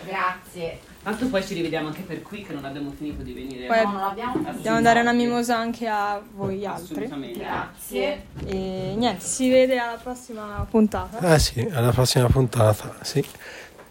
Grazie. 0.05 0.91
Tanto 1.03 1.27
poi 1.27 1.43
ci 1.45 1.53
rivediamo 1.53 1.87
anche 1.89 2.01
per 2.01 2.21
qui 2.21 2.43
che 2.43 2.53
non 2.53 2.63
abbiamo 2.63 2.91
finito 2.97 3.21
di 3.23 3.33
venire. 3.33 3.67
Poi- 3.67 3.83
No, 3.83 3.91
non 3.91 4.01
abbiamo 4.03 4.33
Dobbiamo 4.41 4.81
dare 4.81 5.01
una 5.01 5.11
mimosa 5.11 5.57
anche 5.57 5.85
a 5.87 6.21
voi 6.33 6.65
altri. 6.65 6.93
Assolutamente. 6.93 7.39
Grazie. 7.39 8.25
E 8.45 8.93
niente, 8.95 9.25
si 9.25 9.49
vede 9.49 9.77
alla 9.77 9.97
prossima 9.97 10.65
puntata. 10.69 11.17
Ah 11.17 11.37
sì, 11.37 11.59
alla 11.71 11.91
prossima 11.91 12.27
puntata, 12.29 12.95
sì. 13.01 13.23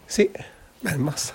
Sì, 0.06 0.30
beh, 0.80 0.96
basta. 0.96 1.34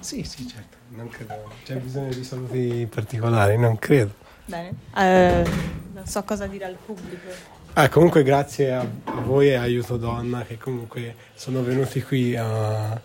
Sì, 0.00 0.22
sì, 0.24 0.48
certo. 0.48 0.76
Non 0.88 1.08
credo. 1.10 1.50
C'è 1.64 1.76
bisogno 1.76 2.08
di 2.12 2.24
saluti 2.24 2.88
particolari, 2.92 3.58
non 3.58 3.78
credo. 3.78 4.14
Bene. 4.46 4.72
Eh, 4.96 5.44
non 5.92 6.06
so 6.06 6.22
cosa 6.24 6.46
dire 6.46 6.64
al 6.64 6.76
pubblico. 6.84 7.28
Ah, 7.74 7.88
comunque 7.88 8.22
grazie 8.22 8.72
a 8.72 8.80
a 8.80 9.20
voi 9.20 9.48
e 9.48 9.54
a 9.54 9.62
Aiuto 9.62 9.96
Donna 9.96 10.42
che 10.42 10.58
comunque 10.58 11.14
sono 11.34 11.62
venuti 11.62 12.02
qui 12.02 12.34
a, 12.36 13.00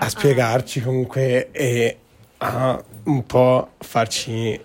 a 0.00 0.08
spiegarci 0.08 0.80
comunque 0.80 1.50
e 1.52 1.96
a 2.38 2.82
un 3.04 3.26
po' 3.26 3.70
farci 3.78 4.60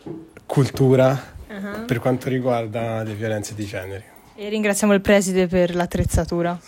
cultura 0.45 1.31
Uh-huh. 1.53 1.86
per 1.86 1.99
quanto 1.99 2.29
riguarda 2.29 3.03
le 3.03 3.13
violenze 3.13 3.53
di 3.53 3.63
genere. 3.63 4.03
E 4.36 4.49
ringraziamo 4.49 4.91
il 4.91 5.01
preside 5.01 5.45
per 5.45 5.75
l'attrezzatura. 5.75 6.59